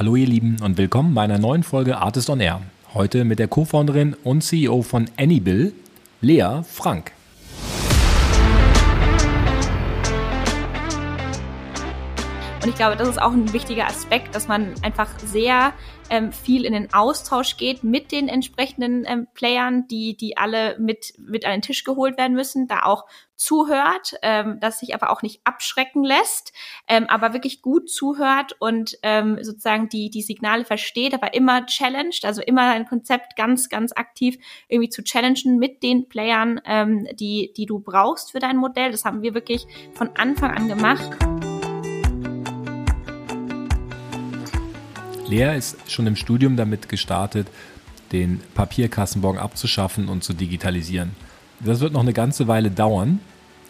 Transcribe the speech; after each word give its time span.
Hallo 0.00 0.16
ihr 0.16 0.26
Lieben 0.26 0.56
und 0.64 0.78
willkommen 0.78 1.12
bei 1.12 1.20
einer 1.20 1.36
neuen 1.36 1.62
Folge 1.62 1.98
Artist 1.98 2.30
on 2.30 2.40
Air. 2.40 2.62
Heute 2.94 3.26
mit 3.26 3.38
der 3.38 3.48
Co-Founderin 3.48 4.16
und 4.24 4.42
CEO 4.42 4.80
von 4.80 5.10
Anybill, 5.18 5.74
Lea 6.22 6.62
Frank. 6.64 7.12
Und 12.62 12.68
ich 12.68 12.74
glaube, 12.74 12.96
das 12.96 13.08
ist 13.08 13.22
auch 13.22 13.32
ein 13.32 13.54
wichtiger 13.54 13.86
Aspekt, 13.86 14.34
dass 14.34 14.46
man 14.46 14.74
einfach 14.82 15.08
sehr 15.18 15.72
ähm, 16.10 16.30
viel 16.30 16.66
in 16.66 16.74
den 16.74 16.92
Austausch 16.92 17.56
geht 17.56 17.82
mit 17.84 18.12
den 18.12 18.28
entsprechenden 18.28 19.06
ähm, 19.06 19.28
Playern, 19.32 19.86
die, 19.88 20.14
die 20.14 20.36
alle 20.36 20.78
mit, 20.78 21.14
mit 21.18 21.46
an 21.46 21.52
den 21.52 21.62
Tisch 21.62 21.84
geholt 21.84 22.18
werden 22.18 22.34
müssen, 22.34 22.68
da 22.68 22.82
auch 22.82 23.06
zuhört, 23.34 24.14
ähm, 24.20 24.60
dass 24.60 24.80
sich 24.80 24.94
aber 24.94 25.08
auch 25.08 25.22
nicht 25.22 25.40
abschrecken 25.44 26.04
lässt, 26.04 26.52
ähm, 26.86 27.06
aber 27.08 27.32
wirklich 27.32 27.62
gut 27.62 27.88
zuhört 27.88 28.56
und 28.58 28.98
ähm, 29.02 29.38
sozusagen 29.40 29.88
die, 29.88 30.10
die 30.10 30.20
Signale 30.20 30.66
versteht, 30.66 31.14
aber 31.14 31.32
immer 31.32 31.64
challenged, 31.64 32.26
also 32.26 32.42
immer 32.42 32.72
ein 32.72 32.84
Konzept 32.84 33.36
ganz, 33.36 33.70
ganz 33.70 33.92
aktiv 33.92 34.36
irgendwie 34.68 34.90
zu 34.90 35.02
challengen 35.02 35.56
mit 35.56 35.82
den 35.82 36.10
Playern, 36.10 36.60
ähm, 36.66 37.08
die, 37.14 37.54
die 37.56 37.64
du 37.64 37.78
brauchst 37.78 38.32
für 38.32 38.38
dein 38.38 38.58
Modell. 38.58 38.90
Das 38.90 39.06
haben 39.06 39.22
wir 39.22 39.32
wirklich 39.32 39.66
von 39.94 40.10
Anfang 40.16 40.50
an 40.50 40.68
gemacht. 40.68 41.29
Lea 45.30 45.56
ist 45.56 45.76
schon 45.90 46.06
im 46.06 46.16
Studium 46.16 46.56
damit 46.56 46.88
gestartet, 46.88 47.46
den 48.12 48.40
Papierkassenbon 48.54 49.38
abzuschaffen 49.38 50.08
und 50.08 50.24
zu 50.24 50.32
digitalisieren. 50.34 51.12
Das 51.60 51.80
wird 51.80 51.92
noch 51.92 52.00
eine 52.00 52.12
ganze 52.12 52.48
Weile 52.48 52.70
dauern. 52.70 53.20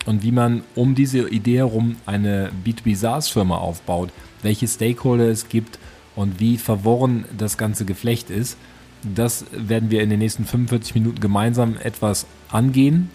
Und 0.06 0.22
wie 0.22 0.32
man 0.32 0.62
um 0.74 0.94
diese 0.94 1.28
Idee 1.28 1.58
herum 1.58 1.96
eine 2.06 2.50
B2B 2.64 2.96
SaaS-Firma 2.96 3.58
aufbaut, 3.58 4.10
welche 4.42 4.66
Stakeholder 4.66 5.28
es 5.28 5.50
gibt 5.50 5.78
und 6.16 6.40
wie 6.40 6.56
verworren 6.56 7.26
das 7.36 7.58
ganze 7.58 7.84
Geflecht 7.84 8.30
ist, 8.30 8.56
das 9.02 9.44
werden 9.52 9.90
wir 9.90 10.02
in 10.02 10.08
den 10.08 10.20
nächsten 10.20 10.46
45 10.46 10.94
Minuten 10.94 11.20
gemeinsam 11.20 11.76
etwas 11.82 12.26
angehen. 12.50 13.10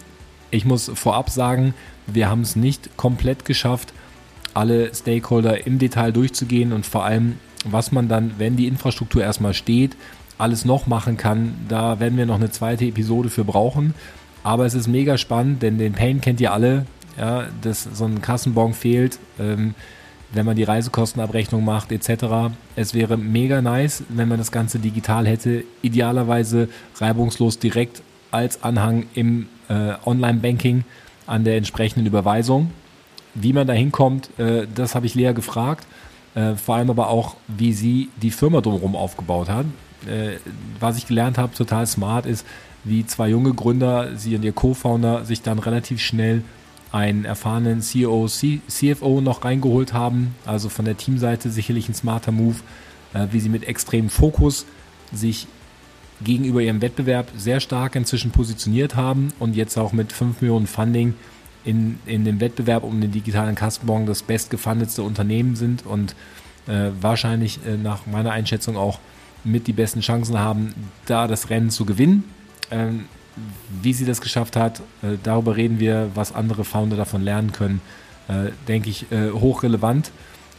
Ich 0.52 0.64
muss 0.64 0.90
vorab 0.94 1.30
sagen, 1.30 1.74
wir 2.06 2.28
haben 2.28 2.42
es 2.42 2.54
nicht 2.54 2.96
komplett 2.96 3.44
geschafft, 3.44 3.92
alle 4.54 4.94
Stakeholder 4.94 5.66
im 5.66 5.80
Detail 5.80 6.12
durchzugehen 6.12 6.72
und 6.72 6.86
vor 6.86 7.04
allem 7.04 7.38
was 7.70 7.92
man 7.92 8.08
dann, 8.08 8.34
wenn 8.38 8.56
die 8.56 8.66
Infrastruktur 8.66 9.22
erstmal 9.22 9.54
steht, 9.54 9.96
alles 10.38 10.64
noch 10.64 10.86
machen 10.86 11.16
kann. 11.16 11.54
Da 11.68 12.00
werden 12.00 12.18
wir 12.18 12.26
noch 12.26 12.36
eine 12.36 12.50
zweite 12.50 12.84
Episode 12.84 13.30
für 13.30 13.44
brauchen. 13.44 13.94
Aber 14.42 14.64
es 14.66 14.74
ist 14.74 14.86
mega 14.86 15.18
spannend, 15.18 15.62
denn 15.62 15.78
den 15.78 15.92
Pain 15.92 16.20
kennt 16.20 16.40
ihr 16.40 16.52
alle, 16.52 16.86
ja, 17.18 17.46
dass 17.62 17.82
so 17.82 18.04
ein 18.04 18.20
Kassenbon 18.20 18.74
fehlt, 18.74 19.18
ähm, 19.40 19.74
wenn 20.32 20.46
man 20.46 20.56
die 20.56 20.64
Reisekostenabrechnung 20.64 21.64
macht 21.64 21.90
etc. 21.92 22.52
Es 22.76 22.94
wäre 22.94 23.16
mega 23.16 23.62
nice, 23.62 24.04
wenn 24.08 24.28
man 24.28 24.38
das 24.38 24.52
Ganze 24.52 24.78
digital 24.78 25.26
hätte, 25.26 25.64
idealerweise 25.82 26.68
reibungslos 26.96 27.58
direkt 27.58 28.02
als 28.30 28.62
Anhang 28.62 29.06
im 29.14 29.48
äh, 29.68 29.94
Online-Banking 30.04 30.84
an 31.26 31.44
der 31.44 31.56
entsprechenden 31.56 32.06
Überweisung. 32.06 32.70
Wie 33.34 33.52
man 33.52 33.66
da 33.66 33.72
hinkommt, 33.72 34.30
äh, 34.38 34.66
das 34.72 34.94
habe 34.94 35.06
ich 35.06 35.14
Lea 35.14 35.32
gefragt. 35.32 35.86
Äh, 36.36 36.54
vor 36.54 36.76
allem 36.76 36.90
aber 36.90 37.08
auch, 37.08 37.34
wie 37.48 37.72
sie 37.72 38.10
die 38.20 38.30
Firma 38.30 38.60
drumherum 38.60 38.94
aufgebaut 38.94 39.48
hat. 39.48 39.64
Äh, 40.06 40.36
was 40.78 40.98
ich 40.98 41.06
gelernt 41.06 41.38
habe, 41.38 41.54
total 41.54 41.86
smart 41.86 42.26
ist, 42.26 42.46
wie 42.84 43.06
zwei 43.06 43.28
junge 43.28 43.54
Gründer, 43.54 44.16
sie 44.16 44.36
und 44.36 44.44
ihr 44.44 44.52
Co-Founder, 44.52 45.24
sich 45.24 45.40
dann 45.40 45.58
relativ 45.58 46.00
schnell 46.00 46.42
einen 46.92 47.24
erfahrenen 47.24 47.80
CEO, 47.80 48.28
C 48.28 48.60
CFO 48.68 49.22
noch 49.22 49.44
reingeholt 49.44 49.94
haben. 49.94 50.34
Also 50.44 50.68
von 50.68 50.84
der 50.84 50.98
Teamseite 50.98 51.50
sicherlich 51.50 51.88
ein 51.88 51.94
smarter 51.94 52.32
Move, 52.32 52.56
äh, 53.14 53.26
wie 53.32 53.40
sie 53.40 53.48
mit 53.48 53.66
extremem 53.66 54.10
Fokus 54.10 54.66
sich 55.12 55.46
gegenüber 56.22 56.60
ihrem 56.60 56.82
Wettbewerb 56.82 57.28
sehr 57.36 57.60
stark 57.60 57.96
inzwischen 57.96 58.30
positioniert 58.30 58.94
haben 58.94 59.32
und 59.38 59.56
jetzt 59.56 59.78
auch 59.78 59.92
mit 59.92 60.12
5 60.12 60.42
Millionen 60.42 60.66
Funding 60.66 61.14
in, 61.66 61.98
in 62.06 62.24
dem 62.24 62.40
Wettbewerb 62.40 62.84
um 62.84 63.00
den 63.00 63.12
digitalen 63.12 63.54
Kassenbon 63.54 64.06
das 64.06 64.22
bestgefundetste 64.22 65.02
Unternehmen 65.02 65.56
sind 65.56 65.84
und 65.84 66.14
äh, 66.68 66.90
wahrscheinlich 67.00 67.60
äh, 67.66 67.76
nach 67.76 68.06
meiner 68.06 68.30
Einschätzung 68.30 68.76
auch 68.76 68.98
mit 69.44 69.66
die 69.66 69.72
besten 69.72 70.00
Chancen 70.00 70.38
haben, 70.38 70.74
da 71.06 71.26
das 71.26 71.50
Rennen 71.50 71.70
zu 71.70 71.84
gewinnen. 71.84 72.24
Ähm, 72.70 73.06
wie 73.82 73.92
sie 73.92 74.06
das 74.06 74.20
geschafft 74.20 74.56
hat, 74.56 74.80
äh, 75.02 75.18
darüber 75.22 75.56
reden 75.56 75.78
wir, 75.78 76.10
was 76.14 76.34
andere 76.34 76.64
Founder 76.64 76.96
davon 76.96 77.22
lernen 77.22 77.52
können, 77.52 77.80
äh, 78.28 78.50
denke 78.66 78.88
ich, 78.88 79.10
äh, 79.12 79.30
hochrelevant 79.30 80.10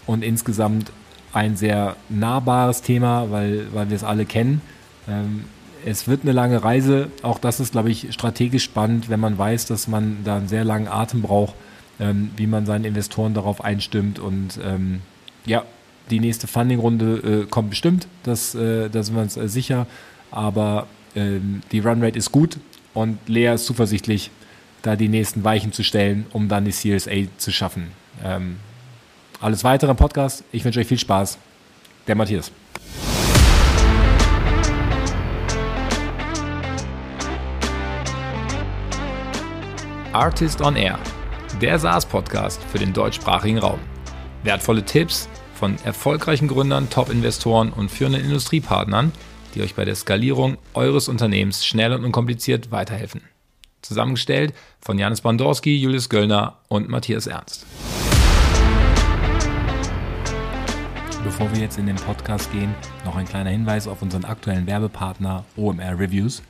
und 0.06 0.24
insgesamt 0.24 0.92
ein 1.34 1.58
sehr 1.58 1.96
nahbares 2.10 2.82
Thema, 2.82 3.32
weil, 3.32 3.68
weil 3.74 3.90
wir 3.90 3.96
es 3.96 4.04
alle 4.04 4.26
kennen. 4.26 4.62
Ähm, 5.08 5.46
es 5.88 6.08
wird 6.08 6.24
eine 6.24 6.34
lange 6.34 6.64
Reise. 6.64 7.10
Auch 7.22 7.40
das 7.40 7.60
ist, 7.60 7.72
glaube 7.72 7.90
ich, 7.90 8.12
strategisch 8.12 8.64
spannend, 8.64 9.10
wenn 9.10 9.22
man 9.22 9.38
weiß, 9.38 9.68
dass 9.68 9.88
man 9.88 10.18
da 10.26 10.38
einen 10.38 10.50
sehr 10.50 10.66
langen 10.66 10.88
Atem 10.88 11.22
braucht, 11.22 11.56
ähm, 12.00 12.32
wie 12.36 12.46
man 12.46 12.66
seine 12.66 12.88
Investoren 12.88 13.34
darauf 13.34 13.64
einstimmt. 13.64 14.20
Und 14.20 14.60
ähm, 14.64 15.02
ja, 15.46 15.64
die 16.10 16.20
nächste 16.20 16.48
Funding-Runde 16.48 17.44
äh, 17.44 17.50
kommt 17.50 17.70
bestimmt, 17.70 18.08
das, 18.24 18.54
äh, 18.54 18.90
da 18.90 19.02
sind 19.02 19.16
wir 19.16 19.22
uns 19.22 19.38
äh, 19.38 19.48
sicher. 19.48 19.88
Aber 20.30 20.88
ähm, 21.16 21.62
die 21.72 21.80
Runrate 21.80 22.18
ist 22.18 22.34
gut 22.34 22.58
und 22.94 23.18
Lea 23.28 23.54
ist 23.54 23.66
zuversichtlich, 23.66 24.30
da 24.82 24.98
die 24.98 25.08
nächsten 25.08 25.46
Weichen 25.46 25.72
zu 25.72 25.84
stellen, 25.84 26.26
um 26.34 26.50
dann 26.50 26.66
die 26.66 26.72
Series 26.72 27.08
A 27.08 27.16
zu 27.38 27.52
schaffen. 27.52 27.92
Ähm, 28.24 28.58
alles 29.40 29.64
weitere 29.64 29.92
im 29.92 29.98
Podcast. 29.98 30.44
Ich 30.52 30.66
wünsche 30.66 30.82
euch 30.82 30.88
viel 30.88 31.00
Spaß. 31.00 31.38
Der 32.08 32.16
Matthias. 32.16 32.52
Artist 40.18 40.62
on 40.62 40.76
Air, 40.76 40.98
der 41.62 41.78
SaaS-Podcast 41.78 42.64
für 42.64 42.80
den 42.80 42.92
deutschsprachigen 42.92 43.60
Raum. 43.60 43.80
Wertvolle 44.42 44.84
Tipps 44.84 45.30
von 45.54 45.78
erfolgreichen 45.86 46.48
Gründern, 46.48 46.90
Top-Investoren 46.90 47.72
und 47.72 47.92
führenden 47.92 48.24
Industriepartnern, 48.24 49.12
die 49.54 49.62
euch 49.62 49.76
bei 49.76 49.86
der 49.86 49.94
Skalierung 49.94 50.58
eures 50.74 51.08
Unternehmens 51.08 51.64
schnell 51.68 51.94
und 51.94 52.04
unkompliziert 52.04 52.72
weiterhelfen. 52.72 53.22
Zusammengestellt 53.84 54.56
von 54.82 54.98
Janis 54.98 55.22
Bandorski, 55.22 55.78
Julius 55.78 56.10
Göllner 56.10 56.58
und 56.68 56.90
Matthias 56.90 57.28
Ernst. 57.28 57.68
Bevor 61.24 61.54
wir 61.54 61.62
jetzt 61.62 61.78
in 61.78 61.86
den 61.86 61.96
Podcast 61.96 62.52
gehen, 62.52 62.74
noch 63.06 63.18
ein 63.18 63.28
kleiner 63.28 63.52
Hinweis 63.52 63.88
auf 63.88 64.02
unseren 64.02 64.26
aktuellen 64.26 64.66
Werbepartner 64.66 65.46
OMR 65.56 66.00
Reviews, 66.00 66.42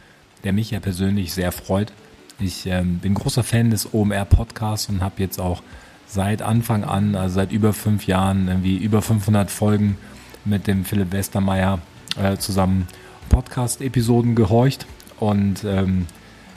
der 0.46 0.54
mich 0.54 0.72
ja 0.72 0.80
persönlich 0.80 1.34
sehr 1.34 1.52
freut, 1.52 1.92
ich 2.40 2.66
ähm, 2.68 3.00
bin 3.00 3.14
großer 3.14 3.44
Fan 3.44 3.72
des 3.72 3.94
OMR 3.94 4.26
Podcasts 4.26 4.90
und 4.90 5.02
habe 5.02 5.16
jetzt 5.18 5.40
auch 5.40 5.62
seit 6.08 6.42
Anfang 6.42 6.84
an, 6.84 7.16
also 7.16 7.36
seit 7.36 7.52
über 7.52 7.74
fünf 7.74 8.08
Jahren, 8.08 8.48
irgendwie 8.48 8.78
über 8.78 9.02
500 9.02 9.52
Folgen 9.52 9.98
mit 10.46 10.68
dem 10.68 10.86
Philipp 10.86 11.12
Westermeier 11.12 11.80
äh, 12.22 12.38
zusammen 12.38 12.88
Podcast-Episoden 13.30 14.36
gehorcht. 14.36 14.86
Und 15.20 15.64
ähm, 15.64 16.06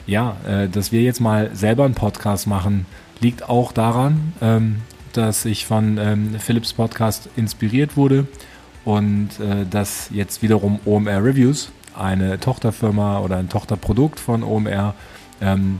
ja, 0.07 0.37
äh, 0.47 0.69
dass 0.69 0.91
wir 0.91 1.01
jetzt 1.01 1.19
mal 1.19 1.49
selber 1.53 1.85
einen 1.85 1.95
Podcast 1.95 2.47
machen, 2.47 2.85
liegt 3.19 3.49
auch 3.49 3.71
daran, 3.71 4.33
ähm, 4.41 4.77
dass 5.13 5.45
ich 5.45 5.65
von 5.65 5.97
ähm, 5.97 6.35
Philips 6.39 6.73
Podcast 6.73 7.29
inspiriert 7.35 7.97
wurde 7.97 8.27
und 8.85 9.29
äh, 9.39 9.65
dass 9.69 10.09
jetzt 10.11 10.41
wiederum 10.41 10.79
OMR 10.85 11.23
Reviews, 11.23 11.71
eine 11.93 12.39
Tochterfirma 12.39 13.19
oder 13.19 13.37
ein 13.37 13.49
Tochterprodukt 13.49 14.19
von 14.19 14.43
OMR, 14.43 14.95
ähm, 15.41 15.79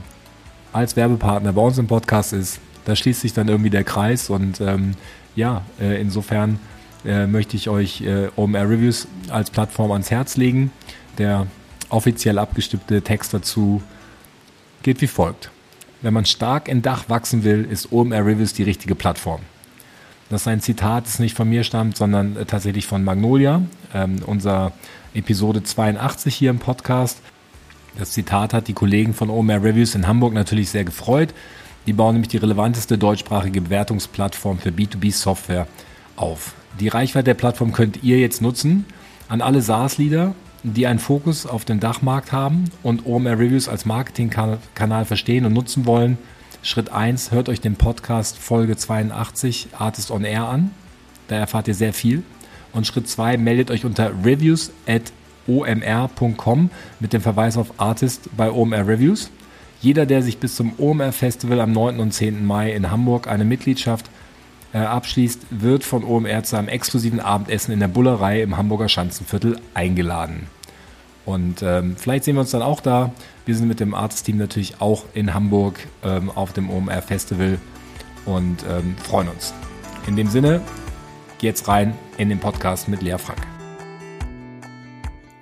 als 0.72 0.96
Werbepartner 0.96 1.52
bei 1.52 1.62
uns 1.62 1.78
im 1.78 1.86
Podcast 1.86 2.32
ist. 2.32 2.60
Da 2.84 2.96
schließt 2.96 3.20
sich 3.20 3.32
dann 3.32 3.48
irgendwie 3.48 3.70
der 3.70 3.84
Kreis 3.84 4.30
und 4.30 4.60
ähm, 4.60 4.92
ja, 5.36 5.62
äh, 5.80 6.00
insofern 6.00 6.58
äh, 7.04 7.26
möchte 7.26 7.56
ich 7.56 7.68
euch 7.68 8.02
äh, 8.02 8.28
OMR 8.36 8.68
Reviews 8.68 9.08
als 9.30 9.50
Plattform 9.50 9.92
ans 9.92 10.10
Herz 10.10 10.36
legen. 10.36 10.72
Der 11.18 11.46
offiziell 11.88 12.38
abgestimmte 12.38 13.02
Text 13.02 13.34
dazu 13.34 13.82
geht 14.82 15.00
wie 15.00 15.06
folgt. 15.06 15.50
Wenn 16.00 16.14
man 16.14 16.24
stark 16.24 16.68
in 16.68 16.82
Dach 16.82 17.08
wachsen 17.08 17.44
will, 17.44 17.64
ist 17.64 17.92
OMR 17.92 18.26
Reviews 18.26 18.54
die 18.54 18.64
richtige 18.64 18.94
Plattform. 18.94 19.40
Das 20.28 20.42
ist 20.42 20.48
ein 20.48 20.60
Zitat, 20.60 21.06
das 21.06 21.18
nicht 21.18 21.36
von 21.36 21.48
mir 21.48 21.62
stammt, 21.62 21.96
sondern 21.96 22.36
äh, 22.36 22.44
tatsächlich 22.46 22.86
von 22.86 23.04
Magnolia, 23.04 23.62
ähm, 23.94 24.20
unser 24.26 24.72
Episode 25.14 25.62
82 25.62 26.34
hier 26.34 26.50
im 26.50 26.58
Podcast. 26.58 27.20
Das 27.98 28.12
Zitat 28.12 28.54
hat 28.54 28.68
die 28.68 28.72
Kollegen 28.72 29.12
von 29.12 29.28
OMR 29.28 29.62
Reviews 29.62 29.94
in 29.94 30.06
Hamburg 30.06 30.32
natürlich 30.32 30.70
sehr 30.70 30.84
gefreut. 30.84 31.34
Die 31.86 31.92
bauen 31.92 32.14
nämlich 32.14 32.28
die 32.28 32.38
relevanteste 32.38 32.96
deutschsprachige 32.96 33.60
Bewertungsplattform 33.60 34.58
für 34.58 34.70
B2B-Software 34.70 35.66
auf. 36.16 36.54
Die 36.80 36.88
Reichweite 36.88 37.24
der 37.24 37.34
Plattform 37.34 37.72
könnt 37.72 38.02
ihr 38.02 38.18
jetzt 38.18 38.40
nutzen 38.40 38.86
an 39.28 39.40
alle 39.40 39.62
SaaS-Leader, 39.62 40.34
die 40.62 40.86
einen 40.86 41.00
Fokus 41.00 41.46
auf 41.46 41.64
den 41.64 41.80
Dachmarkt 41.80 42.32
haben 42.32 42.70
und 42.82 43.04
OMR 43.04 43.38
Reviews 43.38 43.68
als 43.68 43.84
Marketingkanal 43.84 45.04
verstehen 45.04 45.44
und 45.44 45.52
nutzen 45.52 45.86
wollen. 45.86 46.18
Schritt 46.62 46.92
1, 46.92 47.32
hört 47.32 47.48
euch 47.48 47.60
den 47.60 47.74
Podcast 47.74 48.38
Folge 48.38 48.76
82 48.76 49.68
Artist 49.76 50.10
on 50.10 50.24
Air 50.24 50.48
an. 50.48 50.70
Da 51.28 51.36
erfahrt 51.36 51.66
ihr 51.68 51.74
sehr 51.74 51.92
viel. 51.92 52.22
Und 52.72 52.86
Schritt 52.86 53.08
zwei, 53.08 53.36
meldet 53.36 53.70
euch 53.70 53.84
unter 53.84 54.12
reviews 54.24 54.70
at 54.86 55.12
omr.com 55.46 56.70
mit 57.00 57.12
dem 57.12 57.20
Verweis 57.20 57.56
auf 57.56 57.74
Artist 57.78 58.28
bei 58.36 58.50
OMR 58.50 58.86
Reviews. 58.86 59.30
Jeder, 59.80 60.06
der 60.06 60.22
sich 60.22 60.38
bis 60.38 60.54
zum 60.54 60.78
OMR 60.78 61.12
Festival 61.12 61.60
am 61.60 61.72
9. 61.72 61.98
und 62.00 62.12
10. 62.12 62.46
Mai 62.46 62.72
in 62.72 62.90
Hamburg 62.90 63.26
eine 63.26 63.44
Mitgliedschaft 63.44 64.10
äh, 64.72 64.78
abschließt, 64.78 65.46
wird 65.50 65.84
von 65.84 66.04
OMR 66.04 66.44
zu 66.44 66.56
einem 66.56 66.68
exklusiven 66.68 67.20
Abendessen 67.20 67.72
in 67.72 67.80
der 67.80 67.88
Bullerei 67.88 68.42
im 68.42 68.56
Hamburger 68.56 68.88
Schanzenviertel 68.88 69.60
eingeladen. 69.74 70.46
Und 71.24 71.62
ähm, 71.62 71.96
vielleicht 71.96 72.24
sehen 72.24 72.34
wir 72.34 72.40
uns 72.40 72.50
dann 72.50 72.62
auch 72.62 72.80
da. 72.80 73.12
Wir 73.44 73.54
sind 73.54 73.68
mit 73.68 73.80
dem 73.80 73.94
Artist-Team 73.94 74.38
natürlich 74.38 74.80
auch 74.80 75.04
in 75.14 75.34
Hamburg 75.34 75.78
ähm, 76.04 76.30
auf 76.30 76.52
dem 76.52 76.70
OMR 76.70 77.02
Festival 77.02 77.58
und 78.24 78.64
ähm, 78.68 78.96
freuen 79.02 79.28
uns. 79.28 79.54
In 80.06 80.16
dem 80.16 80.28
Sinne, 80.28 80.60
geht's 81.38 81.68
rein 81.68 81.94
in 82.18 82.28
den 82.28 82.40
Podcast 82.40 82.88
mit 82.88 83.02
Lea 83.02 83.18
Frank. 83.18 83.51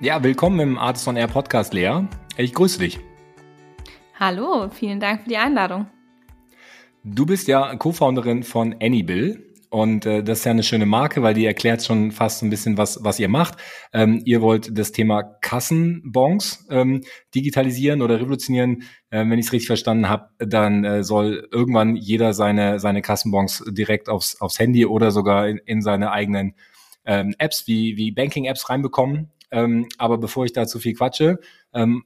Ja, 0.02 0.25
willkommen 0.25 0.61
im 0.61 0.79
Artist 0.79 1.06
on 1.08 1.17
Air 1.17 1.26
Podcast, 1.26 1.75
Lea. 1.75 2.05
Ich 2.38 2.55
grüße 2.55 2.79
dich. 2.79 3.00
Hallo, 4.19 4.70
vielen 4.70 4.99
Dank 4.99 5.25
für 5.25 5.29
die 5.29 5.37
Einladung. 5.37 5.88
Du 7.05 7.26
bist 7.26 7.49
ja 7.49 7.76
Co-Founderin 7.76 8.43
von 8.43 8.75
Anybill 8.81 9.52
und 9.69 10.06
äh, 10.06 10.25
das 10.25 10.38
ist 10.38 10.44
ja 10.47 10.52
eine 10.52 10.62
schöne 10.62 10.87
Marke, 10.87 11.23
weil 11.23 11.35
die 11.35 11.44
erklärt 11.44 11.85
schon 11.85 12.12
fast 12.12 12.43
ein 12.43 12.49
bisschen, 12.49 12.79
was, 12.79 13.05
was 13.05 13.20
ihr 13.20 13.29
macht. 13.29 13.58
Ähm, 13.93 14.23
ihr 14.25 14.41
wollt 14.41 14.79
das 14.79 14.93
Thema 14.93 15.23
Kassenbons 15.23 16.67
ähm, 16.70 17.02
digitalisieren 17.35 18.00
oder 18.00 18.20
revolutionieren. 18.20 18.85
Äh, 19.11 19.29
wenn 19.29 19.38
ich 19.38 19.49
es 19.49 19.52
richtig 19.52 19.67
verstanden 19.67 20.08
habe, 20.08 20.31
dann 20.38 20.82
äh, 20.82 21.05
soll 21.05 21.47
irgendwann 21.52 21.94
jeder 21.94 22.32
seine, 22.32 22.81
seine 22.81 23.02
Kassenbons 23.02 23.64
direkt 23.69 24.08
aufs, 24.08 24.41
aufs 24.41 24.58
Handy 24.58 24.87
oder 24.87 25.11
sogar 25.11 25.47
in, 25.47 25.58
in 25.58 25.82
seine 25.82 26.11
eigenen 26.11 26.55
ähm, 27.05 27.35
Apps 27.37 27.67
wie, 27.67 27.99
wie 27.99 28.12
Banking-Apps 28.12 28.70
reinbekommen. 28.70 29.31
Ähm, 29.50 29.88
aber 29.99 30.19
bevor 30.19 30.44
ich 30.44 30.52
da 30.52 30.67
zu 30.67 30.79
viel 30.79 30.94
quatsche, 30.94 31.41
ähm, 31.73 32.05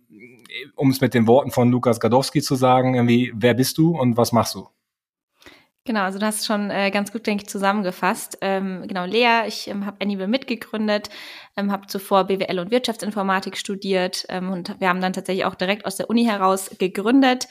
um 0.76 0.90
es 0.90 1.00
mit 1.00 1.14
den 1.14 1.26
Worten 1.26 1.50
von 1.50 1.70
Lukas 1.70 2.00
Gadowski 2.00 2.42
zu 2.42 2.54
sagen, 2.54 2.94
irgendwie, 2.94 3.32
wer 3.34 3.54
bist 3.54 3.78
du 3.78 3.98
und 3.98 4.16
was 4.16 4.32
machst 4.32 4.54
du? 4.54 4.68
Genau, 5.86 6.00
also 6.00 6.18
du 6.18 6.24
hast 6.24 6.46
schon 6.46 6.70
äh, 6.70 6.90
ganz 6.90 7.12
gut, 7.12 7.26
denke 7.26 7.42
ich, 7.44 7.50
zusammengefasst. 7.50 8.38
Ähm, 8.40 8.84
genau, 8.88 9.04
Lea, 9.04 9.46
ich 9.46 9.68
ähm, 9.68 9.84
habe 9.84 9.98
Anibal 10.00 10.28
mitgegründet, 10.28 11.10
ähm, 11.58 11.70
habe 11.70 11.88
zuvor 11.88 12.24
BWL 12.24 12.58
und 12.58 12.70
Wirtschaftsinformatik 12.70 13.58
studiert 13.58 14.24
ähm, 14.30 14.50
und 14.50 14.80
wir 14.80 14.88
haben 14.88 15.02
dann 15.02 15.12
tatsächlich 15.12 15.44
auch 15.44 15.54
direkt 15.54 15.84
aus 15.84 15.96
der 15.96 16.08
Uni 16.08 16.24
heraus 16.24 16.70
gegründet. 16.78 17.48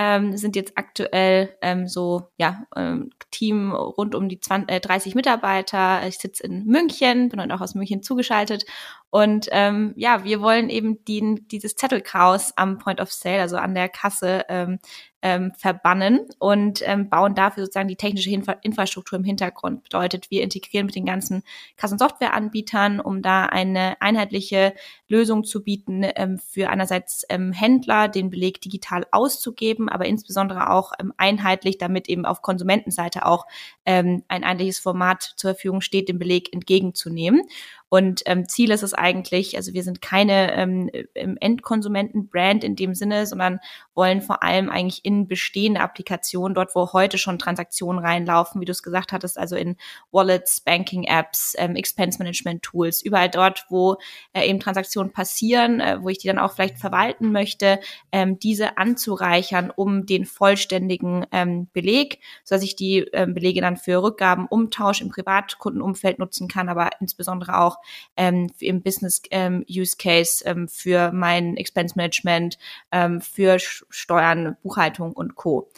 Ähm, 0.00 0.36
sind 0.36 0.54
jetzt 0.54 0.74
aktuell 0.76 1.56
ähm, 1.60 1.88
so 1.88 2.28
ja 2.36 2.62
ähm, 2.76 3.10
Team 3.32 3.72
rund 3.72 4.14
um 4.14 4.28
die 4.28 4.38
20, 4.38 4.70
äh, 4.70 4.78
30 4.78 5.16
Mitarbeiter. 5.16 6.06
Ich 6.06 6.18
sitze 6.18 6.44
in 6.44 6.66
München, 6.66 7.30
bin 7.30 7.40
heute 7.40 7.52
auch 7.52 7.60
aus 7.60 7.74
München 7.74 8.00
zugeschaltet 8.04 8.64
und 9.10 9.48
ähm, 9.52 9.94
ja, 9.96 10.24
wir 10.24 10.40
wollen 10.42 10.68
eben 10.68 11.04
die, 11.06 11.42
dieses 11.50 11.74
Zettelkraus 11.76 12.52
am 12.56 12.78
Point 12.78 13.00
of 13.00 13.10
Sale, 13.10 13.40
also 13.40 13.56
an 13.56 13.74
der 13.74 13.88
Kasse, 13.88 14.44
ähm, 14.48 14.78
ähm, 15.22 15.52
verbannen 15.56 16.26
und 16.38 16.82
ähm, 16.86 17.08
bauen 17.08 17.34
dafür 17.34 17.64
sozusagen 17.64 17.88
die 17.88 17.96
technische 17.96 18.30
Infra 18.30 18.52
Infrastruktur 18.62 19.18
im 19.18 19.24
Hintergrund. 19.24 19.82
Bedeutet, 19.82 20.30
wir 20.30 20.42
integrieren 20.42 20.86
mit 20.86 20.94
den 20.94 21.06
ganzen 21.06 21.42
Kassensoftwareanbietern, 21.76 23.00
um 23.00 23.22
da 23.22 23.46
eine 23.46 24.00
einheitliche 24.00 24.74
Lösung 25.08 25.44
zu 25.44 25.64
bieten, 25.64 26.04
ähm, 26.16 26.38
für 26.38 26.70
einerseits 26.70 27.24
ähm, 27.28 27.52
Händler 27.52 28.08
den 28.08 28.30
Beleg 28.30 28.60
digital 28.60 29.06
auszugeben, 29.10 29.88
aber 29.88 30.06
insbesondere 30.06 30.70
auch 30.70 30.92
ähm, 31.00 31.12
einheitlich, 31.16 31.78
damit 31.78 32.08
eben 32.08 32.24
auf 32.24 32.42
Konsumentenseite 32.42 33.26
auch 33.26 33.46
ähm, 33.84 34.22
ein 34.28 34.44
einheitliches 34.44 34.78
Format 34.78 35.22
zur 35.36 35.50
Verfügung 35.54 35.80
steht, 35.80 36.08
den 36.08 36.18
Beleg 36.18 36.52
entgegenzunehmen. 36.52 37.42
Und 37.88 38.22
ähm, 38.26 38.48
Ziel 38.48 38.70
ist 38.70 38.82
es 38.82 38.94
eigentlich, 38.94 39.56
also 39.56 39.72
wir 39.72 39.82
sind 39.82 40.02
keine 40.02 40.52
ähm, 40.54 40.90
Endkonsumenten-Brand 41.14 42.62
in 42.62 42.76
dem 42.76 42.94
Sinne, 42.94 43.26
sondern 43.26 43.60
wollen 43.94 44.20
vor 44.20 44.42
allem 44.42 44.68
eigentlich 44.68 45.04
in 45.04 45.26
bestehende 45.26 45.80
Applikationen, 45.80 46.54
dort 46.54 46.74
wo 46.74 46.92
heute 46.92 47.18
schon 47.18 47.38
Transaktionen 47.38 48.04
reinlaufen, 48.04 48.60
wie 48.60 48.66
du 48.66 48.72
es 48.72 48.82
gesagt 48.82 49.12
hattest, 49.12 49.38
also 49.38 49.56
in 49.56 49.76
Wallets, 50.12 50.60
Banking-Apps, 50.60 51.54
ähm, 51.58 51.76
Expense-Management-Tools, 51.76 53.02
überall 53.02 53.30
dort, 53.30 53.64
wo 53.70 53.96
äh, 54.34 54.48
eben 54.48 54.60
Transaktionen 54.60 55.12
passieren, 55.12 55.80
äh, 55.80 55.98
wo 56.00 56.10
ich 56.10 56.18
die 56.18 56.28
dann 56.28 56.38
auch 56.38 56.52
vielleicht 56.52 56.78
verwalten 56.78 57.32
möchte, 57.32 57.80
ähm, 58.12 58.38
diese 58.38 58.76
anzureichern, 58.76 59.72
um 59.74 60.06
den 60.06 60.26
vollständigen 60.26 61.26
ähm, 61.32 61.68
Beleg, 61.72 62.20
sodass 62.44 62.62
ich 62.62 62.76
die 62.76 62.98
ähm, 63.12 63.34
Belege 63.34 63.60
dann 63.62 63.76
für 63.76 64.02
Rückgaben, 64.02 64.46
Umtausch 64.46 65.00
im 65.00 65.08
Privatkundenumfeld 65.08 66.18
nutzen 66.18 66.48
kann, 66.48 66.68
aber 66.68 66.90
insbesondere 67.00 67.58
auch 67.58 67.77
ähm, 68.16 68.50
im 68.58 68.82
Business 68.82 69.22
ähm, 69.30 69.64
Use 69.68 69.96
Case 69.96 70.44
ähm, 70.44 70.68
für 70.68 71.12
mein 71.12 71.56
Expense 71.56 71.94
Management, 71.96 72.58
ähm, 72.92 73.20
für 73.20 73.58
Steuern, 73.58 74.56
Buchhaltung 74.62 75.12
und 75.12 75.34
Co. 75.34 75.70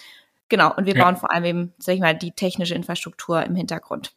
Genau, 0.48 0.74
und 0.74 0.86
wir 0.86 0.96
ja. 0.96 1.04
bauen 1.04 1.16
vor 1.16 1.32
allem 1.32 1.44
eben, 1.44 1.74
sag 1.78 1.94
ich 1.94 2.00
mal, 2.00 2.16
die 2.16 2.32
technische 2.32 2.74
Infrastruktur 2.74 3.44
im 3.44 3.54
Hintergrund. 3.54 4.12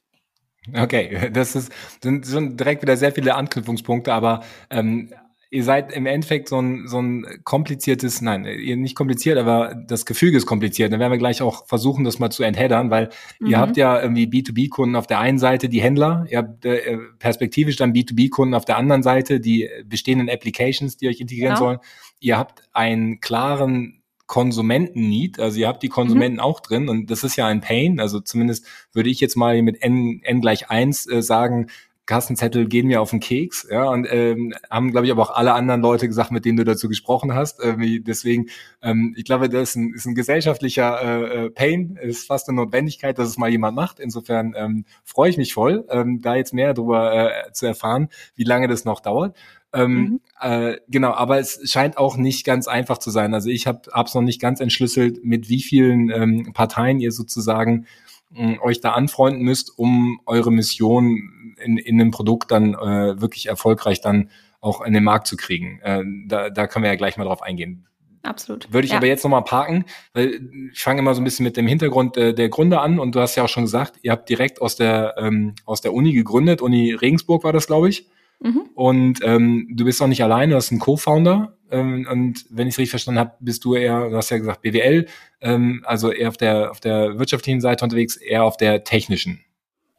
Okay, 0.74 1.30
das 1.34 1.56
ist, 1.56 1.72
sind, 2.02 2.26
sind 2.26 2.60
direkt 2.60 2.82
wieder 2.82 2.98
sehr 2.98 3.12
viele 3.12 3.36
Anknüpfungspunkte, 3.36 4.14
aber 4.14 4.44
ähm, 4.70 5.14
ihr 5.54 5.64
seid 5.64 5.92
im 5.92 6.08
Endeffekt 6.08 6.50
so 6.50 6.60
ein, 6.60 6.88
so 6.88 7.00
ein 7.00 7.26
kompliziertes, 7.44 8.22
nein, 8.22 8.46
ihr 8.46 8.76
nicht 8.76 8.96
kompliziert, 8.96 9.38
aber 9.38 9.76
das 9.76 10.06
Gefüge 10.06 10.36
ist 10.36 10.48
kompliziert. 10.48 10.92
Dann 10.92 11.00
werden 11.00 11.12
wir 11.12 11.20
gleich 11.20 11.44
auch 11.44 11.68
versuchen, 11.68 12.04
das 12.04 12.18
mal 12.18 12.32
zu 12.32 12.42
entheddern, 12.42 12.90
weil 12.90 13.10
mhm. 13.40 13.48
ihr 13.48 13.60
habt 13.60 13.78
ja 13.78 14.02
irgendwie 14.02 14.26
B2B-Kunden 14.26 14.96
auf 14.96 15.06
der 15.06 15.20
einen 15.20 15.38
Seite, 15.38 15.70
die 15.70 15.82
Händler, 15.82 16.26
ihr 16.28 16.40
habt 16.40 16.66
äh, 16.66 16.98
perspektivisch 17.20 17.76
dann 17.76 17.94
B2B-Kunden 17.94 18.56
auf 18.56 18.66
der 18.66 18.78
anderen 18.78 19.04
Seite, 19.04 19.40
die 19.40 19.70
bestehenden 19.86 20.28
Applications, 20.28 20.98
die 20.98 21.08
euch 21.08 21.20
integrieren 21.20 21.54
genau. 21.54 21.66
sollen. 21.66 21.80
Ihr 22.20 22.38
habt 22.40 22.64
einen 22.74 23.20
klaren 23.20 24.02
Konsumenten-Need, 24.26 25.40
also 25.40 25.60
ihr 25.60 25.68
habt 25.68 25.84
die 25.84 25.90
Konsumenten 25.90 26.38
mhm. 26.38 26.44
auch 26.44 26.62
drin 26.62 26.90
und 26.90 27.12
das 27.12 27.24
ist 27.24 27.36
ja 27.36 27.46
ein 27.46 27.62
Pain, 27.62 28.00
also 28.00 28.20
zumindest 28.20 28.66
würde 28.92 29.12
ich 29.12 29.20
jetzt 29.20 29.36
mal 29.36 29.62
mit 29.62 29.84
n, 29.84 30.22
n 30.24 30.42
gleich 30.42 30.72
eins 30.72 31.06
äh, 31.06 31.22
sagen, 31.22 31.68
Kassenzettel 32.06 32.68
gehen 32.68 32.88
mir 32.88 33.02
auf 33.02 33.12
den 33.12 33.22
Keks, 33.22 33.68
ja, 33.72 33.86
und 33.86 34.08
ähm, 34.10 34.54
haben, 34.70 34.92
glaube 34.92 35.06
ich, 35.06 35.12
aber 35.12 35.22
auch 35.22 35.36
alle 35.36 35.54
anderen 35.54 35.82
Leute 35.82 36.08
gesagt, 36.08 36.32
mit 36.32 36.44
denen 36.44 36.58
du 36.58 36.66
dazu 36.66 36.90
gesprochen 36.90 37.34
hast. 37.34 37.62
Äh, 37.62 38.02
deswegen, 38.02 38.48
ähm, 38.82 39.14
ich 39.18 39.24
glaube, 39.24 39.48
das 39.48 39.70
ist 39.70 39.76
ein, 39.76 39.94
ist 39.94 40.06
ein 40.06 40.16
gesellschaftlicher 40.16 41.02
äh, 41.02 41.46
äh, 41.46 41.50
Pain, 41.50 41.98
ist 42.02 42.28
fast 42.28 42.50
eine 42.50 42.58
Notwendigkeit, 42.58 43.18
dass 43.18 43.30
es 43.30 43.38
mal 43.38 43.50
jemand 43.50 43.76
macht. 43.76 44.00
Insofern 44.00 44.54
ähm, 44.58 44.86
freue 45.04 45.30
ich 45.30 45.38
mich 45.38 45.54
voll, 45.54 45.86
ähm, 45.90 46.22
da 46.22 46.36
jetzt 46.36 46.54
mehr 46.54 46.74
darüber 46.74 47.14
äh, 47.14 47.52
zu 47.54 47.66
erfahren, 47.66 48.10
wie 48.36 48.44
lange 48.44 48.68
das 48.68 48.84
noch 48.84 49.00
dauert. 49.00 49.38
Ähm, 49.74 49.94
mhm. 49.94 50.22
äh, 50.40 50.78
genau, 50.90 51.14
aber 51.14 51.40
es 51.40 51.62
scheint 51.72 51.98
auch 51.98 52.16
nicht 52.16 52.46
ganz 52.46 52.68
einfach 52.68 53.00
zu 53.00 53.10
sein. 53.10 53.34
Also 53.34 53.50
ich 53.50 53.66
habe 53.66 53.82
es 54.06 54.14
noch 54.14 54.22
nicht 54.22 54.40
ganz 54.40 54.60
entschlüsselt, 54.60 55.24
mit 55.24 55.50
wie 55.50 55.62
vielen 55.62 56.10
ähm, 56.12 56.54
Parteien 56.54 57.00
ihr 57.00 57.12
sozusagen 57.12 57.88
äh, 58.36 58.60
euch 58.60 58.82
da 58.82 58.92
anfreunden 58.92 59.44
müsst, 59.44 59.78
um 59.78 60.20
eure 60.26 60.52
Mission 60.52 61.43
in, 61.64 61.78
in 61.78 62.00
einem 62.00 62.12
Produkt 62.12 62.52
dann 62.52 62.74
äh, 62.74 63.20
wirklich 63.22 63.48
erfolgreich 63.48 64.02
dann 64.02 64.30
auch 64.62 64.82
in 64.82 64.94
den 64.94 65.04
Markt 65.04 65.28
zu 65.28 65.36
kriegen. 65.36 65.80
Äh, 65.82 66.04
da, 66.28 66.50
da 66.50 66.68
können 66.68 66.84
wir 66.84 66.90
ja 66.90 66.96
gleich 66.96 67.18
mal 67.18 67.26
drauf 67.26 67.42
eingehen. 67.42 67.88
Absolut. 68.24 68.72
Würde 68.72 68.86
ich 68.86 68.92
ja. 68.92 68.98
aber 68.98 69.08
jetzt 69.08 69.24
nochmal 69.24 69.44
parken, 69.44 69.84
weil 70.14 70.40
ich 70.72 70.82
fange 70.82 71.00
immer 71.00 71.14
so 71.14 71.20
ein 71.20 71.26
bisschen 71.26 71.44
mit 71.44 71.58
dem 71.58 71.68
Hintergrund 71.68 72.16
äh, 72.16 72.34
der 72.34 72.48
Gründer 72.48 72.82
an 72.82 72.98
und 72.98 73.16
du 73.16 73.20
hast 73.20 73.36
ja 73.36 73.44
auch 73.44 73.50
schon 73.50 73.64
gesagt, 73.64 74.00
ihr 74.02 74.12
habt 74.12 74.30
direkt 74.30 74.62
aus 74.62 74.78
der, 74.78 75.16
ähm, 75.18 75.56
aus 75.66 75.82
der 75.82 75.94
Uni 75.94 76.14
gegründet, 76.14 76.62
Uni 76.62 76.94
Regensburg 76.94 77.44
war 77.44 77.52
das, 77.52 77.68
glaube 77.68 77.90
ich. 77.90 78.08
Mhm. 78.40 78.62
Und 78.76 79.20
ähm, 79.24 79.68
du 79.74 79.84
bist 79.84 80.02
auch 80.02 80.08
nicht 80.08 80.24
alleine, 80.24 80.52
du 80.52 80.56
hast 80.56 80.72
einen 80.72 80.80
Co-Founder. 80.80 81.58
Ähm, 81.70 82.08
und 82.10 82.46
wenn 82.50 82.68
ich 82.68 82.76
es 82.76 82.78
richtig 82.78 82.92
verstanden 82.92 83.20
habe, 83.20 83.34
bist 83.42 83.66
du 83.66 83.76
eher, 83.76 84.10
du 84.10 84.16
hast 84.16 84.30
ja 84.30 84.38
gesagt 84.38 84.62
BWL, 84.62 85.06
ähm, 85.42 85.84
also 85.86 86.12
eher 86.12 86.30
auf 86.30 86.38
der, 86.38 86.72
auf 86.72 86.80
der 86.80 87.20
wirtschaftlichen 87.20 87.60
Seite 87.60 87.84
unterwegs, 87.84 88.16
eher 88.16 88.46
auf 88.46 88.56
der 88.56 88.86
technischen. 88.86 89.42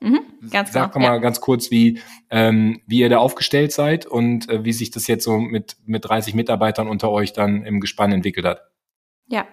Mhm, 0.04 0.50
ganz 0.50 0.73
Sag 0.73 0.92
genau, 0.92 1.06
mal 1.06 1.14
ja. 1.14 1.18
ganz 1.18 1.40
kurz, 1.40 1.70
wie, 1.70 2.00
ähm, 2.30 2.82
wie 2.87 3.00
ihr 3.00 3.08
da 3.08 3.18
aufgestellt 3.18 3.73
seid 3.73 4.04
und 4.04 4.49
äh, 4.50 4.64
wie 4.64 4.73
sich 4.73 4.90
das 4.90 5.06
jetzt 5.06 5.25
so 5.25 5.38
mit, 5.38 5.76
mit 5.87 6.06
30 6.06 6.34
Mitarbeitern 6.34 6.88
unter 6.88 7.11
euch 7.11 7.32
dann 7.32 7.64
im 7.64 7.80
Gespann 7.80 8.12
entwickelt 8.12 8.44
hat. 8.44 8.70
Ja, 9.26 9.46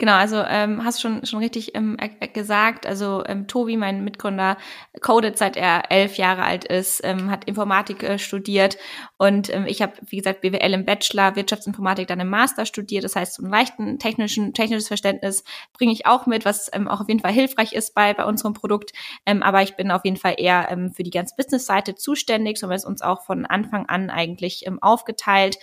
Genau, 0.00 0.14
also 0.14 0.42
ähm, 0.48 0.82
hast 0.82 1.02
schon 1.02 1.26
schon 1.26 1.40
richtig 1.40 1.74
ähm, 1.74 1.98
gesagt. 2.32 2.86
Also 2.86 3.22
ähm, 3.26 3.46
Tobi, 3.46 3.76
mein 3.76 4.02
Mitgründer, 4.02 4.56
codet 5.02 5.36
seit 5.36 5.58
er 5.58 5.90
elf 5.90 6.16
Jahre 6.16 6.42
alt 6.42 6.64
ist, 6.64 7.02
ähm, 7.04 7.30
hat 7.30 7.44
Informatik 7.44 8.02
äh, 8.02 8.18
studiert 8.18 8.78
und 9.18 9.52
ähm, 9.54 9.66
ich 9.66 9.82
habe, 9.82 9.92
wie 10.08 10.16
gesagt, 10.16 10.40
BWL 10.40 10.72
im 10.72 10.86
Bachelor, 10.86 11.36
Wirtschaftsinformatik 11.36 12.08
dann 12.08 12.18
im 12.18 12.30
Master 12.30 12.64
studiert. 12.64 13.04
Das 13.04 13.14
heißt, 13.14 13.34
so 13.34 13.42
einen 13.42 13.52
leichten 13.52 13.98
technischen 13.98 14.54
technisches 14.54 14.88
Verständnis 14.88 15.44
bringe 15.74 15.92
ich 15.92 16.06
auch 16.06 16.24
mit, 16.24 16.46
was 16.46 16.70
ähm, 16.72 16.88
auch 16.88 17.02
auf 17.02 17.08
jeden 17.08 17.20
Fall 17.20 17.32
hilfreich 17.32 17.74
ist 17.74 17.94
bei 17.94 18.14
bei 18.14 18.24
unserem 18.24 18.54
Produkt. 18.54 18.92
Ähm, 19.26 19.42
aber 19.42 19.60
ich 19.60 19.76
bin 19.76 19.90
auf 19.90 20.06
jeden 20.06 20.16
Fall 20.16 20.36
eher 20.38 20.68
ähm, 20.70 20.92
für 20.92 21.02
die 21.02 21.10
ganze 21.10 21.34
Business-Seite 21.36 21.94
zuständig, 21.94 22.56
so 22.56 22.64
haben 22.64 22.70
wir 22.70 22.76
es 22.76 22.86
uns 22.86 23.02
auch 23.02 23.26
von 23.26 23.44
Anfang 23.44 23.84
an 23.84 24.08
eigentlich 24.08 24.66
ähm, 24.66 24.82
aufgeteilt 24.82 25.58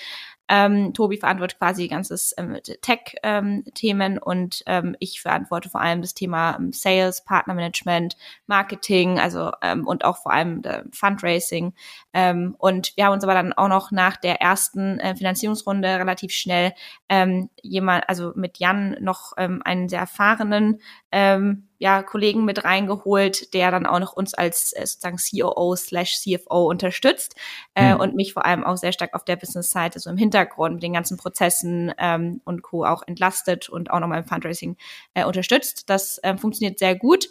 Ähm, 0.49 0.93
Tobi 0.93 1.17
verantwortet 1.17 1.57
quasi 1.57 1.87
ganzes 1.87 2.33
ähm, 2.37 2.57
Tech-Themen 2.81 4.13
ähm, 4.13 4.19
und 4.23 4.63
ähm, 4.65 4.95
ich 4.99 5.21
verantworte 5.21 5.69
vor 5.69 5.81
allem 5.81 6.01
das 6.01 6.13
Thema 6.13 6.55
ähm, 6.57 6.71
Sales, 6.71 7.23
Partnermanagement, 7.25 8.15
Marketing, 8.47 9.19
also 9.19 9.51
ähm, 9.61 9.85
und 9.85 10.05
auch 10.05 10.17
vor 10.17 10.31
allem 10.31 10.61
äh, 10.63 10.83
Fundraising. 10.91 11.73
Ähm, 12.13 12.55
und 12.57 12.93
wir 12.95 13.05
haben 13.05 13.13
uns 13.13 13.23
aber 13.23 13.33
dann 13.33 13.53
auch 13.53 13.67
noch 13.67 13.91
nach 13.91 14.17
der 14.17 14.41
ersten 14.41 14.99
äh, 14.99 15.15
Finanzierungsrunde 15.15 15.87
relativ 15.87 16.31
schnell 16.31 16.73
ähm, 17.09 17.49
jemand, 17.61 18.07
also 18.07 18.31
mit 18.35 18.57
Jan 18.57 18.97
noch 19.01 19.33
ähm, 19.37 19.61
einen 19.65 19.89
sehr 19.89 19.99
erfahrenen 19.99 20.79
ähm, 21.11 21.66
ja, 21.79 22.01
Kollegen 22.03 22.45
mit 22.45 22.63
reingeholt, 22.63 23.53
der 23.53 23.71
dann 23.71 23.85
auch 23.85 23.99
noch 23.99 24.13
uns 24.13 24.33
als 24.33 24.73
äh, 24.73 24.85
sozusagen 24.85 25.17
COO 25.17 25.75
slash 25.75 26.17
CFO 26.19 26.67
unterstützt 26.69 27.35
äh, 27.75 27.91
hm. 27.91 27.99
und 27.99 28.15
mich 28.15 28.33
vor 28.33 28.45
allem 28.45 28.63
auch 28.63 28.77
sehr 28.77 28.91
stark 28.91 29.13
auf 29.13 29.25
der 29.25 29.35
Business-Seite 29.35 29.99
so 29.99 30.09
im 30.09 30.17
Hintergrund 30.17 30.75
mit 30.75 30.83
den 30.83 30.93
ganzen 30.93 31.17
Prozessen 31.17 31.93
ähm, 31.97 32.41
und 32.45 32.61
Co. 32.61 32.85
auch 32.85 33.03
entlastet 33.05 33.69
und 33.69 33.91
auch 33.91 33.99
nochmal 33.99 34.19
im 34.19 34.25
Fundraising 34.25 34.77
äh, 35.13 35.25
unterstützt. 35.25 35.89
Das 35.89 36.19
ähm, 36.23 36.37
funktioniert 36.37 36.79
sehr 36.79 36.95
gut. 36.95 37.29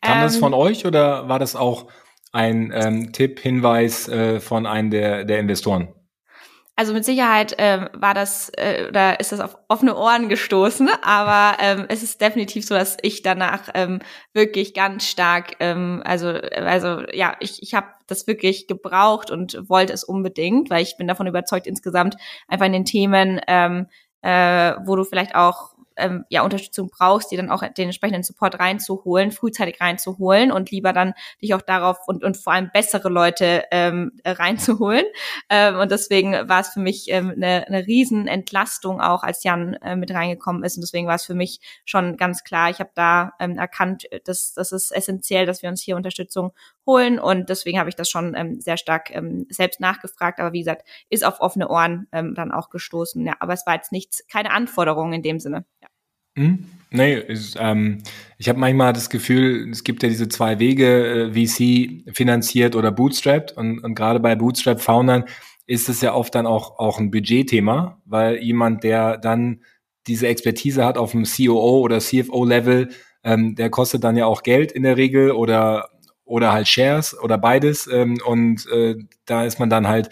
Kam 0.00 0.18
ähm, 0.18 0.22
das 0.22 0.36
von 0.36 0.54
euch 0.54 0.86
oder 0.86 1.28
war 1.28 1.38
das 1.38 1.56
auch 1.56 1.86
ein 2.32 2.72
ähm, 2.74 3.12
Tipp, 3.12 3.40
Hinweis 3.40 4.08
äh, 4.08 4.40
von 4.40 4.66
einem 4.66 4.90
der, 4.90 5.24
der 5.24 5.40
Investoren? 5.40 5.88
Also 6.78 6.92
mit 6.92 7.04
Sicherheit 7.04 7.56
ähm, 7.58 7.88
war 7.92 8.14
das 8.14 8.52
äh, 8.56 8.86
oder 8.88 9.18
ist 9.18 9.32
das 9.32 9.40
auf 9.40 9.56
offene 9.66 9.96
Ohren 9.96 10.28
gestoßen, 10.28 10.88
aber 11.02 11.60
ähm, 11.60 11.86
es 11.88 12.04
ist 12.04 12.20
definitiv 12.20 12.64
so, 12.64 12.76
dass 12.76 12.96
ich 13.02 13.22
danach 13.22 13.68
ähm, 13.74 13.98
wirklich 14.32 14.74
ganz 14.74 15.04
stark, 15.04 15.56
ähm, 15.58 16.02
also 16.04 16.28
also 16.28 17.02
ja, 17.12 17.34
ich 17.40 17.60
ich 17.64 17.74
habe 17.74 17.88
das 18.06 18.28
wirklich 18.28 18.68
gebraucht 18.68 19.32
und 19.32 19.68
wollte 19.68 19.92
es 19.92 20.04
unbedingt, 20.04 20.70
weil 20.70 20.84
ich 20.84 20.96
bin 20.96 21.08
davon 21.08 21.26
überzeugt 21.26 21.66
insgesamt 21.66 22.14
einfach 22.46 22.66
in 22.66 22.72
den 22.72 22.84
Themen, 22.84 23.40
ähm, 23.48 23.88
äh, 24.22 24.74
wo 24.86 24.94
du 24.94 25.02
vielleicht 25.02 25.34
auch 25.34 25.74
ähm, 25.98 26.24
ja 26.28 26.42
Unterstützung 26.42 26.90
brauchst, 26.90 27.30
dir 27.30 27.38
dann 27.38 27.50
auch 27.50 27.62
den 27.62 27.86
entsprechenden 27.86 28.22
Support 28.22 28.58
reinzuholen, 28.58 29.32
frühzeitig 29.32 29.80
reinzuholen 29.80 30.52
und 30.52 30.70
lieber 30.70 30.92
dann 30.92 31.14
dich 31.42 31.54
auch 31.54 31.62
darauf 31.62 31.98
und, 32.06 32.24
und 32.24 32.36
vor 32.36 32.52
allem 32.52 32.70
bessere 32.72 33.08
Leute 33.08 33.64
ähm, 33.70 34.12
reinzuholen. 34.24 35.04
Ähm, 35.50 35.76
und 35.76 35.90
deswegen 35.90 36.32
war 36.32 36.60
es 36.60 36.68
für 36.68 36.80
mich 36.80 37.10
ähm, 37.10 37.32
eine, 37.36 37.66
eine 37.66 37.86
Riesenentlastung 37.86 39.00
auch, 39.00 39.22
als 39.22 39.44
Jan 39.44 39.74
äh, 39.74 39.96
mit 39.96 40.12
reingekommen 40.12 40.62
ist. 40.64 40.76
Und 40.76 40.82
deswegen 40.82 41.06
war 41.06 41.16
es 41.16 41.24
für 41.24 41.34
mich 41.34 41.60
schon 41.84 42.16
ganz 42.16 42.44
klar, 42.44 42.70
ich 42.70 42.80
habe 42.80 42.90
da 42.94 43.32
ähm, 43.40 43.58
erkannt, 43.58 44.04
dass 44.24 44.52
das 44.54 44.72
ist 44.72 44.90
essentiell, 44.90 45.46
dass 45.46 45.62
wir 45.62 45.68
uns 45.68 45.82
hier 45.82 45.96
Unterstützung 45.96 46.52
holen. 46.88 47.20
Und 47.20 47.48
deswegen 47.48 47.78
habe 47.78 47.88
ich 47.88 47.94
das 47.94 48.10
schon 48.10 48.34
ähm, 48.34 48.60
sehr 48.60 48.76
stark 48.76 49.14
ähm, 49.14 49.46
selbst 49.50 49.78
nachgefragt. 49.78 50.40
Aber 50.40 50.52
wie 50.52 50.60
gesagt, 50.60 50.82
ist 51.08 51.24
auf 51.24 51.40
offene 51.40 51.68
Ohren 51.68 52.08
ähm, 52.10 52.34
dann 52.34 52.50
auch 52.50 52.70
gestoßen. 52.70 53.24
Ja, 53.24 53.34
aber 53.38 53.52
es 53.52 53.64
war 53.66 53.76
jetzt 53.76 53.92
nichts, 53.92 54.26
keine 54.26 54.50
Anforderung 54.50 55.12
in 55.12 55.22
dem 55.22 55.38
Sinne. 55.38 55.64
Ja. 55.80 55.88
Hm? 56.42 56.64
Nee, 56.90 57.18
ist, 57.18 57.56
ähm, 57.60 57.98
ich 58.38 58.48
habe 58.48 58.58
manchmal 58.58 58.94
das 58.94 59.10
Gefühl, 59.10 59.68
es 59.70 59.84
gibt 59.84 60.02
ja 60.02 60.08
diese 60.08 60.28
zwei 60.28 60.58
Wege, 60.58 61.30
äh, 61.30 61.46
VC 61.46 62.16
finanziert 62.16 62.74
oder 62.74 62.90
bootstrapped. 62.90 63.52
Und, 63.52 63.80
und 63.80 63.94
gerade 63.94 64.20
bei 64.20 64.34
Bootstrap-Foundern 64.34 65.24
ist 65.66 65.90
es 65.90 66.00
ja 66.00 66.14
oft 66.14 66.34
dann 66.34 66.46
auch, 66.46 66.78
auch 66.78 66.98
ein 66.98 67.10
Budgetthema, 67.10 68.00
weil 68.06 68.42
jemand, 68.42 68.84
der 68.84 69.18
dann 69.18 69.62
diese 70.06 70.26
Expertise 70.26 70.84
hat 70.84 70.96
auf 70.96 71.10
dem 71.10 71.24
COO 71.24 71.80
oder 71.80 72.00
CFO-Level, 72.00 72.88
ähm, 73.22 73.54
der 73.54 73.68
kostet 73.68 74.02
dann 74.02 74.16
ja 74.16 74.24
auch 74.24 74.42
Geld 74.42 74.72
in 74.72 74.84
der 74.84 74.96
Regel 74.96 75.32
oder, 75.32 75.90
oder 76.28 76.52
halt 76.52 76.68
Shares 76.68 77.18
oder 77.18 77.38
beides. 77.38 77.86
Ähm, 77.86 78.18
und 78.24 78.66
äh, 78.70 78.96
da 79.24 79.44
ist 79.44 79.58
man 79.58 79.70
dann 79.70 79.88
halt 79.88 80.10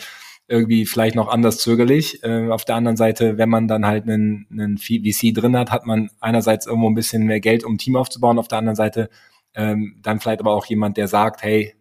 irgendwie 0.49 0.87
vielleicht 0.87 1.15
noch 1.15 1.29
anders 1.29 1.59
zögerlich. 1.59 2.23
Äh, 2.23 2.49
auf 2.51 2.65
der 2.65 2.77
anderen 2.77 2.97
Seite, 2.97 3.37
wenn 3.39 3.49
man 3.49 3.69
dann 3.69 3.87
halt 3.87 4.05
einen, 4.05 4.47
einen 4.51 4.79
VC 4.79 5.35
drin 5.35 5.57
hat, 5.57 5.71
hat 5.71 5.87
man 5.87 6.11
einerseits 6.21 6.67
irgendwo 6.67 6.89
ein 6.89 6.95
bisschen 6.95 7.25
mehr 7.27 7.41
Geld, 7.41 7.65
um 7.65 7.75
ein 7.75 7.79
Team 7.79 7.97
aufzubauen, 7.97 8.39
auf 8.39 8.49
der 8.49 8.59
anderen 8.59 8.77
Seite 8.77 9.11
ähm, 9.55 9.99
dann 10.03 10.21
vielleicht 10.21 10.41
aber 10.41 10.53
auch 10.53 10.67
jemand, 10.67 10.97
der 10.97 11.09
sagt, 11.09 11.43
hey, 11.43 11.75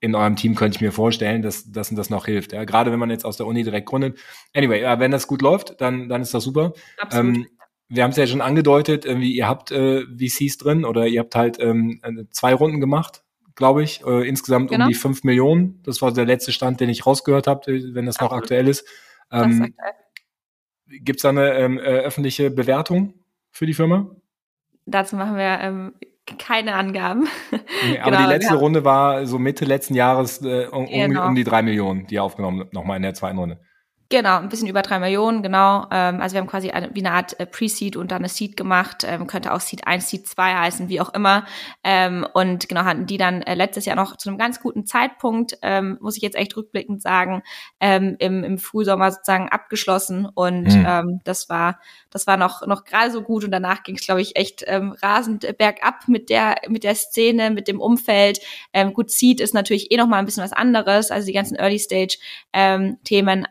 in 0.00 0.14
eurem 0.14 0.36
Team 0.36 0.54
könnte 0.54 0.76
ich 0.76 0.80
mir 0.80 0.92
vorstellen, 0.92 1.42
dass 1.42 1.70
das 1.72 1.90
und 1.90 1.96
das 1.96 2.10
noch 2.10 2.26
hilft. 2.26 2.52
Ja, 2.52 2.64
gerade 2.64 2.92
wenn 2.92 3.00
man 3.00 3.10
jetzt 3.10 3.24
aus 3.24 3.36
der 3.36 3.46
Uni 3.46 3.64
direkt 3.64 3.88
gründet. 3.88 4.18
Anyway, 4.54 4.80
ja, 4.80 5.00
wenn 5.00 5.10
das 5.10 5.26
gut 5.26 5.42
läuft, 5.42 5.80
dann, 5.80 6.08
dann 6.08 6.22
ist 6.22 6.34
das 6.34 6.44
super. 6.44 6.72
Absolut. 6.98 7.36
Ähm, 7.36 7.46
wir 7.88 8.04
haben 8.04 8.10
es 8.10 8.16
ja 8.16 8.26
schon 8.26 8.42
angedeutet, 8.42 9.06
irgendwie, 9.06 9.32
ihr 9.32 9.48
habt 9.48 9.72
äh, 9.72 10.02
VCs 10.02 10.58
drin 10.58 10.84
oder 10.84 11.06
ihr 11.06 11.20
habt 11.20 11.34
halt 11.34 11.58
ähm, 11.58 12.00
zwei 12.30 12.54
Runden 12.54 12.80
gemacht 12.80 13.22
glaube 13.58 13.82
ich, 13.82 14.06
äh, 14.06 14.26
insgesamt 14.26 14.70
genau. 14.70 14.84
um 14.84 14.88
die 14.88 14.94
fünf 14.94 15.24
Millionen. 15.24 15.82
Das 15.82 16.00
war 16.00 16.12
der 16.12 16.24
letzte 16.24 16.52
Stand, 16.52 16.78
den 16.80 16.88
ich 16.88 17.04
rausgehört 17.04 17.48
habe, 17.48 17.70
äh, 17.72 17.92
wenn 17.92 18.06
das 18.06 18.20
noch 18.20 18.26
Absolut. 18.26 18.44
aktuell 18.44 18.68
ist. 18.68 18.86
Ähm, 19.32 19.74
Gibt 20.86 21.18
es 21.18 21.22
da 21.22 21.30
eine 21.30 21.54
ähm, 21.54 21.78
äh, 21.78 21.82
öffentliche 21.82 22.50
Bewertung 22.52 23.14
für 23.50 23.66
die 23.66 23.74
Firma? 23.74 24.10
Dazu 24.86 25.16
machen 25.16 25.36
wir 25.36 25.58
ähm, 25.60 25.92
keine 26.38 26.74
Angaben. 26.74 27.26
Nee, 27.50 27.98
aber 28.00 28.12
genau, 28.12 28.22
die 28.22 28.32
letzte 28.32 28.54
Runde 28.54 28.84
war 28.84 29.26
so 29.26 29.40
Mitte 29.40 29.64
letzten 29.64 29.96
Jahres 29.96 30.40
äh, 30.42 30.66
um, 30.66 30.86
genau. 30.86 31.26
um, 31.26 31.34
die 31.34 31.44
drei 31.44 31.62
Millionen, 31.62 32.06
die 32.06 32.20
aufgenommen 32.20 32.66
nochmal 32.70 32.96
in 32.96 33.02
der 33.02 33.14
zweiten 33.14 33.38
Runde. 33.38 33.58
Genau, 34.10 34.38
ein 34.38 34.48
bisschen 34.48 34.68
über 34.68 34.80
drei 34.80 34.98
Millionen, 35.00 35.42
genau. 35.42 35.86
Ähm, 35.90 36.22
also 36.22 36.32
wir 36.32 36.40
haben 36.40 36.46
quasi 36.46 36.70
eine, 36.70 36.88
wie 36.94 37.04
eine 37.04 37.10
Art 37.10 37.38
äh, 37.38 37.44
Pre-Seed 37.44 37.94
und 37.94 38.10
dann 38.10 38.22
eine 38.22 38.30
Seed 38.30 38.56
gemacht. 38.56 39.04
Ähm, 39.06 39.26
könnte 39.26 39.52
auch 39.52 39.60
Seed 39.60 39.86
1, 39.86 40.08
Seed 40.08 40.26
2 40.26 40.54
heißen, 40.54 40.88
wie 40.88 40.98
auch 41.02 41.12
immer. 41.12 41.44
Ähm, 41.84 42.26
und 42.32 42.70
genau 42.70 42.84
hatten 42.84 43.04
die 43.04 43.18
dann 43.18 43.42
äh, 43.42 43.54
letztes 43.54 43.84
Jahr 43.84 43.96
noch 43.96 44.16
zu 44.16 44.30
einem 44.30 44.38
ganz 44.38 44.60
guten 44.60 44.86
Zeitpunkt, 44.86 45.58
ähm, 45.60 45.98
muss 46.00 46.16
ich 46.16 46.22
jetzt 46.22 46.36
echt 46.36 46.56
rückblickend 46.56 47.02
sagen, 47.02 47.42
ähm, 47.80 48.16
im, 48.18 48.44
im 48.44 48.56
Frühsommer 48.56 49.10
sozusagen 49.10 49.50
abgeschlossen. 49.50 50.26
Und 50.34 50.74
mhm. 50.74 50.86
ähm, 50.88 51.20
das 51.24 51.50
war 51.50 51.78
das 52.08 52.26
war 52.26 52.38
noch 52.38 52.66
noch 52.66 52.84
gerade 52.84 53.10
so 53.10 53.20
gut. 53.20 53.44
Und 53.44 53.50
danach 53.50 53.82
ging 53.82 53.96
es, 53.96 54.06
glaube 54.06 54.22
ich, 54.22 54.36
echt 54.36 54.64
ähm, 54.66 54.96
rasend 55.02 55.46
bergab 55.58 56.08
mit 56.08 56.30
der 56.30 56.56
mit 56.68 56.82
der 56.82 56.94
Szene, 56.94 57.50
mit 57.50 57.68
dem 57.68 57.78
Umfeld. 57.78 58.40
Ähm, 58.72 58.94
gut, 58.94 59.10
Seed 59.10 59.42
ist 59.42 59.52
natürlich 59.52 59.92
eh 59.92 59.98
noch 59.98 60.06
mal 60.06 60.16
ein 60.16 60.24
bisschen 60.24 60.44
was 60.44 60.54
anderes, 60.54 61.10
also 61.10 61.26
die 61.26 61.34
ganzen 61.34 61.56
Early 61.58 61.78
Stage 61.78 62.16
ähm, 62.54 62.96
Themen, 63.04 63.46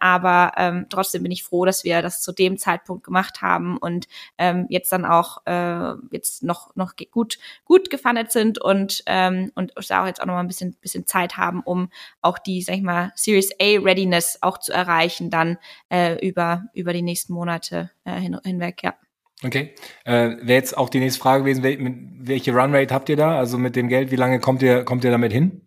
aber 0.48 0.54
ähm, 0.58 0.86
trotzdem 0.90 1.24
bin 1.24 1.32
ich 1.32 1.44
froh, 1.44 1.66
dass 1.66 1.84
wir 1.84 2.02
das 2.02 2.22
zu 2.22 2.32
dem 2.32 2.58
Zeitpunkt 2.58 3.04
gemacht 3.04 3.42
haben 3.42 3.78
und 3.78 4.08
ähm, 4.38 4.66
jetzt 4.70 4.92
dann 4.92 5.06
auch 5.06 5.46
äh, 5.46 5.94
jetzt 6.12 6.44
noch 6.44 6.76
noch 6.76 6.94
gut 7.12 7.38
gut 7.66 7.90
gefundet 7.90 8.32
sind 8.32 8.60
und 8.60 9.04
ähm, 9.06 9.52
und 9.56 9.74
da 9.90 10.04
auch 10.04 10.08
jetzt 10.08 10.22
auch 10.22 10.26
noch 10.26 10.34
mal 10.34 10.42
ein 10.42 10.48
bisschen 10.48 10.76
bisschen 10.76 11.06
Zeit 11.06 11.38
haben, 11.38 11.62
um 11.62 11.90
auch 12.22 12.38
die 12.38 12.62
sag 12.62 12.76
ich 12.76 12.82
mal 12.82 13.12
Series 13.16 13.52
A 13.60 13.80
Readiness 13.80 14.40
auch 14.42 14.58
zu 14.58 14.72
erreichen 14.74 15.30
dann 15.30 15.58
äh, 15.90 16.26
über 16.28 16.66
über 16.74 16.94
die 16.94 17.02
nächsten 17.02 17.34
Monate 17.34 17.92
äh, 18.04 18.20
hin, 18.20 18.38
hinweg, 18.44 18.84
ja. 18.84 18.96
Okay. 19.44 19.76
Äh, 20.04 20.30
Wäre 20.42 20.54
jetzt 20.54 20.76
auch 20.76 20.90
die 20.90 21.00
nächste 21.00 21.20
Frage 21.20 21.44
gewesen, 21.44 22.18
welche 22.22 22.56
Runrate 22.56 22.92
habt 22.92 23.08
ihr 23.08 23.18
da? 23.18 23.38
Also 23.38 23.60
mit 23.60 23.76
dem 23.76 23.88
Geld, 23.88 24.10
wie 24.10 24.16
lange 24.16 24.40
kommt 24.40 24.64
ihr, 24.64 24.84
kommt 24.84 25.04
ihr 25.04 25.12
damit 25.12 25.32
hin? 25.32 25.67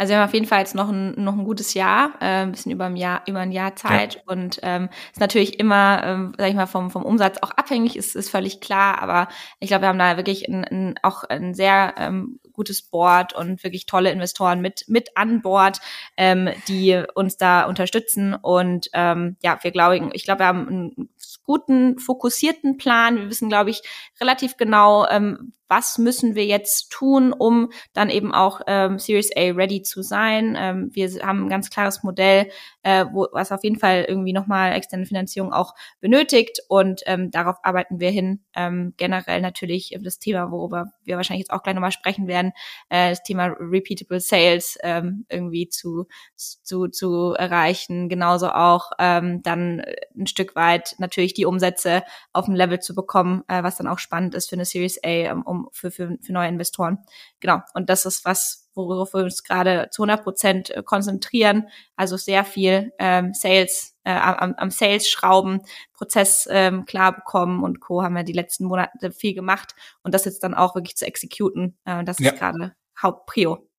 Also 0.00 0.12
wir 0.12 0.18
haben 0.18 0.28
auf 0.28 0.32
jeden 0.32 0.46
Fall 0.46 0.60
jetzt 0.60 0.74
noch 0.74 0.88
ein, 0.88 1.12
noch 1.22 1.34
ein 1.34 1.44
gutes 1.44 1.74
Jahr, 1.74 2.12
äh, 2.22 2.44
ein 2.44 2.52
bisschen 2.52 2.72
über 2.72 2.86
ein 2.86 2.96
Jahr, 2.96 3.20
über 3.26 3.40
ein 3.40 3.52
Jahr 3.52 3.76
Zeit 3.76 4.14
ja. 4.14 4.20
und 4.24 4.58
ähm, 4.62 4.88
ist 5.12 5.20
natürlich 5.20 5.60
immer, 5.60 6.00
ähm, 6.02 6.32
sag 6.38 6.48
ich 6.48 6.54
mal, 6.54 6.64
vom, 6.64 6.90
vom 6.90 7.02
Umsatz 7.02 7.36
auch 7.42 7.50
abhängig, 7.50 7.96
ist, 7.96 8.16
ist 8.16 8.30
völlig 8.30 8.62
klar, 8.62 9.02
aber 9.02 9.28
ich 9.58 9.68
glaube, 9.68 9.82
wir 9.82 9.88
haben 9.88 9.98
da 9.98 10.16
wirklich 10.16 10.48
ein, 10.48 10.64
ein, 10.64 10.94
auch 11.02 11.24
ein 11.24 11.52
sehr 11.52 11.96
ähm, 11.98 12.40
gutes 12.54 12.80
Board 12.80 13.34
und 13.34 13.62
wirklich 13.62 13.84
tolle 13.84 14.10
Investoren 14.10 14.62
mit, 14.62 14.86
mit 14.88 15.18
an 15.18 15.42
Bord, 15.42 15.80
ähm, 16.16 16.48
die 16.66 17.02
uns 17.14 17.36
da 17.36 17.66
unterstützen 17.66 18.34
und 18.34 18.88
ähm, 18.94 19.36
ja, 19.42 19.58
wir 19.60 19.70
glauben, 19.70 20.12
ich 20.14 20.24
glaube, 20.24 20.40
wir 20.40 20.46
haben 20.46 20.66
einen 20.66 21.10
guten, 21.44 21.98
fokussierten 21.98 22.78
Plan. 22.78 23.18
Wir 23.18 23.28
wissen, 23.28 23.50
glaube 23.50 23.68
ich, 23.68 23.82
relativ 24.18 24.56
genau, 24.56 25.06
ähm, 25.08 25.52
was 25.70 25.98
müssen 25.98 26.34
wir 26.34 26.44
jetzt 26.44 26.90
tun, 26.90 27.32
um 27.32 27.70
dann 27.92 28.10
eben 28.10 28.34
auch 28.34 28.60
ähm, 28.66 28.98
Series 28.98 29.30
A 29.36 29.52
ready 29.52 29.82
zu 29.82 30.02
sein. 30.02 30.56
Ähm, 30.58 30.90
wir 30.92 31.08
haben 31.22 31.44
ein 31.44 31.48
ganz 31.48 31.70
klares 31.70 32.02
Modell, 32.02 32.50
äh, 32.82 33.06
wo, 33.12 33.28
was 33.32 33.52
auf 33.52 33.62
jeden 33.62 33.78
Fall 33.78 34.04
irgendwie 34.08 34.32
nochmal 34.32 34.72
externe 34.72 35.06
Finanzierung 35.06 35.52
auch 35.52 35.74
benötigt 36.00 36.60
und 36.68 37.02
ähm, 37.06 37.30
darauf 37.30 37.56
arbeiten 37.62 38.00
wir 38.00 38.10
hin. 38.10 38.40
Ähm, 38.54 38.94
generell 38.96 39.40
natürlich 39.40 39.96
das 40.02 40.18
Thema, 40.18 40.50
worüber 40.50 40.92
wir 41.04 41.16
wahrscheinlich 41.16 41.46
jetzt 41.46 41.52
auch 41.52 41.62
gleich 41.62 41.76
nochmal 41.76 41.92
sprechen 41.92 42.26
werden, 42.26 42.52
äh, 42.88 43.10
das 43.10 43.22
Thema 43.22 43.54
Repeatable 43.60 44.18
Sales 44.20 44.76
ähm, 44.82 45.24
irgendwie 45.28 45.68
zu, 45.68 46.06
zu, 46.34 46.88
zu 46.88 47.34
erreichen. 47.34 48.08
Genauso 48.08 48.50
auch 48.50 48.90
ähm, 48.98 49.40
dann 49.42 49.82
ein 50.18 50.26
Stück 50.26 50.56
weit 50.56 50.96
natürlich 50.98 51.32
die 51.34 51.46
Umsätze 51.46 52.02
auf 52.32 52.48
ein 52.48 52.56
Level 52.56 52.80
zu 52.80 52.94
bekommen, 52.94 53.44
äh, 53.46 53.62
was 53.62 53.76
dann 53.76 53.86
auch 53.86 54.00
spannend 54.00 54.34
ist 54.34 54.50
für 54.50 54.56
eine 54.56 54.64
Series 54.64 54.98
A, 55.04 55.08
ähm, 55.08 55.44
um 55.64 55.68
für, 55.72 55.90
für, 55.90 56.16
für 56.20 56.32
neue 56.32 56.48
Investoren. 56.48 56.98
Genau. 57.40 57.60
Und 57.74 57.90
das 57.90 58.06
ist 58.06 58.24
was, 58.24 58.70
worauf 58.74 59.14
wir 59.14 59.24
uns 59.24 59.42
gerade 59.42 59.88
zu 59.90 60.02
100 60.02 60.22
Prozent 60.22 60.70
äh, 60.70 60.82
konzentrieren. 60.82 61.68
Also 61.96 62.16
sehr 62.16 62.44
viel 62.44 62.92
ähm, 62.98 63.32
Sales, 63.34 63.96
äh, 64.04 64.12
am, 64.12 64.54
am 64.54 64.70
Sales 64.70 65.08
schrauben, 65.08 65.60
Prozess 65.92 66.48
ähm, 66.50 66.84
klar 66.84 67.14
bekommen 67.14 67.62
und 67.62 67.80
Co. 67.80 68.02
haben 68.02 68.14
wir 68.14 68.24
die 68.24 68.32
letzten 68.32 68.64
Monate 68.64 69.12
viel 69.12 69.34
gemacht 69.34 69.74
und 70.02 70.14
das 70.14 70.24
jetzt 70.24 70.42
dann 70.42 70.54
auch 70.54 70.74
wirklich 70.74 70.96
zu 70.96 71.06
exekuten. 71.06 71.78
Äh, 71.84 72.04
das 72.04 72.18
ja. 72.18 72.30
ist 72.30 72.38
gerade 72.38 72.74
Hauptprio. 73.00 73.69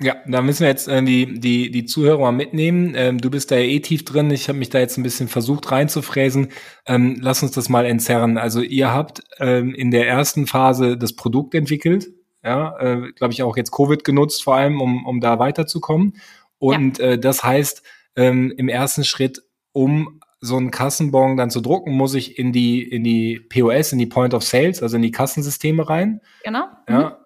Ja, 0.00 0.16
da 0.26 0.42
müssen 0.42 0.60
wir 0.60 0.68
jetzt 0.68 0.88
äh, 0.88 1.02
die, 1.02 1.38
die, 1.38 1.70
die 1.70 1.84
Zuhörer 1.84 2.18
mal 2.18 2.32
mitnehmen. 2.32 2.94
Ähm, 2.96 3.18
du 3.20 3.30
bist 3.30 3.50
da 3.50 3.56
ja 3.56 3.62
eh 3.62 3.80
tief 3.80 4.04
drin. 4.04 4.30
Ich 4.30 4.48
habe 4.48 4.58
mich 4.58 4.70
da 4.70 4.78
jetzt 4.78 4.96
ein 4.96 5.02
bisschen 5.02 5.28
versucht 5.28 5.70
reinzufräsen. 5.70 6.48
Ähm, 6.86 7.18
lass 7.20 7.42
uns 7.42 7.52
das 7.52 7.68
mal 7.68 7.86
entzerren. 7.86 8.36
Also 8.36 8.60
ihr 8.60 8.92
habt 8.92 9.22
ähm, 9.38 9.74
in 9.74 9.90
der 9.90 10.08
ersten 10.08 10.46
Phase 10.46 10.96
das 10.96 11.14
Produkt 11.14 11.54
entwickelt. 11.54 12.08
Ja, 12.42 12.76
äh, 12.78 13.12
glaube 13.12 13.32
ich 13.32 13.42
auch 13.42 13.56
jetzt 13.56 13.70
Covid 13.72 14.04
genutzt, 14.04 14.44
vor 14.44 14.56
allem, 14.56 14.80
um, 14.80 15.06
um 15.06 15.20
da 15.20 15.38
weiterzukommen. 15.38 16.14
Und 16.58 16.98
ja. 16.98 17.12
äh, 17.12 17.18
das 17.18 17.42
heißt, 17.42 17.82
ähm, 18.16 18.52
im 18.56 18.68
ersten 18.68 19.04
Schritt, 19.04 19.42
um 19.72 20.20
so 20.40 20.56
einen 20.56 20.70
Kassenbon 20.70 21.36
dann 21.38 21.50
zu 21.50 21.62
drucken, 21.62 21.92
muss 21.92 22.14
ich 22.14 22.38
in 22.38 22.52
die, 22.52 22.82
in 22.82 23.02
die 23.02 23.40
POS, 23.48 23.92
in 23.92 23.98
die 23.98 24.06
Point 24.06 24.34
of 24.34 24.42
Sales, 24.42 24.82
also 24.82 24.96
in 24.96 25.02
die 25.02 25.10
Kassensysteme 25.10 25.88
rein. 25.88 26.20
Genau. 26.44 26.64
Ja, 26.88 27.00
mhm. 27.00 27.23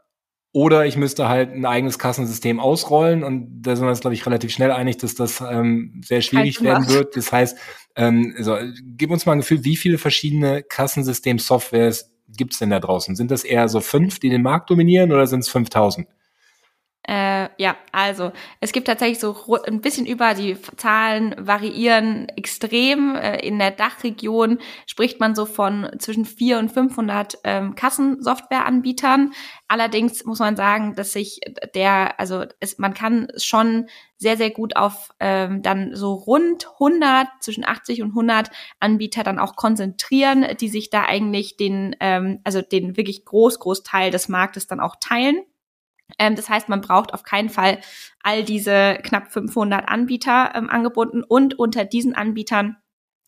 Oder 0.59 0.87
ich 0.87 0.97
müsste 0.97 1.29
halt 1.29 1.53
ein 1.53 1.65
eigenes 1.65 2.01
Kassensystem 2.01 2.59
ausrollen 2.59 3.23
und 3.23 3.63
da 3.63 3.77
sind 3.77 3.85
wir 3.85 3.91
uns, 3.91 4.01
glaube 4.01 4.15
ich, 4.15 4.27
relativ 4.27 4.51
schnell 4.51 4.73
einig, 4.73 4.97
dass 4.97 5.15
das 5.15 5.41
ähm, 5.41 6.01
sehr 6.05 6.21
schwierig 6.21 6.61
werden 6.63 6.89
wird. 6.89 7.17
Das 7.17 7.31
heißt, 7.31 7.57
ähm, 7.95 8.35
so, 8.41 8.57
gib 8.83 9.13
uns 9.13 9.25
mal 9.25 9.35
ein 9.35 9.39
Gefühl, 9.39 9.63
wie 9.63 9.77
viele 9.77 9.99
verschiedene 9.99 10.65
Kassensystem-Softwares 10.65 12.13
gibt 12.37 12.55
es 12.55 12.59
denn 12.59 12.71
da 12.71 12.81
draußen? 12.81 13.15
Sind 13.15 13.31
das 13.31 13.45
eher 13.45 13.69
so 13.69 13.81
fünf, 13.81 14.19
die 14.19 14.31
den 14.31 14.43
Markt 14.43 14.69
dominieren 14.69 15.13
oder 15.13 15.29
sind 15.29 15.45
es 15.45 15.49
5000? 15.49 16.09
Äh, 17.09 17.49
ja, 17.57 17.75
also 17.91 18.33
es 18.61 18.73
gibt 18.73 18.87
tatsächlich 18.87 19.19
so 19.19 19.35
ein 19.67 19.81
bisschen 19.81 20.05
über, 20.05 20.35
die 20.35 20.59
Zahlen 20.77 21.35
variieren 21.39 22.29
extrem. 22.37 23.17
Äh, 23.17 23.39
in 23.47 23.59
der 23.59 23.71
Dachregion 23.71 24.59
spricht 24.87 25.19
man 25.19 25.35
so 25.35 25.47
von 25.47 25.89
zwischen 25.99 26.27
400 26.27 26.63
und 26.63 26.69
500 26.75 27.39
ähm, 27.45 27.75
Kassensoftwareanbietern. 27.75 29.33
Allerdings 29.69 30.27
muss 30.27 30.39
man 30.39 30.55
sagen, 30.55 30.97
dass 30.97 31.15
sich 31.15 31.41
der, 31.75 32.21
also 32.21 32.45
es, 32.61 32.77
man 32.77 32.93
kann 32.93 33.29
schon 33.39 33.87
sehr, 34.19 34.37
sehr 34.37 34.51
gut 34.51 34.77
auf 34.77 35.09
ähm, 35.19 35.63
dann 35.63 35.97
so 35.97 36.13
rund 36.13 36.69
100, 36.75 37.27
zwischen 37.41 37.65
80 37.65 38.03
und 38.03 38.11
100 38.11 38.51
Anbieter 38.81 39.23
dann 39.23 39.39
auch 39.39 39.57
konzentrieren, 39.57 40.45
die 40.61 40.69
sich 40.69 40.91
da 40.91 41.05
eigentlich 41.05 41.57
den, 41.57 41.97
ähm, 42.01 42.41
also 42.45 42.61
den 42.61 42.99
wirklich 42.99 43.25
groß, 43.25 43.61
groß 43.61 43.83
Teil 43.83 44.11
des 44.11 44.29
Marktes 44.29 44.67
dann 44.67 44.81
auch 44.81 44.97
teilen. 45.01 45.39
Ähm, 46.19 46.37
das 46.37 46.49
heißt, 46.49 46.69
man 46.69 46.81
braucht 46.81 47.15
auf 47.15 47.23
keinen 47.23 47.51
Fall 47.51 47.79
all 48.23 48.45
diese 48.45 48.99
knapp 49.03 49.33
500 49.33 49.89
Anbieter 49.89 50.53
ähm, 50.55 50.71
angebunden 50.71 51.23
und 51.23 51.59
unter 51.59 51.85
diesen 51.85 52.15
Anbietern 52.15 52.77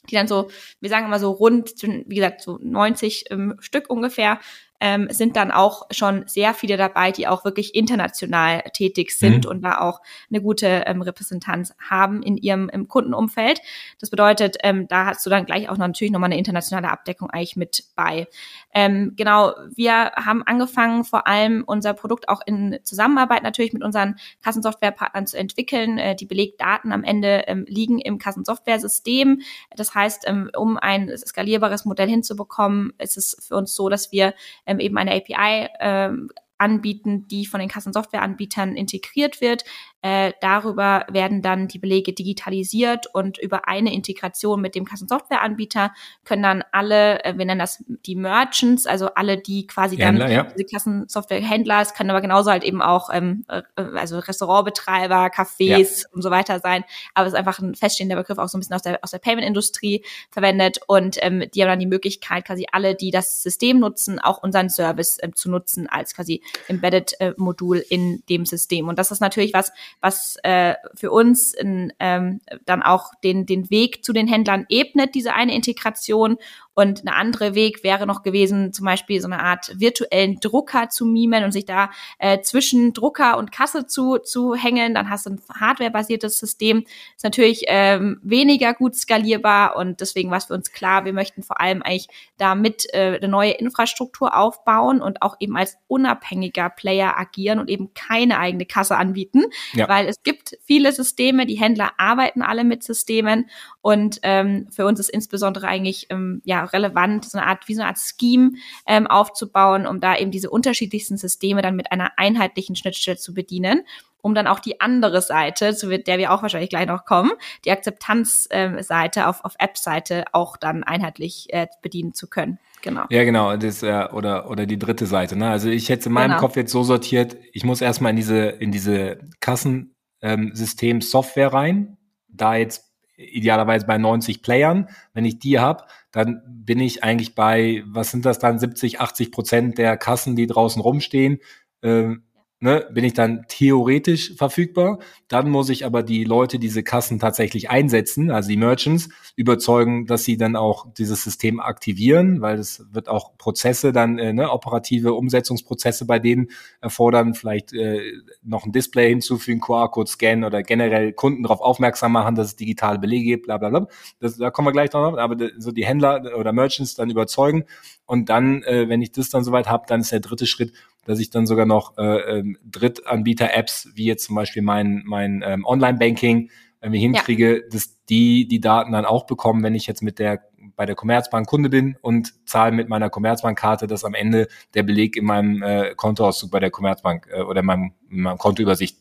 die 0.09 0.15
dann 0.15 0.29
so, 0.29 0.51
wir 0.81 0.91
sagen 0.91 1.07
immer 1.07 1.19
so 1.19 1.31
rund, 1.31 1.75
wie 1.83 2.15
gesagt, 2.15 2.41
so 2.41 2.59
90 2.61 3.25
ähm, 3.31 3.57
Stück 3.61 3.91
ungefähr, 3.91 4.41
ähm, 4.81 5.09
sind 5.11 5.37
dann 5.37 5.51
auch 5.51 5.87
schon 5.91 6.27
sehr 6.27 6.55
viele 6.55 6.79
dabei, 6.79 7.13
die 7.13 7.29
auch 7.29 7.45
wirklich 7.45 7.75
international 7.75 8.63
tätig 8.73 9.11
sind 9.13 9.45
mhm. 9.45 9.51
und 9.51 9.63
da 9.63 9.79
auch 9.79 10.01
eine 10.31 10.41
gute 10.41 10.85
ähm, 10.87 11.03
Repräsentanz 11.03 11.75
haben 11.79 12.23
in 12.23 12.39
ihrem 12.39 12.71
im 12.71 12.89
Kundenumfeld. 12.89 13.61
Das 14.01 14.09
bedeutet, 14.09 14.57
ähm, 14.63 14.89
da 14.89 15.07
hast 15.07 15.25
du 15.27 15.31
dann 15.31 15.45
gleich 15.45 15.69
auch 15.69 15.77
noch, 15.77 15.87
natürlich 15.87 16.13
nochmal 16.13 16.29
eine 16.29 16.39
internationale 16.39 16.91
Abdeckung 16.91 17.29
eigentlich 17.29 17.57
mit 17.57 17.85
bei. 17.95 18.27
Ähm, 18.73 19.15
genau, 19.17 19.55
wir 19.75 20.13
haben 20.13 20.43
angefangen, 20.45 21.05
vor 21.05 21.27
allem 21.27 21.65
unser 21.67 21.95
Produkt 21.95 22.29
auch 22.29 22.41
in 22.47 22.79
Zusammenarbeit 22.85 23.43
natürlich 23.43 23.73
mit 23.73 23.83
unseren 23.83 24.17
Kassensoftwarepartnern 24.43 25.27
zu 25.27 25.37
entwickeln. 25.39 25.99
Äh, 25.99 26.17
die 26.17 26.27
Belegdaten 26.27 26.93
am 26.93 27.05
Ende 27.05 27.45
ähm, 27.47 27.65
liegen 27.69 27.99
im 27.99 28.19
Kassensoftware-System. 28.19 29.41
Das 29.77 29.95
heißt, 29.95 30.25
ähm, 30.27 30.51
um 30.57 30.77
ein 30.77 31.11
skalierbares 31.17 31.85
Modell 31.85 32.09
hinzubekommen, 32.09 32.93
ist 32.99 33.17
es 33.17 33.37
für 33.41 33.57
uns 33.57 33.75
so, 33.75 33.89
dass 33.89 34.13
wir 34.13 34.35
ähm, 34.67 34.79
eben 34.79 34.97
eine 34.99 35.13
API 35.15 35.69
ähm, 35.81 36.31
anbieten, 36.61 37.27
die 37.27 37.47
von 37.47 37.59
den 37.59 37.69
Kassensoftwareanbietern 37.69 38.77
integriert 38.77 39.41
wird. 39.41 39.65
Äh, 40.03 40.33
darüber 40.41 41.05
werden 41.11 41.43
dann 41.43 41.69
die 41.69 41.79
Belege 41.79 42.15
digitalisiert 42.15 43.07
und 43.13 43.37
über 43.37 43.69
eine 43.69 43.93
Integration 43.93 44.61
mit 44.61 44.75
dem 44.75 44.87
Kassensoftwareanbieter 44.87 45.93
können 46.25 46.43
dann 46.43 46.65
alle, 46.73 47.23
äh, 47.23 47.37
wir 47.37 47.45
nennen 47.45 47.59
das 47.59 47.85
die 48.07 48.17
Merchants, 48.17 48.87
also 48.87 49.09
alle, 49.15 49.37
die 49.37 49.67
quasi 49.67 49.99
Händler, 49.99 50.27
dann 50.27 50.35
ja. 50.35 50.43
diese 50.45 50.65
Kassensoftwarehändler, 50.65 51.83
es 51.83 51.93
können 51.93 52.09
aber 52.09 52.23
genauso 52.23 52.51
halt 52.51 52.65
eben 52.65 52.81
auch 52.81 53.11
ähm, 53.13 53.45
äh, 53.49 53.63
also 53.77 54.19
Restaurantbetreiber, 54.19 55.27
Cafés 55.27 56.03
ja. 56.03 56.09
und 56.15 56.23
so 56.23 56.31
weiter 56.31 56.61
sein. 56.61 56.85
Aber 57.13 57.27
es 57.27 57.35
ist 57.35 57.39
einfach 57.39 57.59
ein 57.59 57.75
feststehender 57.75 58.17
Begriff, 58.17 58.39
auch 58.39 58.49
so 58.49 58.57
ein 58.57 58.61
bisschen 58.61 58.77
aus 58.77 58.83
der, 58.83 59.01
aus 59.03 59.11
der 59.11 59.19
Payment-Industrie 59.19 60.03
verwendet 60.31 60.81
und 60.87 61.19
ähm, 61.21 61.45
die 61.55 61.61
haben 61.61 61.69
dann 61.69 61.79
die 61.79 61.87
Möglichkeit, 61.87 62.47
quasi 62.47 62.67
alle, 62.73 62.95
die 62.95 63.11
das 63.11 63.43
System 63.43 63.79
nutzen, 63.79 64.19
auch 64.19 64.43
unseren 64.43 64.71
Service 64.71 65.19
äh, 65.19 65.31
zu 65.35 65.51
nutzen 65.51 65.89
als 65.91 66.15
quasi 66.15 66.43
Embedded-Modul 66.69 67.79
äh, 67.79 67.95
in 67.95 68.23
dem 68.31 68.47
System. 68.47 68.89
Und 68.89 68.99
das 68.99 69.11
ist 69.11 69.21
natürlich 69.21 69.53
was, 69.53 69.73
was 70.01 70.37
äh, 70.43 70.75
für 70.95 71.11
uns 71.11 71.55
in, 71.55 71.93
ähm, 71.99 72.41
dann 72.65 72.83
auch 72.83 73.13
den, 73.23 73.47
den 73.47 73.71
Weg 73.71 74.05
zu 74.05 74.13
den 74.13 74.27
Händlern 74.27 74.67
ebnet, 74.69 75.15
diese 75.15 75.35
eine 75.35 75.55
Integration 75.55 76.37
und 76.81 77.07
eine 77.07 77.15
andere 77.15 77.55
Weg 77.55 77.85
wäre 77.85 78.07
noch 78.07 78.23
gewesen, 78.23 78.73
zum 78.73 78.87
Beispiel 78.87 79.21
so 79.21 79.27
eine 79.29 79.43
Art 79.43 79.73
virtuellen 79.79 80.41
Drucker 80.41 80.89
zu 80.89 81.05
mimen 81.05 81.45
und 81.45 81.53
sich 81.53 81.67
da 81.67 81.91
äh, 82.19 82.41
zwischen 82.41 82.95
Drucker 82.95 83.37
und 83.37 83.53
Kasse 83.53 83.87
zu, 83.87 84.17
zu 84.19 84.55
hängen. 84.55 84.95
Dann 84.95 85.11
hast 85.11 85.27
du 85.27 85.31
ein 85.31 85.41
hardwarebasiertes 85.53 86.39
System. 86.39 86.85
Ist 87.17 87.25
natürlich 87.25 87.65
ähm, 87.67 88.19
weniger 88.23 88.73
gut 88.73 88.97
skalierbar 88.97 89.77
und 89.77 90.01
deswegen 90.01 90.31
war 90.31 90.39
es 90.39 90.47
für 90.47 90.55
uns 90.55 90.73
klar, 90.73 91.05
wir 91.05 91.13
möchten 91.13 91.43
vor 91.43 91.61
allem 91.61 91.83
eigentlich 91.83 92.09
damit 92.39 92.87
äh, 92.95 93.17
eine 93.17 93.29
neue 93.29 93.53
Infrastruktur 93.53 94.35
aufbauen 94.35 95.03
und 95.03 95.21
auch 95.21 95.37
eben 95.39 95.57
als 95.57 95.77
unabhängiger 95.87 96.71
Player 96.71 97.19
agieren 97.19 97.59
und 97.59 97.69
eben 97.69 97.93
keine 97.93 98.39
eigene 98.39 98.65
Kasse 98.65 98.97
anbieten, 98.97 99.45
ja. 99.75 99.87
weil 99.89 100.07
es 100.07 100.23
gibt 100.23 100.57
viele 100.65 100.93
Systeme, 100.93 101.45
die 101.45 101.61
Händler 101.61 101.93
arbeiten 101.99 102.41
alle 102.41 102.65
mit 102.65 102.83
Systemen 102.83 103.51
und 103.83 104.21
ähm, 104.23 104.69
für 104.71 104.87
uns 104.87 104.99
ist 104.99 105.11
insbesondere 105.11 105.67
eigentlich 105.67 106.07
ähm, 106.09 106.41
ja 106.45 106.70
relevant, 106.73 107.25
so 107.25 107.39
eine 107.39 107.47
Art, 107.47 107.69
wie 107.69 107.75
so 107.75 107.83
eine 107.83 107.89
Art 107.89 107.99
Scheme 107.99 108.53
ähm, 108.87 109.07
aufzubauen, 109.07 109.87
um 109.87 110.01
da 110.01 110.17
eben 110.17 110.31
diese 110.31 110.51
unterschiedlichsten 110.51 111.17
Systeme 111.17 111.63
dann 111.63 111.77
mit 111.77 111.93
einer 111.93 112.13
einheitlichen 112.17 112.77
Schnittstelle 112.77 113.19
zu 113.19 113.35
bedienen 113.35 113.83
um 114.23 114.35
dann 114.35 114.47
auch 114.47 114.61
die 114.61 114.81
andere 114.81 115.23
Seite, 115.23 115.75
zu 115.75 115.99
der 115.99 116.19
wir 116.19 116.33
auch 116.33 116.43
wahrscheinlich 116.43 116.71
gleich 116.71 116.87
noch 116.87 117.05
kommen, 117.05 117.33
die 117.65 117.71
Akzeptanzseite 117.71 119.21
ähm, 119.21 119.27
auf, 119.27 119.45
auf 119.45 119.55
App-Seite 119.59 120.25
auch 120.33 120.57
dann 120.57 120.85
einheitlich 120.85 121.47
äh, 121.51 121.67
bedienen 121.83 122.15
zu 122.15 122.29
können. 122.29 122.59
Genau. 122.83 123.05
Ja, 123.11 123.25
genau, 123.25 123.57
das 123.57 123.83
äh, 123.83 124.09
oder 124.13 124.51
oder 124.51 124.65
die 124.65 124.79
dritte 124.79 125.07
Seite. 125.07 125.37
Ne? 125.37 125.51
Also 125.51 125.69
ich 125.69 125.89
hätte 125.89 126.09
in 126.09 126.15
meinem 126.15 126.31
genau. 126.31 126.41
Kopf 126.41 126.57
jetzt 126.57 126.73
so 126.73 126.83
sortiert, 126.83 127.37
ich 127.53 127.65
muss 127.65 127.83
erstmal 127.83 128.11
in 128.11 128.17
diese 128.17 128.39
in 128.39 128.73
diese 128.73 129.19
Kassensystem 129.41 130.97
ähm, 130.97 131.01
Software 131.03 131.53
rein, 131.53 131.99
da 132.29 132.57
jetzt 132.57 132.90
idealerweise 133.21 133.87
bei 133.87 133.99
90 133.99 134.43
Playern. 134.43 134.89
Wenn 135.13 135.25
ich 135.25 135.39
die 135.39 135.59
habe, 135.59 135.85
dann 136.13 136.43
bin 136.47 136.81
ich 136.81 137.05
eigentlich 137.05 137.35
bei, 137.35 137.83
was 137.87 138.11
sind 138.11 138.25
das 138.25 138.39
dann, 138.39 138.59
70, 138.59 139.01
80 139.01 139.33
Prozent 139.33 139.79
der 139.79 139.97
Kassen, 139.97 140.37
die 140.37 140.47
draußen 140.47 140.83
rumstehen. 140.83 141.39
Ähm, 141.83 142.25
ne, 142.61 142.87
bin 142.93 143.05
ich 143.05 143.15
dann 143.15 143.47
theoretisch 143.49 144.35
verfügbar. 144.37 144.99
Dann 145.29 145.51
muss 145.51 145.71
ich 145.71 145.85
aber 145.87 146.03
die 146.03 146.25
Leute, 146.25 146.59
diese 146.59 146.83
Kassen 146.83 147.19
tatsächlich 147.19 147.71
einsetzen, 147.71 148.31
also 148.31 148.49
die 148.49 148.57
Merchants, 148.57 149.09
überzeugen, 149.35 150.07
dass 150.07 150.25
sie 150.25 150.37
dann 150.37 150.57
auch 150.57 150.87
dieses 150.97 151.25
System 151.25 151.59
aktivieren, 151.61 152.43
weil 152.43 152.59
es 152.59 152.85
wird 152.93 153.09
auch 153.09 153.37
Prozesse 153.39 153.93
dann, 153.93 154.19
äh, 154.19 154.33
ne, 154.33 154.51
operative 154.51 155.15
Umsetzungsprozesse 155.15 156.07
bei 156.07 156.19
denen 156.19 156.49
erfordern, 156.81 157.35
vielleicht 157.35 157.73
äh, 157.73 158.01
noch 158.43 158.67
ein 158.67 158.73
Display 158.73 159.09
hinzufügen, 159.09 159.61
QR-Code 159.61 160.11
scannen 160.11 160.45
oder 160.45 160.63
generell 160.63 161.13
Kunden 161.13 161.43
darauf 161.43 161.61
aufmerksam 161.61 162.13
machen, 162.13 162.35
dass 162.35 162.49
es 162.49 162.57
digitale 162.57 162.99
Belege 162.99 163.25
gibt, 163.25 163.47
bla 163.47 163.57
bla 163.57 163.71
bla. 163.71 163.87
Das, 164.21 164.37
da 164.37 164.51
kommen 164.51 164.69
wir 164.69 164.73
gleich 164.73 164.93
noch, 164.93 165.17
aber 165.17 165.51
so 165.59 165.73
die 165.73 165.87
Händler 165.87 166.37
oder 166.37 166.53
Merchants 166.53 166.95
dann 166.95 167.11
überzeugen 167.11 167.65
und 168.11 168.29
dann, 168.29 168.63
äh, 168.65 168.89
wenn 168.89 169.03
ich 169.03 169.13
das 169.13 169.31
dann 169.31 169.45
soweit 169.45 169.69
habe, 169.69 169.85
dann 169.87 170.01
ist 170.01 170.13
der 170.13 170.19
dritte 170.21 170.47
Schritt, 170.47 170.73
dass 171.05 171.19
ich 171.19 171.31
dann 171.31 171.47
sogar 171.47 171.67
noch 171.67 171.97
äh, 171.99 172.39
ähm, 172.39 172.59
Drittanbieter-Apps, 172.65 173.91
wie 173.95 174.05
jetzt 174.05 174.25
zum 174.25 174.37
Beispiel 174.37 174.63
mein, 174.63 175.03
mein 175.05 175.43
ähm, 175.45 175.65
Online-Banking, 175.65 176.51
wenn 176.81 176.93
wir 176.93 177.01
hinkriege, 177.01 177.57
ja. 177.57 177.69
dass 177.71 178.05
die 178.07 178.49
die 178.49 178.61
Daten 178.61 178.93
dann 178.93 179.05
auch 179.05 179.27
bekommen, 179.27 179.63
wenn 179.63 179.75
ich 179.75 179.87
jetzt 179.87 180.03
mit 180.03 180.19
der 180.19 180.43
bei 180.77 180.87
der 180.87 180.95
Commerzbank 180.95 181.47
Kunde 181.47 181.69
bin 181.69 181.97
und 182.01 182.49
zahle 182.49 182.73
mit 182.73 182.89
meiner 182.89 183.11
Commerzbank-Karte, 183.11 183.87
dass 183.87 184.05
am 184.05 184.15
Ende 184.15 184.49
der 184.75 184.83
Beleg 184.83 185.17
in 185.17 185.27
meinem 185.27 185.63
äh, 185.63 185.95
Kontoauszug 185.95 186.51
bei 186.51 186.61
der 186.61 186.71
Commerzbank 186.71 187.29
äh, 187.31 187.43
oder 187.43 187.61
in 187.61 187.67
meinem, 187.67 187.93
in 188.11 188.21
meinem 188.23 188.39
Kontoübersicht 188.39 188.99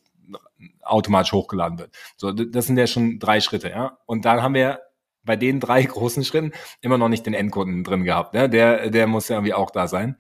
automatisch 0.82 1.32
hochgeladen 1.32 1.80
wird. 1.80 1.96
So, 2.18 2.32
das 2.32 2.66
sind 2.66 2.78
ja 2.78 2.88
schon 2.88 3.20
drei 3.20 3.40
Schritte, 3.40 3.70
ja. 3.70 3.98
Und 4.06 4.26
dann 4.26 4.42
haben 4.42 4.54
wir 4.54 4.80
bei 5.24 5.36
den 5.36 5.60
drei 5.60 5.84
großen 5.86 6.24
Schritten 6.24 6.52
immer 6.82 6.98
noch 6.98 7.10
nicht 7.10 7.26
den 7.26 7.34
Endkunden 7.34 7.84
drin 7.84 8.04
gehabt. 8.04 8.34
Ne? 8.34 8.50
Der, 8.50 8.90
der 8.90 9.08
muss 9.08 9.30
ja 9.30 9.38
irgendwie 9.38 9.54
auch 9.54 9.72
da 9.72 9.88
sein. 9.88 10.18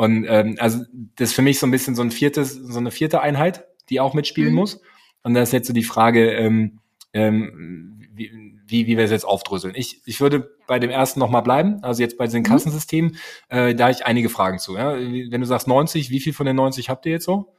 Und 0.00 0.24
ähm, 0.26 0.56
also 0.58 0.82
das 1.16 1.28
ist 1.28 1.34
für 1.34 1.42
mich 1.42 1.58
so 1.58 1.66
ein 1.66 1.70
bisschen 1.70 1.94
so 1.94 2.00
ein 2.00 2.10
viertes, 2.10 2.54
so 2.54 2.78
eine 2.78 2.90
vierte 2.90 3.20
Einheit, 3.20 3.66
die 3.90 4.00
auch 4.00 4.14
mitspielen 4.14 4.52
mhm. 4.52 4.56
muss. 4.56 4.80
Und 5.22 5.34
da 5.34 5.42
ist 5.42 5.52
jetzt 5.52 5.66
so 5.66 5.74
die 5.74 5.84
Frage, 5.84 6.30
ähm, 6.30 6.80
ähm, 7.12 8.08
wie, 8.14 8.32
wie, 8.66 8.86
wie 8.86 8.96
wir 8.96 9.04
es 9.04 9.10
jetzt 9.10 9.26
aufdröseln. 9.26 9.74
Ich, 9.76 10.00
ich 10.06 10.22
würde 10.22 10.56
bei 10.66 10.78
dem 10.78 10.88
ersten 10.88 11.20
nochmal 11.20 11.42
bleiben, 11.42 11.84
also 11.84 12.00
jetzt 12.00 12.16
bei 12.16 12.26
den 12.26 12.38
mhm. 12.38 12.44
Kassensystemen, 12.44 13.18
äh, 13.50 13.74
da 13.74 13.84
habe 13.84 13.92
ich 13.92 14.06
einige 14.06 14.30
Fragen 14.30 14.58
zu. 14.58 14.74
Ja? 14.74 14.94
Wenn 14.94 15.38
du 15.38 15.46
sagst 15.46 15.68
90, 15.68 16.08
wie 16.08 16.20
viel 16.20 16.32
von 16.32 16.46
den 16.46 16.56
90 16.56 16.88
habt 16.88 17.04
ihr 17.04 17.12
jetzt 17.12 17.26
so? 17.26 17.54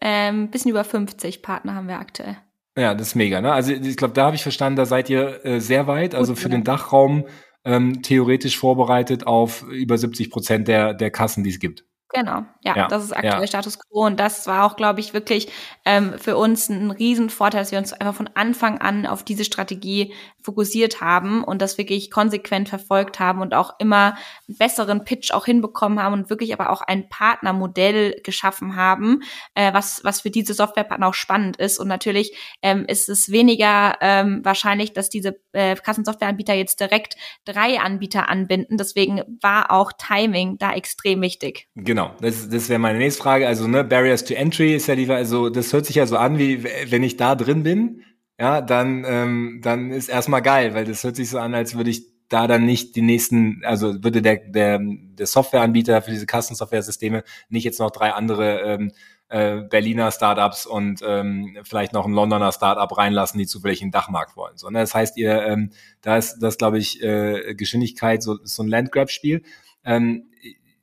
Ähm, 0.00 0.48
bisschen 0.52 0.70
über 0.70 0.84
50 0.84 1.42
Partner 1.42 1.74
haben 1.74 1.88
wir 1.88 1.98
aktuell. 1.98 2.36
Ja, 2.78 2.94
das 2.94 3.08
ist 3.08 3.14
mega. 3.16 3.40
Ne? 3.40 3.52
Also 3.52 3.72
ich 3.72 3.96
glaube, 3.96 4.14
da 4.14 4.26
habe 4.26 4.36
ich 4.36 4.44
verstanden, 4.44 4.76
da 4.76 4.86
seid 4.86 5.10
ihr 5.10 5.44
äh, 5.44 5.60
sehr 5.60 5.88
weit. 5.88 6.14
Also 6.14 6.36
für 6.36 6.48
den 6.48 6.62
Dachraum 6.62 7.24
ähm, 7.64 8.02
theoretisch 8.02 8.58
vorbereitet 8.58 9.26
auf 9.26 9.62
über 9.62 9.98
70 9.98 10.30
Prozent 10.30 10.68
der, 10.68 10.94
der 10.94 11.10
Kassen, 11.10 11.44
die 11.44 11.50
es 11.50 11.58
gibt. 11.58 11.84
Genau, 12.12 12.44
ja, 12.62 12.76
ja, 12.76 12.88
das 12.88 13.04
ist 13.04 13.12
aktuell 13.12 13.40
ja. 13.40 13.46
Status 13.46 13.78
quo 13.78 14.06
und 14.06 14.18
das 14.18 14.46
war 14.46 14.64
auch, 14.64 14.76
glaube 14.76 15.00
ich, 15.00 15.14
wirklich 15.14 15.50
ähm, 15.84 16.14
für 16.18 16.36
uns 16.36 16.68
ein 16.68 16.90
Riesenvorteil, 16.90 17.60
dass 17.60 17.70
wir 17.70 17.78
uns 17.78 17.92
einfach 17.92 18.14
von 18.14 18.28
Anfang 18.34 18.78
an 18.78 19.06
auf 19.06 19.22
diese 19.22 19.44
Strategie 19.44 20.12
fokussiert 20.42 21.00
haben 21.00 21.44
und 21.44 21.62
das 21.62 21.78
wirklich 21.78 22.10
konsequent 22.10 22.68
verfolgt 22.68 23.20
haben 23.20 23.40
und 23.40 23.54
auch 23.54 23.74
immer 23.78 24.16
einen 24.48 24.58
besseren 24.58 25.04
Pitch 25.04 25.32
auch 25.32 25.44
hinbekommen 25.44 26.02
haben 26.02 26.14
und 26.14 26.30
wirklich 26.30 26.52
aber 26.52 26.70
auch 26.70 26.82
ein 26.82 27.08
Partnermodell 27.08 28.20
geschaffen 28.24 28.74
haben, 28.74 29.22
äh, 29.54 29.72
was 29.72 30.02
was 30.02 30.22
für 30.22 30.30
diese 30.30 30.54
Softwarepartner 30.54 31.06
auch 31.06 31.14
spannend 31.14 31.58
ist 31.58 31.78
und 31.78 31.88
natürlich 31.88 32.36
ähm, 32.62 32.84
ist 32.86 33.08
es 33.08 33.30
weniger 33.30 33.96
ähm, 34.00 34.40
wahrscheinlich, 34.44 34.92
dass 34.92 35.10
diese 35.10 35.40
äh, 35.52 35.76
Kassensoftwareanbieter 35.76 36.54
jetzt 36.54 36.80
direkt 36.80 37.16
drei 37.44 37.78
Anbieter 37.80 38.28
anbinden. 38.28 38.76
Deswegen 38.76 39.22
war 39.40 39.70
auch 39.70 39.92
Timing 39.92 40.58
da 40.58 40.72
extrem 40.72 41.20
wichtig. 41.22 41.68
Genau. 41.74 41.99
Genau, 42.00 42.14
das, 42.20 42.48
das 42.48 42.68
wäre 42.68 42.78
meine 42.78 42.98
nächste 42.98 43.22
Frage. 43.22 43.46
Also, 43.46 43.68
ne, 43.68 43.84
Barriers 43.84 44.24
to 44.24 44.34
Entry 44.34 44.74
ist 44.74 44.86
ja 44.86 44.96
die, 44.96 45.10
also 45.10 45.50
das 45.50 45.72
hört 45.72 45.86
sich 45.86 45.96
ja 45.96 46.06
so 46.06 46.16
an, 46.16 46.38
wie 46.38 46.64
wenn 46.64 47.02
ich 47.02 47.16
da 47.16 47.34
drin 47.34 47.62
bin, 47.62 48.02
ja, 48.38 48.62
dann, 48.62 49.04
ähm, 49.06 49.60
dann 49.62 49.90
ist 49.90 50.08
erstmal 50.08 50.40
geil, 50.40 50.72
weil 50.74 50.86
das 50.86 51.04
hört 51.04 51.16
sich 51.16 51.28
so 51.28 51.38
an, 51.38 51.54
als 51.54 51.76
würde 51.76 51.90
ich 51.90 52.06
da 52.30 52.46
dann 52.46 52.64
nicht 52.64 52.96
die 52.96 53.02
nächsten, 53.02 53.60
also 53.64 54.02
würde 54.02 54.22
der, 54.22 54.36
der, 54.36 54.80
der 54.80 55.26
Softwareanbieter 55.26 56.00
für 56.00 56.12
diese 56.12 56.26
Kassensoftware-Systeme 56.26 57.22
nicht 57.50 57.64
jetzt 57.64 57.80
noch 57.80 57.90
drei 57.90 58.12
andere 58.12 58.60
ähm, 58.60 58.92
äh, 59.28 59.62
Berliner 59.62 60.10
Startups 60.10 60.64
und 60.64 61.02
ähm, 61.04 61.58
vielleicht 61.64 61.92
noch 61.92 62.06
ein 62.06 62.12
Londoner 62.12 62.52
Startup 62.52 62.96
reinlassen, 62.96 63.38
die 63.38 63.46
zufällig 63.46 63.82
einen 63.82 63.90
Dachmarkt 63.90 64.36
wollen. 64.36 64.56
So, 64.56 64.70
ne? 64.70 64.78
Das 64.78 64.94
heißt, 64.94 65.18
ihr, 65.18 65.42
ähm, 65.42 65.70
da 66.00 66.16
ist 66.16 66.38
das, 66.38 66.56
glaube 66.56 66.78
ich, 66.78 67.02
äh, 67.02 67.54
Geschwindigkeit 67.54 68.22
so, 68.22 68.38
so 68.44 68.62
ein 68.62 68.68
Landgrab-Spiel. 68.68 69.42
Ähm, 69.84 70.30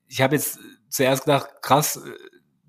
ich 0.07 0.21
habe 0.21 0.35
jetzt 0.35 0.59
zuerst 0.89 1.25
gedacht, 1.25 1.49
krass, 1.61 2.01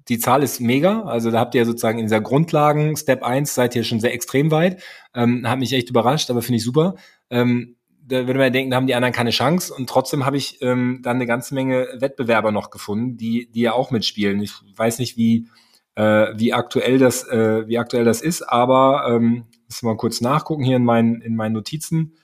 die 0.09 0.19
Zahl 0.19 0.43
ist 0.43 0.61
mega. 0.61 1.03
Also 1.03 1.31
da 1.31 1.41
habt 1.41 1.55
ihr 1.55 1.65
sozusagen 1.65 1.99
in 1.99 2.07
dieser 2.07 2.21
Grundlagen, 2.21 2.97
Step 2.97 3.23
1, 3.23 3.55
seid 3.55 3.77
ihr 3.77 3.85
schon 3.85 4.01
sehr 4.01 4.15
extrem 4.15 4.51
weit. 4.51 4.83
Ähm, 5.15 5.49
hat 5.49 5.59
mich 5.59 5.73
echt 5.73 5.91
überrascht, 5.91 6.31
aber 6.31 6.43
finde 6.43 6.57
ich 6.57 6.65
super. 6.65 6.95
Ähm, 7.31 7.77
da 8.07 8.27
würde 8.27 8.35
man 8.35 8.47
ja 8.47 8.51
denken, 8.51 8.71
da 8.71 8.77
haben 8.79 8.87
die 8.87 8.95
anderen 8.95 9.13
keine 9.13 9.31
Chance. 9.31 9.73
Und 9.75 9.89
trotzdem 9.89 10.25
habe 10.25 10.39
ich 10.39 10.63
ähm, 10.63 11.01
dann 11.03 11.17
eine 11.17 11.27
ganze 11.27 11.55
Menge 11.55 11.89
Wettbewerber 11.99 12.53
noch 12.53 12.71
gefunden, 12.71 13.19
die, 13.19 13.51
die 13.51 13.61
ja 13.61 13.73
auch 13.75 13.91
mitspielen. 13.91 14.41
Ich 14.41 14.55
weiß 14.77 14.99
nicht, 14.99 15.19
wie, 15.19 15.49
äh, 15.95 16.33
wie 16.35 16.55
aktuell 16.55 16.99
das, 16.99 17.29
äh, 17.29 17.69
wie 17.69 17.79
aktuell 17.79 18.05
das 18.05 18.23
ist, 18.23 18.43
aber 18.43 19.07
ähm, 19.11 19.45
wir 19.69 19.91
mal 19.91 19.97
kurz 19.99 20.23
nachgucken 20.23 20.65
hier 20.65 20.77
in 20.77 20.85
meinen, 20.85 21.21
in 21.21 21.37
meinen 21.37 21.53
Notizen. 21.53 22.17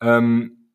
Ähm, 0.00 0.70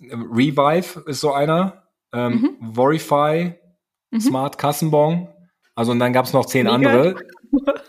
Revive 0.00 1.02
ist 1.06 1.20
so 1.20 1.32
einer, 1.32 1.87
ähm, 2.12 2.56
mhm. 2.60 2.74
Vorify, 2.74 3.54
mhm. 4.10 4.20
Smart 4.20 4.58
Kassenbon. 4.58 5.28
Also 5.74 5.92
und 5.92 5.98
dann 5.98 6.12
gab 6.12 6.26
es 6.26 6.32
noch 6.32 6.46
zehn 6.46 6.64
Mega. 6.64 6.74
andere. 6.74 7.16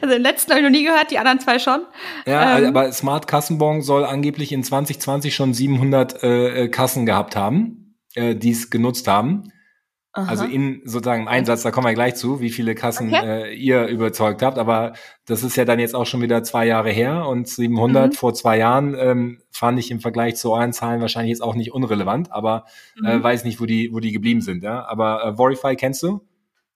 Also 0.00 0.14
den 0.14 0.22
letzten 0.22 0.50
habe 0.50 0.60
ich 0.60 0.64
noch 0.64 0.70
nie 0.70 0.84
gehört, 0.84 1.10
die 1.10 1.18
anderen 1.18 1.40
zwei 1.40 1.58
schon. 1.58 1.82
Ja, 2.26 2.58
ähm. 2.58 2.66
aber 2.66 2.92
Smart 2.92 3.26
Kassenbon 3.26 3.82
soll 3.82 4.04
angeblich 4.04 4.52
in 4.52 4.62
2020 4.62 5.34
schon 5.34 5.54
700 5.54 6.22
äh, 6.22 6.64
äh, 6.64 6.68
Kassen 6.68 7.06
gehabt 7.06 7.36
haben, 7.36 7.96
äh, 8.14 8.34
die 8.34 8.50
es 8.50 8.70
genutzt 8.70 9.08
haben. 9.08 9.52
Aha. 10.18 10.28
Also 10.28 10.44
in 10.44 10.82
sozusagen 10.84 11.22
im 11.22 11.28
Einsatz, 11.28 11.62
da 11.62 11.70
kommen 11.70 11.86
wir 11.86 11.94
gleich 11.94 12.16
zu, 12.16 12.40
wie 12.40 12.50
viele 12.50 12.74
Kassen 12.74 13.14
okay. 13.14 13.44
äh, 13.44 13.54
ihr 13.54 13.86
überzeugt 13.86 14.42
habt. 14.42 14.58
Aber 14.58 14.94
das 15.26 15.44
ist 15.44 15.56
ja 15.56 15.64
dann 15.64 15.78
jetzt 15.78 15.94
auch 15.94 16.06
schon 16.06 16.20
wieder 16.20 16.42
zwei 16.42 16.66
Jahre 16.66 16.90
her 16.90 17.26
und 17.26 17.46
700 17.46 18.08
mhm. 18.08 18.12
vor 18.16 18.34
zwei 18.34 18.58
Jahren 18.58 18.96
ähm, 18.98 19.40
fand 19.52 19.78
ich 19.78 19.92
im 19.92 20.00
Vergleich 20.00 20.34
zu 20.34 20.52
euren 20.52 20.72
Zahlen 20.72 21.00
wahrscheinlich 21.00 21.30
jetzt 21.30 21.42
auch 21.42 21.54
nicht 21.54 21.72
unrelevant, 21.72 22.32
aber 22.32 22.64
äh, 22.96 23.00
mhm. 23.00 23.20
äh, 23.20 23.22
weiß 23.22 23.44
nicht, 23.44 23.60
wo 23.60 23.66
die, 23.66 23.90
wo 23.92 24.00
die 24.00 24.10
geblieben 24.10 24.40
sind. 24.40 24.64
Ja? 24.64 24.84
Aber 24.86 25.24
äh, 25.24 25.36
Vorify 25.36 25.76
kennst 25.76 26.02
du? 26.02 26.26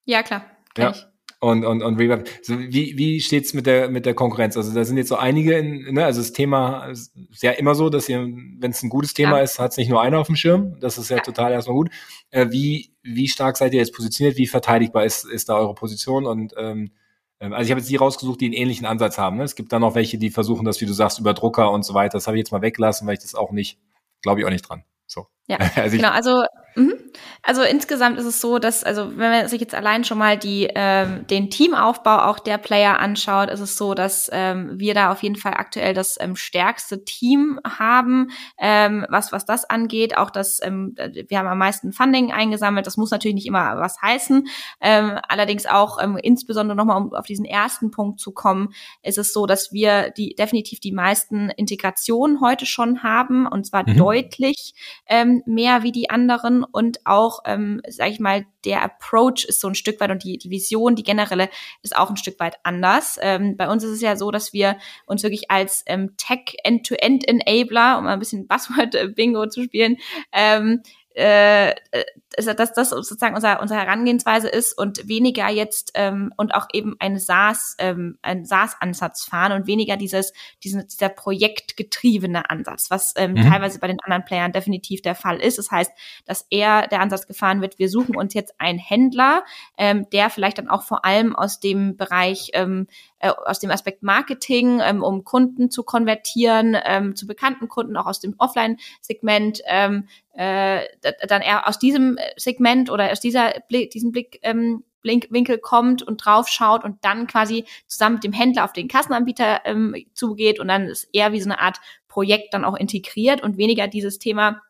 Ja, 0.04 0.22
klar. 0.22 0.44
Kenn 0.74 0.84
ja. 0.84 0.90
Ich 0.92 1.11
und, 1.42 1.64
und, 1.64 1.82
und 1.82 1.98
Reverb. 1.98 2.28
So, 2.42 2.56
wie, 2.56 2.96
wie 2.96 3.20
steht's 3.20 3.52
mit 3.52 3.66
der, 3.66 3.88
mit 3.90 4.06
der 4.06 4.14
Konkurrenz? 4.14 4.56
Also 4.56 4.72
da 4.72 4.84
sind 4.84 4.96
jetzt 4.96 5.08
so 5.08 5.16
einige, 5.16 5.58
in, 5.58 5.92
ne, 5.92 6.04
also 6.04 6.20
das 6.20 6.32
Thema 6.32 6.86
ist 6.86 7.12
ja 7.42 7.50
immer 7.50 7.74
so, 7.74 7.90
dass 7.90 8.08
ihr, 8.08 8.20
wenn 8.20 8.70
es 8.70 8.80
ein 8.84 8.88
gutes 8.88 9.12
Thema 9.12 9.38
ja. 9.38 9.42
ist, 9.42 9.58
hat 9.58 9.72
es 9.72 9.76
nicht 9.76 9.90
nur 9.90 10.00
einer 10.00 10.20
auf 10.20 10.28
dem 10.28 10.36
Schirm. 10.36 10.78
Das 10.78 10.98
ist 10.98 11.10
ja, 11.10 11.16
ja. 11.16 11.22
total 11.24 11.50
erstmal 11.50 11.76
gut. 11.76 11.90
Äh, 12.30 12.46
wie, 12.50 12.94
wie 13.02 13.26
stark 13.26 13.56
seid 13.56 13.74
ihr 13.74 13.80
jetzt 13.80 13.92
positioniert? 13.92 14.38
Wie 14.38 14.46
verteidigbar 14.46 15.04
ist, 15.04 15.24
ist 15.24 15.48
da 15.48 15.56
eure 15.56 15.74
Position? 15.74 16.26
Und 16.26 16.54
ähm, 16.56 16.92
ähm 17.40 17.52
also 17.52 17.64
ich 17.64 17.70
habe 17.72 17.80
jetzt 17.80 17.90
die 17.90 17.96
rausgesucht, 17.96 18.40
die 18.40 18.44
einen 18.44 18.54
ähnlichen 18.54 18.86
Ansatz 18.86 19.18
haben. 19.18 19.38
Ne? 19.38 19.42
Es 19.42 19.56
gibt 19.56 19.72
dann 19.72 19.80
noch 19.80 19.96
welche, 19.96 20.18
die 20.18 20.30
versuchen 20.30 20.64
das, 20.64 20.80
wie 20.80 20.86
du 20.86 20.92
sagst, 20.92 21.18
über 21.18 21.34
Drucker 21.34 21.72
und 21.72 21.84
so 21.84 21.92
weiter. 21.92 22.18
Das 22.18 22.28
habe 22.28 22.36
ich 22.36 22.42
jetzt 22.42 22.52
mal 22.52 22.62
weggelassen, 22.62 23.04
weil 23.08 23.14
ich 23.14 23.20
das 23.20 23.34
auch 23.34 23.50
nicht, 23.50 23.80
glaube 24.20 24.38
ich 24.38 24.46
auch 24.46 24.50
nicht 24.50 24.68
dran. 24.68 24.84
So. 25.08 25.26
Ja, 25.48 25.58
also 25.74 25.96
genau. 25.96 26.10
Also 26.10 26.44
Mhm. 26.74 26.94
Also 27.42 27.62
insgesamt 27.62 28.18
ist 28.18 28.24
es 28.24 28.40
so, 28.40 28.58
dass, 28.58 28.84
also 28.84 29.16
wenn 29.16 29.30
man 29.30 29.48
sich 29.48 29.60
jetzt 29.60 29.74
allein 29.74 30.04
schon 30.04 30.18
mal 30.18 30.38
die, 30.38 30.68
ähm, 30.74 31.26
den 31.26 31.50
Teamaufbau 31.50 32.18
auch 32.18 32.38
der 32.38 32.56
Player 32.56 32.98
anschaut, 33.00 33.50
ist 33.50 33.60
es 33.60 33.76
so, 33.76 33.94
dass 33.94 34.30
ähm, 34.32 34.78
wir 34.78 34.94
da 34.94 35.10
auf 35.10 35.22
jeden 35.22 35.36
Fall 35.36 35.54
aktuell 35.54 35.92
das 35.92 36.16
ähm, 36.20 36.36
stärkste 36.36 37.04
Team 37.04 37.58
haben, 37.66 38.30
ähm, 38.58 39.06
was, 39.08 39.32
was 39.32 39.44
das 39.44 39.68
angeht. 39.68 40.16
Auch 40.16 40.30
das, 40.30 40.60
ähm, 40.62 40.94
wir 40.96 41.38
haben 41.38 41.48
am 41.48 41.58
meisten 41.58 41.92
Funding 41.92 42.32
eingesammelt. 42.32 42.86
Das 42.86 42.96
muss 42.96 43.10
natürlich 43.10 43.34
nicht 43.34 43.46
immer 43.46 43.76
was 43.78 44.00
heißen. 44.00 44.46
Ähm, 44.80 45.18
allerdings 45.28 45.66
auch 45.66 46.00
ähm, 46.00 46.16
insbesondere 46.22 46.76
nochmal, 46.76 46.96
um 46.96 47.12
auf 47.12 47.26
diesen 47.26 47.44
ersten 47.44 47.90
Punkt 47.90 48.20
zu 48.20 48.32
kommen, 48.32 48.72
ist 49.02 49.18
es 49.18 49.32
so, 49.32 49.46
dass 49.46 49.72
wir 49.72 50.10
die 50.10 50.34
definitiv 50.34 50.80
die 50.80 50.92
meisten 50.92 51.50
Integrationen 51.50 52.40
heute 52.40 52.66
schon 52.66 53.02
haben 53.02 53.46
und 53.46 53.66
zwar 53.66 53.88
mhm. 53.88 53.96
deutlich 53.96 54.74
ähm, 55.08 55.42
mehr 55.44 55.82
wie 55.82 55.92
die 55.92 56.08
anderen 56.08 56.61
und 56.70 57.00
auch, 57.04 57.40
ähm, 57.44 57.80
sage 57.88 58.10
ich 58.10 58.20
mal, 58.20 58.44
der 58.64 58.82
Approach 58.82 59.44
ist 59.46 59.60
so 59.60 59.68
ein 59.68 59.74
Stück 59.74 60.00
weit 60.00 60.10
und 60.10 60.24
die, 60.24 60.38
die 60.38 60.50
Vision, 60.50 60.94
die 60.94 61.02
generelle, 61.02 61.48
ist 61.82 61.96
auch 61.96 62.10
ein 62.10 62.16
Stück 62.16 62.38
weit 62.40 62.56
anders. 62.62 63.18
Ähm, 63.20 63.56
bei 63.56 63.68
uns 63.68 63.82
ist 63.84 63.90
es 63.90 64.00
ja 64.00 64.16
so, 64.16 64.30
dass 64.30 64.52
wir 64.52 64.78
uns 65.06 65.22
wirklich 65.22 65.50
als 65.50 65.82
ähm, 65.86 66.16
Tech-End-to-End-Enabler, 66.16 67.98
um 67.98 68.04
mal 68.04 68.12
ein 68.12 68.18
bisschen 68.18 68.46
Buzzword-Bingo 68.48 69.46
zu 69.48 69.64
spielen, 69.64 69.96
ähm, 70.32 70.82
äh, 71.14 71.70
äh 71.70 72.04
dass 72.36 72.72
das 72.72 72.90
sozusagen 72.90 73.34
unser, 73.34 73.60
unsere 73.60 73.80
Herangehensweise 73.80 74.48
ist 74.48 74.76
und 74.76 75.06
weniger 75.06 75.48
jetzt 75.50 75.92
ähm, 75.94 76.32
und 76.36 76.54
auch 76.54 76.66
eben 76.72 76.96
ein 76.98 77.18
SaaS, 77.18 77.76
ähm, 77.78 78.18
ein 78.22 78.46
SaaS-Ansatz 78.46 79.24
fahren 79.24 79.52
und 79.52 79.66
weniger 79.66 79.98
dieses, 79.98 80.32
diesen, 80.64 80.86
dieser 80.88 81.10
projektgetriebene 81.10 82.48
Ansatz, 82.48 82.90
was 82.90 83.12
ähm, 83.16 83.32
mhm. 83.32 83.50
teilweise 83.50 83.78
bei 83.80 83.86
den 83.86 84.00
anderen 84.00 84.24
Playern 84.24 84.52
definitiv 84.52 85.02
der 85.02 85.14
Fall 85.14 85.40
ist. 85.40 85.58
Das 85.58 85.70
heißt, 85.70 85.92
dass 86.24 86.46
eher 86.48 86.88
der 86.88 87.00
Ansatz 87.00 87.26
gefahren 87.26 87.60
wird, 87.60 87.78
wir 87.78 87.90
suchen 87.90 88.16
uns 88.16 88.32
jetzt 88.34 88.54
einen 88.58 88.78
Händler, 88.78 89.44
ähm, 89.76 90.08
der 90.10 90.30
vielleicht 90.30 90.58
dann 90.58 90.68
auch 90.68 90.84
vor 90.84 91.04
allem 91.04 91.36
aus 91.36 91.60
dem 91.60 91.96
Bereich 91.96 92.50
ähm, 92.54 92.86
äh, 93.22 93.28
aus 93.28 93.60
dem 93.60 93.70
Aspekt 93.70 94.02
Marketing, 94.02 94.80
ähm, 94.82 95.02
um 95.02 95.24
Kunden 95.24 95.70
zu 95.70 95.84
konvertieren, 95.84 96.76
ähm, 96.84 97.14
zu 97.16 97.26
bekannten 97.26 97.68
Kunden, 97.68 97.96
auch 97.96 98.06
aus 98.06 98.20
dem 98.20 98.34
Offline-Segment, 98.36 99.62
ähm, 99.66 100.08
äh, 100.34 100.80
dann 101.28 101.40
eher 101.40 101.68
aus 101.68 101.78
diesem 101.78 102.18
Segment 102.36 102.90
oder 102.90 103.12
aus 103.12 103.20
dieser 103.20 103.54
Blick, 103.68 103.90
diesem 103.90 104.10
Blick, 104.10 104.40
ähm, 104.42 104.82
Blinkwinkel 105.02 105.58
kommt 105.58 106.02
und 106.02 106.24
drauf 106.24 106.48
schaut 106.48 106.84
und 106.84 107.04
dann 107.04 107.26
quasi 107.26 107.64
zusammen 107.86 108.16
mit 108.16 108.24
dem 108.24 108.32
Händler 108.32 108.64
auf 108.64 108.72
den 108.72 108.88
Kassenanbieter 108.88 109.62
ähm, 109.64 109.94
zugeht 110.14 110.60
und 110.60 110.68
dann 110.68 110.88
ist 110.88 111.08
eher 111.12 111.32
wie 111.32 111.40
so 111.40 111.48
eine 111.48 111.60
Art 111.60 111.78
Projekt 112.08 112.54
dann 112.54 112.64
auch 112.64 112.76
integriert 112.76 113.42
und 113.42 113.56
weniger 113.56 113.88
dieses 113.88 114.18
Thema, 114.18 114.62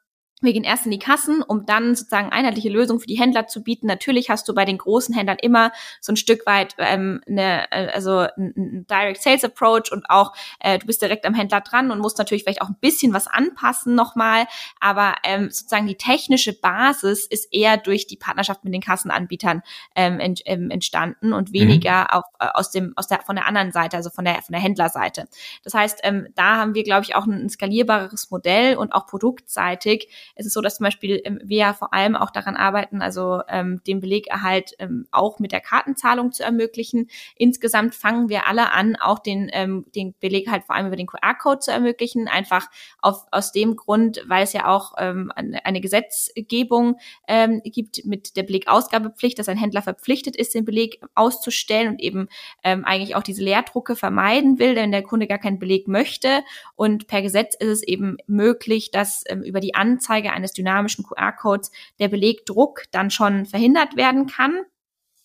wir 0.43 0.53
gehen 0.53 0.65
erst 0.65 0.85
in 0.85 0.91
die 0.91 0.99
Kassen, 0.99 1.43
um 1.43 1.67
dann 1.67 1.95
sozusagen 1.95 2.31
einheitliche 2.31 2.69
Lösungen 2.69 3.01
für 3.01 3.07
die 3.07 3.19
Händler 3.19 3.47
zu 3.47 3.63
bieten. 3.63 3.87
Natürlich 3.87 4.31
hast 4.31 4.49
du 4.49 4.55
bei 4.55 4.65
den 4.65 4.79
großen 4.79 5.15
Händlern 5.15 5.39
immer 5.41 5.73
so 6.01 6.13
ein 6.13 6.17
Stück 6.17 6.47
weit 6.47 6.75
ähm, 6.79 7.21
eine, 7.29 7.71
äh, 7.71 7.89
also 7.93 8.27
ein 8.37 8.87
Direct 8.89 9.23
Sales 9.23 9.45
Approach 9.45 9.93
und 9.93 10.09
auch 10.09 10.33
äh, 10.61 10.79
du 10.79 10.87
bist 10.87 11.03
direkt 11.03 11.27
am 11.27 11.35
Händler 11.35 11.61
dran 11.61 11.91
und 11.91 11.99
musst 11.99 12.19
natürlich 12.19 12.43
vielleicht 12.43 12.63
auch 12.63 12.69
ein 12.69 12.77
bisschen 12.81 13.13
was 13.13 13.27
anpassen 13.27 13.95
nochmal. 13.95 14.47
Aber 14.81 15.15
ähm, 15.25 15.51
sozusagen 15.51 15.87
die 15.87 15.97
technische 15.97 16.53
Basis 16.59 17.27
ist 17.27 17.53
eher 17.53 17.77
durch 17.77 18.07
die 18.07 18.17
Partnerschaft 18.17 18.65
mit 18.65 18.75
den 18.75 18.83
Kassenanbietern 18.83 19.63
ähm, 19.95 20.21
ent, 20.21 20.43
ähm, 20.47 20.71
entstanden 20.71 21.33
und 21.33 21.53
weniger 21.53 22.03
mhm. 22.03 22.07
auf, 22.11 22.25
äh, 22.41 22.49
aus 22.55 22.71
dem 22.71 22.93
aus 22.97 23.07
der 23.07 23.21
von 23.21 23.37
der 23.37 23.47
anderen 23.47 23.73
Seite, 23.73 23.97
also 23.97 24.11
von 24.11 24.25
der 24.25 24.43
von 24.43 24.53
der 24.53 24.61
Händlerseite. 24.61 25.29
Das 25.65 25.75
heißt, 25.75 26.01
ähm, 26.03 26.29
da 26.35 26.57
haben 26.57 26.75
wir 26.75 26.83
glaube 26.83 27.05
ich 27.05 27.15
auch 27.15 27.27
ein, 27.27 27.45
ein 27.45 27.51
skalierbareres 27.51 28.31
Modell 28.31 28.77
und 28.77 28.93
auch 28.93 29.07
produktseitig 29.07 30.09
es 30.35 30.47
ist 30.47 30.53
so, 30.53 30.61
dass 30.61 30.77
zum 30.77 30.85
Beispiel 30.85 31.21
ähm, 31.25 31.41
wir 31.43 31.59
ja 31.59 31.73
vor 31.73 31.93
allem 31.93 32.17
auch 32.17 32.31
daran 32.31 32.57
arbeiten, 32.57 33.03
also 33.03 33.43
ähm, 33.49 33.81
den 33.87 34.01
Belegerhalt 34.01 34.75
ähm, 34.79 35.07
auch 35.11 35.39
mit 35.39 35.53
der 35.53 35.61
Kartenzahlung 35.61 36.33
zu 36.33 36.43
ermöglichen. 36.43 37.09
Insgesamt 37.37 37.95
fangen 37.95 38.29
wir 38.29 38.47
alle 38.47 38.73
an, 38.73 38.97
auch 38.97 39.19
den, 39.19 39.51
ähm, 39.53 39.87
den 39.95 40.15
Beleg 40.21 40.51
halt 40.51 40.65
vor 40.65 40.75
allem 40.75 40.87
über 40.87 40.97
den 40.97 41.07
QR-Code 41.07 41.61
zu 41.61 41.71
ermöglichen, 41.71 42.29
einfach 42.29 42.69
auf, 43.01 43.27
aus 43.31 43.53
dem 43.53 43.77
Grund, 43.77 44.23
weil 44.27 44.45
es 44.45 44.53
ja 44.53 44.67
auch 44.67 44.95
ähm, 44.99 45.33
eine 45.35 45.81
Gesetzgebung 45.81 46.99
ähm, 47.29 47.61
gibt 47.65 48.05
mit 48.05 48.37
der 48.37 48.43
Belegausgabepflicht, 48.43 49.39
dass 49.39 49.49
ein 49.49 49.57
Händler 49.57 49.83
verpflichtet 49.83 50.37
ist, 50.37 50.55
den 50.55 50.65
Beleg 50.65 51.01
auszustellen 51.15 51.89
und 51.89 52.01
eben 52.01 52.29
ähm, 52.65 52.85
eigentlich 52.85 53.17
auch 53.17 53.23
diese 53.23 53.43
Leerdrucke 53.43 53.97
vermeiden 53.97 54.59
will, 54.59 54.77
wenn 54.77 54.93
der 54.93 55.03
Kunde 55.03 55.27
gar 55.27 55.39
keinen 55.39 55.59
Beleg 55.59 55.89
möchte. 55.89 56.43
Und 56.77 57.07
per 57.07 57.23
Gesetz 57.23 57.55
ist 57.55 57.69
es 57.69 57.83
eben 57.83 58.17
möglich, 58.27 58.91
dass 58.91 59.25
ähm, 59.29 59.43
über 59.43 59.61
die 59.61 59.75
Anzeige 59.75 60.22
eines 60.31 60.53
dynamischen 60.53 61.05
QR-Codes 61.05 61.73
der 61.99 62.09
Belegdruck 62.09 62.83
dann 62.93 63.11
schon 63.11 63.47
verhindert 63.47 63.97
werden 63.97 64.27
kann 64.27 64.61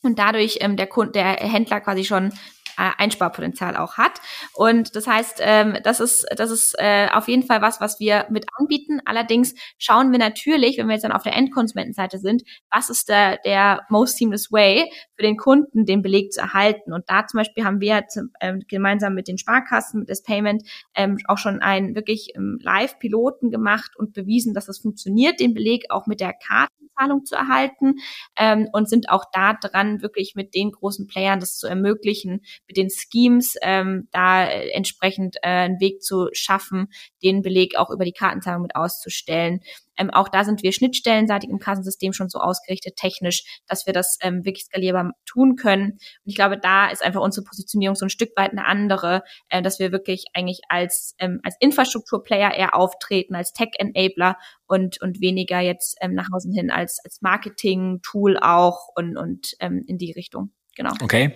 und 0.01 0.19
dadurch 0.19 0.57
ähm, 0.61 0.77
der, 0.77 0.87
Kunde, 0.87 1.11
der 1.13 1.33
Händler 1.35 1.81
quasi 1.81 2.03
schon 2.03 2.33
äh, 2.77 2.91
Einsparpotenzial 2.97 3.75
auch 3.75 3.97
hat. 3.97 4.21
Und 4.53 4.95
das 4.95 5.07
heißt, 5.07 5.39
ähm, 5.41 5.77
das 5.83 5.99
ist, 5.99 6.25
das 6.35 6.51
ist 6.51 6.75
äh, 6.77 7.07
auf 7.11 7.27
jeden 7.27 7.43
Fall 7.43 7.61
was, 7.61 7.81
was 7.81 7.99
wir 7.99 8.27
mit 8.29 8.45
anbieten. 8.57 9.01
Allerdings 9.05 9.55
schauen 9.77 10.11
wir 10.11 10.19
natürlich, 10.19 10.77
wenn 10.77 10.87
wir 10.87 10.93
jetzt 10.93 11.03
dann 11.03 11.11
auf 11.11 11.23
der 11.23 11.35
Endkonsumentenseite 11.35 12.19
sind, 12.19 12.43
was 12.71 12.89
ist 12.89 13.09
der, 13.09 13.37
der 13.45 13.81
most 13.89 14.17
seamless 14.17 14.51
way 14.51 14.91
für 15.15 15.23
den 15.23 15.37
Kunden, 15.37 15.85
den 15.85 16.01
Beleg 16.01 16.31
zu 16.31 16.41
erhalten. 16.41 16.93
Und 16.93 17.09
da 17.09 17.25
zum 17.27 17.39
Beispiel 17.39 17.65
haben 17.65 17.81
wir 17.81 18.03
ähm, 18.41 18.61
gemeinsam 18.67 19.13
mit 19.13 19.27
den 19.27 19.37
Sparkassen, 19.37 20.01
mit 20.01 20.09
das 20.09 20.23
Payment, 20.23 20.63
ähm, 20.95 21.17
auch 21.27 21.37
schon 21.37 21.61
einen 21.61 21.95
wirklich 21.95 22.33
ähm, 22.35 22.59
Live-Piloten 22.61 23.51
gemacht 23.51 23.91
und 23.97 24.13
bewiesen, 24.13 24.53
dass 24.53 24.67
es 24.67 24.79
funktioniert, 24.79 25.39
den 25.39 25.53
Beleg 25.53 25.85
auch 25.89 26.07
mit 26.07 26.19
der 26.19 26.33
Kartenzahlung 26.33 27.25
zu 27.25 27.35
erhalten 27.35 27.95
ähm, 28.37 28.67
und 28.71 28.89
sind 28.89 29.09
auch 29.09 29.25
da 29.31 29.53
dran, 29.53 30.01
wirklich 30.01 30.35
mit 30.35 30.53
den 30.53 30.71
großen 30.71 31.07
Playern 31.07 31.39
das 31.39 31.57
zu 31.57 31.67
ermöglichen, 31.67 32.41
mit 32.67 32.77
den 32.77 32.89
Schemes 32.89 33.55
ähm, 33.61 34.07
da 34.11 34.45
äh, 34.45 34.69
entsprechend 34.69 35.37
äh, 35.37 35.47
einen 35.47 35.79
Weg 35.79 36.03
zu 36.03 36.29
schaffen, 36.33 36.89
den 37.23 37.41
Beleg 37.41 37.77
auch 37.77 37.89
über 37.89 38.05
die 38.05 38.11
Kartenzahlung 38.11 38.63
mit 38.63 38.75
auszustellen. 38.75 39.61
Ähm, 39.97 40.11
auch 40.11 40.29
da 40.29 40.43
sind 40.43 40.63
wir 40.63 40.71
schnittstellenseitig 40.71 41.49
im 41.49 41.59
Kassensystem 41.59 42.13
schon 42.13 42.29
so 42.29 42.39
ausgerichtet, 42.39 42.95
technisch, 42.95 43.61
dass 43.67 43.85
wir 43.85 43.93
das 43.93 44.17
ähm, 44.21 44.45
wirklich 44.45 44.65
skalierbar 44.65 45.13
tun 45.25 45.55
können. 45.55 45.93
Und 45.93 46.01
ich 46.25 46.35
glaube, 46.35 46.57
da 46.57 46.89
ist 46.89 47.03
einfach 47.03 47.21
unsere 47.21 47.43
Positionierung 47.43 47.95
so 47.95 48.05
ein 48.05 48.09
Stück 48.09 48.31
weit 48.35 48.51
eine 48.51 48.65
andere, 48.65 49.23
äh, 49.49 49.61
dass 49.61 49.79
wir 49.79 49.91
wirklich 49.91 50.25
eigentlich 50.33 50.61
als, 50.69 51.15
ähm, 51.19 51.39
als 51.43 51.55
Infrastrukturplayer 51.59 52.53
eher 52.53 52.75
auftreten, 52.75 53.35
als 53.35 53.53
Tech-Enabler 53.53 54.37
und, 54.67 55.01
und 55.01 55.19
weniger 55.19 55.59
jetzt 55.59 55.97
ähm, 56.01 56.13
nach 56.13 56.27
außen 56.31 56.53
hin 56.53 56.69
als, 56.69 56.99
als 57.03 57.21
Marketing-Tool 57.21 58.37
auch 58.37 58.89
und, 58.95 59.17
und 59.17 59.55
ähm, 59.59 59.83
in 59.87 59.97
die 59.97 60.11
Richtung. 60.11 60.51
Genau. 60.75 60.93
Okay. 61.01 61.33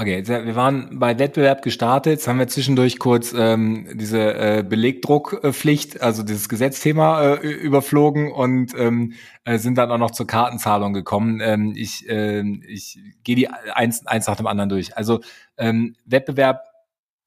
Okay, 0.00 0.24
wir 0.28 0.54
waren 0.54 1.00
bei 1.00 1.18
Wettbewerb 1.18 1.60
gestartet. 1.60 2.12
Jetzt 2.12 2.28
haben 2.28 2.38
wir 2.38 2.46
zwischendurch 2.46 3.00
kurz 3.00 3.34
ähm, 3.36 3.88
diese 3.94 4.32
äh, 4.32 4.62
Belegdruckpflicht, 4.62 6.02
also 6.02 6.22
dieses 6.22 6.48
Gesetzthema 6.48 7.34
äh, 7.34 7.48
überflogen 7.48 8.30
und 8.30 8.78
ähm, 8.78 9.14
äh, 9.44 9.58
sind 9.58 9.76
dann 9.76 9.90
auch 9.90 9.98
noch 9.98 10.12
zur 10.12 10.28
Kartenzahlung 10.28 10.92
gekommen. 10.92 11.40
Ähm, 11.42 11.72
ich 11.74 12.08
äh, 12.08 12.42
ich 12.68 13.00
gehe 13.24 13.34
die 13.34 13.48
eins, 13.48 14.06
eins 14.06 14.28
nach 14.28 14.36
dem 14.36 14.46
anderen 14.46 14.68
durch. 14.68 14.96
Also 14.96 15.18
ähm, 15.56 15.96
Wettbewerb 16.04 16.60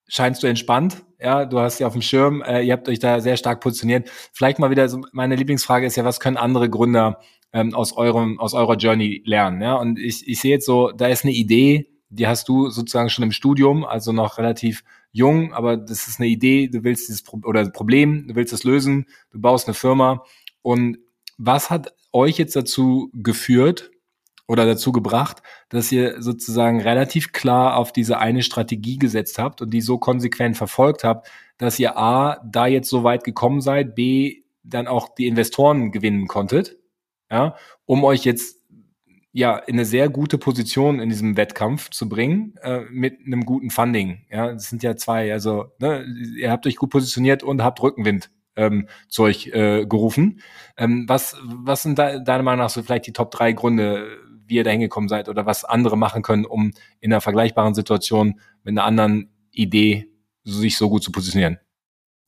scheinst 0.07 0.41
du 0.41 0.47
entspannt. 0.47 1.03
Ja, 1.19 1.43
du 1.43 1.59
hast 1.59 1.79
ja 1.79 1.87
auf 1.87 1.93
dem 1.93 2.01
Schirm, 2.01 2.41
äh, 2.41 2.61
ihr 2.61 2.71
habt 2.71 2.87
euch 2.87 2.99
da 2.99 3.19
sehr 3.19 3.35
stark 3.35 3.59
positioniert. 3.59 4.09
Vielleicht 4.31 4.59
mal 4.59 4.71
wieder 4.71 4.87
so, 4.87 5.01
meine 5.11 5.35
Lieblingsfrage 5.35 5.85
ist 5.85 5.97
ja, 5.97 6.05
was 6.05 6.21
können 6.21 6.37
andere 6.37 6.69
Gründer 6.69 7.19
ähm, 7.51 7.75
aus 7.75 7.91
eurem, 7.97 8.39
aus 8.39 8.53
eurer 8.53 8.77
Journey 8.77 9.23
lernen? 9.25 9.61
Ja, 9.61 9.75
und 9.75 9.99
ich, 9.99 10.25
ich 10.25 10.39
sehe 10.39 10.51
jetzt 10.51 10.65
so, 10.65 10.93
da 10.93 11.07
ist 11.07 11.25
eine 11.25 11.33
Idee, 11.33 11.90
die 12.11 12.27
hast 12.27 12.47
du 12.49 12.69
sozusagen 12.69 13.09
schon 13.09 13.23
im 13.23 13.31
Studium, 13.31 13.85
also 13.85 14.11
noch 14.11 14.37
relativ 14.37 14.83
jung, 15.11 15.53
aber 15.53 15.77
das 15.77 16.07
ist 16.07 16.19
eine 16.19 16.29
Idee, 16.29 16.67
du 16.67 16.83
willst 16.83 17.07
dieses 17.07 17.23
Pro 17.23 17.39
oder 17.43 17.67
Problem, 17.69 18.27
du 18.27 18.35
willst 18.35 18.53
es 18.53 18.63
lösen, 18.63 19.07
du 19.31 19.39
baust 19.39 19.67
eine 19.67 19.73
Firma. 19.73 20.23
Und 20.61 20.99
was 21.37 21.69
hat 21.69 21.93
euch 22.11 22.37
jetzt 22.37 22.55
dazu 22.55 23.09
geführt 23.13 23.91
oder 24.47 24.65
dazu 24.65 24.91
gebracht, 24.91 25.41
dass 25.69 25.91
ihr 25.91 26.21
sozusagen 26.21 26.81
relativ 26.81 27.31
klar 27.31 27.77
auf 27.77 27.93
diese 27.93 28.19
eine 28.19 28.43
Strategie 28.43 28.97
gesetzt 28.97 29.39
habt 29.39 29.61
und 29.61 29.69
die 29.71 29.81
so 29.81 29.97
konsequent 29.97 30.57
verfolgt 30.57 31.05
habt, 31.05 31.29
dass 31.57 31.79
ihr 31.79 31.97
A, 31.97 32.41
da 32.45 32.67
jetzt 32.67 32.89
so 32.89 33.03
weit 33.03 33.23
gekommen 33.23 33.61
seid, 33.61 33.95
B, 33.95 34.43
dann 34.63 34.87
auch 34.87 35.15
die 35.15 35.27
Investoren 35.27 35.91
gewinnen 35.91 36.27
konntet, 36.27 36.77
ja, 37.29 37.55
um 37.85 38.03
euch 38.03 38.25
jetzt 38.25 38.60
ja 39.33 39.57
in 39.57 39.75
eine 39.75 39.85
sehr 39.85 40.09
gute 40.09 40.37
Position 40.37 40.99
in 40.99 41.09
diesem 41.09 41.37
Wettkampf 41.37 41.89
zu 41.89 42.09
bringen 42.09 42.55
äh, 42.61 42.81
mit 42.89 43.19
einem 43.25 43.45
guten 43.45 43.69
Funding. 43.69 44.25
Ja, 44.29 44.51
das 44.51 44.69
sind 44.69 44.83
ja 44.83 44.95
zwei. 44.95 45.31
Also 45.31 45.71
ne, 45.79 46.05
ihr 46.37 46.51
habt 46.51 46.67
euch 46.67 46.75
gut 46.75 46.89
positioniert 46.89 47.43
und 47.43 47.63
habt 47.63 47.81
Rückenwind 47.81 48.29
ähm, 48.55 48.87
zu 49.07 49.23
euch 49.23 49.47
äh, 49.47 49.85
gerufen. 49.85 50.41
Ähm, 50.77 51.05
was 51.07 51.37
was 51.43 51.83
sind 51.83 51.97
da, 51.97 52.19
deiner 52.19 52.43
Meinung 52.43 52.59
nach 52.59 52.69
so 52.69 52.83
vielleicht 52.83 53.07
die 53.07 53.13
Top 53.13 53.31
drei 53.31 53.53
Gründe, 53.53 54.17
wie 54.45 54.55
ihr 54.55 54.63
da 54.65 54.71
hingekommen 54.71 55.07
seid 55.07 55.29
oder 55.29 55.45
was 55.45 55.63
andere 55.63 55.97
machen 55.97 56.23
können, 56.23 56.45
um 56.45 56.73
in 56.99 57.13
einer 57.13 57.21
vergleichbaren 57.21 57.73
Situation 57.73 58.39
mit 58.63 58.73
einer 58.73 58.83
anderen 58.83 59.31
Idee 59.51 60.09
sich 60.43 60.77
so 60.77 60.89
gut 60.89 61.03
zu 61.03 61.11
positionieren? 61.11 61.59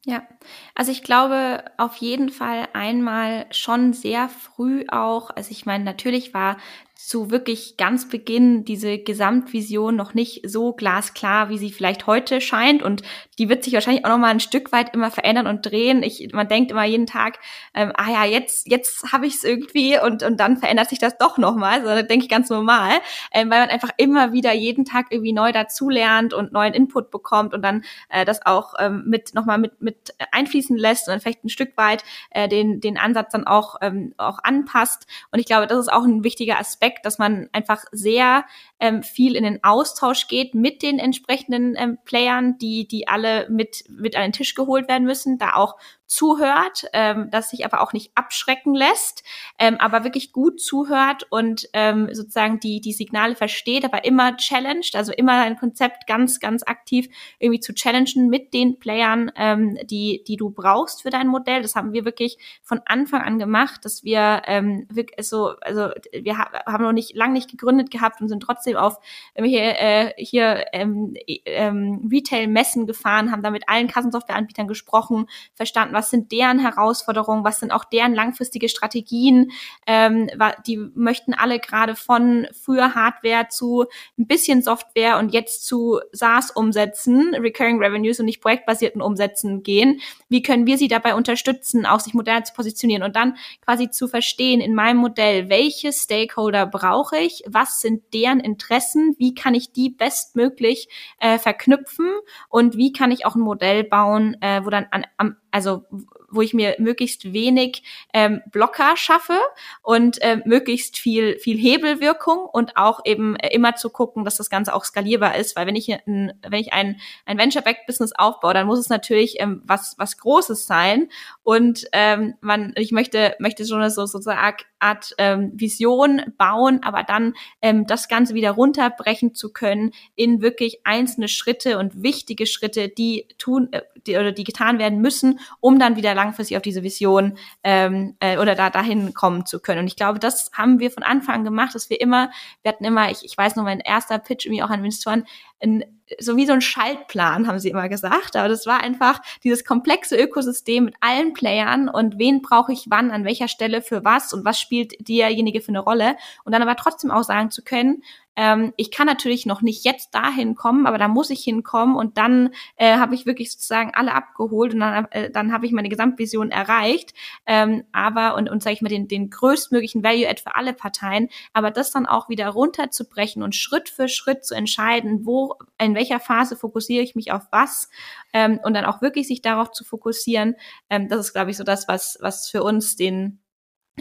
Ja, 0.06 0.28
also 0.76 0.92
ich 0.92 1.02
glaube 1.02 1.63
auf 1.78 1.96
jeden 1.96 2.28
Fall 2.28 2.68
einmal 2.74 3.46
schon 3.52 3.94
sehr 3.94 4.28
früh 4.28 4.84
auch, 4.89 5.30
also 5.30 5.52
ich 5.52 5.66
meine, 5.66 5.86
natürlich 5.86 6.34
war 6.34 6.58
zu 7.06 7.32
wirklich 7.32 7.76
ganz 7.76 8.08
Beginn 8.08 8.63
diese 8.63 8.98
Gesamtvision 8.98 9.94
noch 9.94 10.13
nicht 10.13 10.50
so 10.50 10.72
glasklar, 10.72 11.50
wie 11.50 11.58
sie 11.58 11.72
vielleicht 11.72 12.08
heute 12.08 12.39
scheint. 12.39 12.82
Und 12.82 13.02
die 13.38 13.50
wird 13.50 13.63
sich 13.63 13.74
wahrscheinlich 13.74 14.06
auch 14.06 14.10
noch 14.10 14.18
mal 14.18 14.30
ein 14.30 14.39
Stück 14.39 14.72
weit 14.72 14.94
immer 14.94 15.12
verändern 15.12 15.48
und 15.48 15.66
drehen. 15.66 16.02
Ich, 16.02 16.30
man 16.32 16.48
denkt 16.48 16.72
immer 16.72 16.86
jeden 16.86 17.06
Tag, 17.06 17.39
ähm, 17.74 17.92
ah 17.96 18.10
ja, 18.10 18.24
jetzt, 18.24 18.72
jetzt 18.72 19.12
habe 19.12 19.28
ich 19.28 19.36
es 19.36 19.44
irgendwie 19.44 20.00
und, 20.00 20.24
und 20.24 20.39
dann 20.39 20.56
verändert 20.56 20.89
sich 20.89 21.00
das 21.00 21.18
doch 21.18 21.38
noch 21.38 21.56
mal. 21.56 21.82
So, 21.82 21.88
das 21.88 22.08
denke 22.08 22.24
ich 22.24 22.30
ganz 22.30 22.50
normal, 22.50 22.94
ähm, 23.34 23.52
weil 23.52 23.60
man 23.60 23.70
einfach 23.70 23.92
immer 23.98 24.32
wieder 24.32 24.54
jeden 24.54 24.86
Tag 24.86 25.08
irgendwie 25.10 25.34
neu 25.34 25.52
dazulernt 25.52 26.34
und 26.34 26.54
neuen 26.54 26.74
Input 26.74 27.12
bekommt 27.12 27.54
und 27.54 27.62
dann 27.63 27.84
äh, 28.08 28.24
das 28.24 28.46
auch 28.46 28.76
ähm, 28.80 29.04
mit 29.08 29.36
noch 29.36 29.46
mal 29.46 29.58
mit, 29.58 29.82
mit 29.82 30.16
einfließen 30.32 30.78
lässt 30.78 31.08
und 31.08 31.12
dann 31.12 31.20
vielleicht 31.20 31.44
ein 31.44 31.50
Stück 31.50 31.76
weit 31.76 32.06
äh, 32.30 32.48
den, 32.48 32.80
den 32.80 32.98
Ansatz 32.98 33.34
dann 33.34 33.46
auch, 33.46 33.76
ähm, 33.82 34.13
auch 34.18 34.39
anpasst. 34.42 35.06
Und 35.32 35.39
ich 35.39 35.46
glaube, 35.46 35.68
das 35.68 35.80
ist 35.80 35.92
auch 35.92 36.06
ein 36.06 36.24
wichtiger 36.24 36.60
Aspekt, 36.60 36.93
Aspekt, 36.94 37.06
dass 37.06 37.18
man 37.18 37.50
einfach 37.52 37.84
sehr 37.92 38.46
ähm, 38.80 39.04
viel 39.04 39.36
in 39.36 39.44
den 39.44 39.64
Austausch 39.64 40.28
geht 40.28 40.54
mit 40.54 40.82
den 40.82 41.00
entsprechenden 41.00 41.76
ähm, 41.78 41.98
Playern, 42.06 42.58
die, 42.58 42.88
die 42.88 43.08
alle 43.08 43.48
mit, 43.50 43.84
mit 43.90 44.16
an 44.16 44.24
den 44.24 44.32
Tisch 44.32 44.56
geholt 44.56 44.88
werden 44.88 45.06
müssen, 45.06 45.38
da 45.38 45.54
auch 45.54 45.76
zuhört, 46.13 46.86
ähm, 46.93 47.30
das 47.32 47.49
sich 47.49 47.65
aber 47.65 47.82
auch 47.82 47.91
nicht 47.91 48.12
abschrecken 48.15 48.76
lässt, 48.76 49.23
ähm, 49.58 49.78
aber 49.80 50.04
wirklich 50.04 50.32
gut 50.32 50.62
zuhört 50.62 51.26
und 51.32 51.67
ähm, 51.73 52.10
sozusagen 52.13 52.60
die, 52.60 52.82
die 52.82 52.93
Signale 52.93 53.36
versteht, 53.36 53.84
aber 53.84 54.06
immer 54.06 54.38
challenged, 54.38 54.95
also 54.95 55.12
immer 55.12 55.41
ein 55.41 55.58
Konzept 55.58 56.06
ganz, 56.06 56.39
ganz 56.39 56.62
aktiv 56.63 57.08
irgendwie 57.39 57.60
zu 57.60 57.73
challengen 57.73 58.30
mit 58.30 58.54
den 58.54 58.78
Playern, 58.78 59.32
ähm, 59.36 59.76
die, 59.86 60.23
die 60.28 60.38
du 60.38 60.52
brauchst 60.52 61.02
für 61.02 61.10
dein 61.10 61.28
Modell. 61.28 61.63
Das 61.63 61.76
haben 61.76 61.93
wir 61.93 62.06
wirklich 62.06 62.38
von 62.62 62.82
Anfang 62.86 63.21
an 63.21 63.39
gemacht, 63.39 63.84
dass 63.84 64.04
wir 64.04 64.43
ähm, 64.45 64.86
wirklich 64.91 65.28
so, 65.28 65.56
also 65.62 65.89
wir 66.12 66.38
haben 66.38 66.84
noch 66.84 66.93
nicht 66.93 67.15
lang 67.15 67.34
nicht 67.34 67.49
gegründet 67.49 67.89
gehabt 67.89 68.21
und 68.21 68.30
sind 68.30 68.43
trotzdem 68.43 68.78
auf 68.78 68.99
hier, 69.36 69.80
äh, 69.80 70.13
hier 70.17 70.65
ähm, 70.73 71.15
ähm, 71.45 72.08
Retail-Messen 72.12 72.86
gefahren, 72.86 73.32
haben 73.32 73.41
da 73.41 73.49
mit 73.49 73.67
allen 73.67 73.88
Kassensoftwareanbietern 73.88 74.67
gesprochen, 74.67 75.26
verstanden, 75.56 75.95
was 75.95 76.03
was 76.04 76.10
sind 76.10 76.34
deren 76.34 76.60
Herausforderungen, 76.60 77.46
was 77.46 77.62
sind 77.62 77.72
auch 77.72 77.86
deren 77.86 78.13
langfristige 78.13 78.68
Strategien. 78.68 79.52
Ähm, 79.88 80.30
die 80.68 80.76
möchten 80.96 81.34
alle 81.34 81.60
gerade 81.60 81.96
von 81.96 82.46
früher 82.52 82.94
Hardware 82.94 83.48
zu 83.48 83.86
ein 84.20 84.28
bisschen 84.28 84.62
Software 84.62 85.18
und 85.18 85.34
jetzt 85.34 85.66
zu 85.66 86.02
SaaS-Umsätzen, 86.12 87.36
Recurring 87.36 87.82
Revenues 87.82 88.20
und 88.20 88.26
nicht 88.26 88.42
projektbasierten 88.42 89.02
Umsätzen 89.02 89.63
gehen. 89.63 90.02
Wie 90.28 90.42
können 90.42 90.68
wir 90.68 90.78
sie 90.78 90.89
dabei 90.89 91.16
unterstützen, 91.16 91.86
auch 91.86 92.02
sich 92.02 92.13
modern 92.13 92.44
zu 92.44 92.54
positionieren 92.54 93.04
und 93.04 93.16
dann 93.16 93.38
quasi 93.63 93.89
zu 93.89 94.10
verstehen 94.10 94.60
in 94.60 94.76
meinem 94.76 94.98
Modell, 94.98 95.48
welche 95.48 95.94
Stakeholder 95.94 96.66
brauche 96.66 97.18
ich, 97.18 97.44
was 97.48 97.80
sind 97.80 98.13
deren 98.13 98.42
Interessen, 98.42 99.16
wie 99.20 99.34
kann 99.34 99.56
ich 99.56 99.72
die 99.72 99.89
bestmöglich 99.89 100.89
äh, 101.22 101.39
verknüpfen 101.39 102.10
und 102.50 102.76
wie 102.76 102.92
kann 102.92 103.12
ich 103.12 103.26
auch 103.26 103.36
ein 103.36 103.42
Modell 103.42 103.86
bauen, 103.86 104.36
äh, 104.42 104.66
wo 104.66 104.70
dann 104.70 104.88
an, 104.92 105.06
am 105.16 105.38
also 105.54 105.86
wo 106.34 106.41
ich 106.41 106.54
mir 106.54 106.76
möglichst 106.80 107.34
wenig 107.34 107.84
ähm, 108.13 108.41
Blocker 108.52 108.98
schaffe 108.98 109.39
und 109.82 110.22
äh, 110.22 110.41
möglichst 110.46 110.98
viel, 110.98 111.38
viel 111.39 111.58
Hebelwirkung 111.58 112.39
und 112.39 112.78
auch 112.78 113.02
eben 113.06 113.36
äh, 113.36 113.54
immer 113.54 113.76
zu 113.76 113.89
gucken, 113.89 114.26
dass 114.26 114.38
das 114.38 114.50
Ganze 114.50 114.74
auch 114.74 114.84
skalierbar 114.84 115.36
ist, 115.36 115.56
weil 115.56 115.67
wenn 115.67 115.76
ich 115.76 115.91
ein, 115.91 116.34
wenn 116.41 116.60
ich 116.60 116.74
ein, 116.74 117.00
ein 117.26 117.38
Venture-Backed-Business 117.38 118.13
aufbaue, 118.15 118.54
dann 118.54 118.67
muss 118.67 118.80
es 118.80 118.89
natürlich 118.89 119.39
ähm, 119.39 119.62
was, 119.65 119.96
was 119.98 120.17
Großes 120.17 120.65
sein. 120.65 121.10
Und 121.43 121.86
ähm, 121.91 122.36
man, 122.41 122.74
ich 122.76 122.91
möchte, 122.91 123.36
möchte 123.39 123.65
schon 123.65 123.89
so 123.89 124.06
sozusagen 124.06 124.63
Art 124.84 125.15
ähm, 125.17 125.52
Vision 125.56 126.22
bauen, 126.38 126.82
aber 126.84 127.04
dann 127.04 127.34
ähm, 127.62 127.88
das 127.88 128.08
Ganze 128.10 128.34
wieder 128.34 128.52
runterbrechen 128.52 129.34
zu 129.34 129.54
können 129.54 129.91
in 130.15 130.41
wirklich 130.41 130.82
einzelne 130.84 131.30
Schritte 131.30 131.80
und 131.80 132.04
wichtige 132.04 132.46
Schritte, 132.46 132.89
die 132.89 133.28
tun 133.38 133.69
äh, 133.72 133.82
die, 134.06 134.17
oder 134.17 134.34
die 134.34 134.43
getan 134.43 134.80
werden 134.80 135.00
müssen, 135.00 135.39
um 135.62 135.80
dann 135.80 135.96
wieder 135.96 136.13
langfristig 136.24 136.58
auf 136.58 136.64
diese 136.64 136.84
Vision 136.84 137.38
ähm, 137.64 138.16
äh, 138.20 138.38
oder 138.38 138.56
da 138.56 138.70
dahin 138.70 139.14
kommen 139.14 139.46
zu 139.46 139.60
können. 139.60 139.80
Und 139.80 139.88
ich 139.88 139.96
glaube, 139.96 140.20
das 140.20 140.52
haben 140.54 140.80
wir 140.80 140.92
von 140.92 141.04
Anfang 141.04 141.36
an 141.36 141.44
gemacht, 141.44 141.76
dass 141.76 141.90
wir 141.90 142.00
immer, 142.00 142.32
wir 142.62 142.72
hatten 142.72 142.86
immer, 142.86 143.12
ich, 143.12 143.24
ich 143.24 143.38
weiß 143.38 143.56
noch, 143.56 143.64
mein 143.64 143.80
erster 143.80 144.20
Pitch 144.20 144.46
irgendwie 144.46 144.64
auch 144.64 144.70
an 144.70 144.80
Investoren, 144.80 145.26
ein 145.62 145.84
so 146.20 146.36
wie 146.36 146.46
so 146.46 146.54
ein 146.54 146.62
Schaltplan, 146.62 147.48
haben 147.48 147.60
sie 147.60 147.70
immer 147.70 147.90
gesagt. 147.90 148.36
Aber 148.36 148.48
das 148.48 148.66
war 148.66 148.82
einfach 148.82 149.20
dieses 149.44 149.66
komplexe 149.66 150.16
Ökosystem 150.16 150.86
mit 150.86 150.96
allen 151.00 151.34
Playern 151.34 151.90
und 151.90 152.20
wen 152.20 152.42
brauche 152.42 152.74
ich 152.74 152.86
wann, 152.90 153.12
an 153.12 153.26
welcher 153.26 153.48
Stelle 153.48 153.82
für 153.82 154.04
was 154.04 154.34
und 154.34 154.46
was 154.46 154.60
spielt 154.60 155.08
derjenige 155.08 155.62
für 155.62 155.70
eine 155.70 155.80
Rolle. 155.80 156.16
Und 156.44 156.54
dann 156.54 156.62
aber 156.62 156.76
trotzdem 156.76 157.12
auch 157.12 157.24
sagen 157.24 157.52
zu 157.52 157.64
können, 157.64 158.04
ähm, 158.36 158.74
ich 158.78 158.91
kann 158.91 159.08
natürlich 159.08 159.46
noch 159.46 159.62
nicht 159.62 159.86
jetzt 159.86 160.15
dahin 160.15 160.56
kommen, 160.56 160.88
aber 160.88 160.98
da 160.98 161.08
muss 161.08 161.30
ich 161.30 161.43
hinkommen 161.43 161.96
und 161.96 162.17
dann 162.17 162.50
äh, 162.78 162.98
habe 162.98 163.15
ich 163.15 163.26
wirklich 163.26 163.52
sozusagen 163.52 163.91
alle 163.93 164.13
abgeholt 164.13 164.74
und 164.74 164.80
dann, 164.80 165.06
äh, 165.12 165.30
dann 165.30 165.54
habe 165.54 165.65
ich 165.65 165.72
meine 165.72 165.89
Gesamtvision 165.89 166.52
erreicht. 166.52 167.13
Ähm, 167.46 167.84
aber 167.91 168.36
und, 168.36 168.50
und 168.50 168.63
sage 168.63 168.74
ich 168.74 168.82
mal, 168.82 168.89
den, 168.89 169.08
den 169.08 169.30
größtmöglichen 169.30 170.04
Value-Add 170.04 170.41
für 170.41 170.56
alle 170.56 170.74
Parteien, 170.74 171.30
aber 171.54 171.72
das 171.72 171.91
dann 171.91 172.06
auch 172.06 172.30
wieder 172.30 172.50
runterzubrechen 172.50 173.43
und 173.43 173.56
Schritt 173.56 173.89
für 173.89 174.08
Schritt 174.08 174.46
zu 174.46 174.56
entscheiden, 174.56 175.26
wo, 175.26 175.56
in 175.78 175.96
welcher 175.96 176.19
Phase 176.19 176.56
fokussiere 176.56 177.04
ich 177.04 177.15
mich 177.15 177.32
auf 177.32 177.43
was 177.52 177.89
ähm, 178.34 178.60
und 178.63 178.74
dann 178.74 178.86
auch 178.86 179.02
wirklich 179.02 179.28
sich 179.28 179.41
darauf 179.41 179.72
zu 179.72 179.84
fokussieren, 179.84 180.56
ähm, 180.89 181.08
das 181.08 181.19
ist, 181.19 181.34
glaube 181.34 181.52
ich, 181.52 181.58
so 181.58 181.63
das, 181.63 181.88
was, 181.88 182.17
was 182.22 182.50
für 182.50 182.63
uns 182.63 182.96
den 182.96 183.43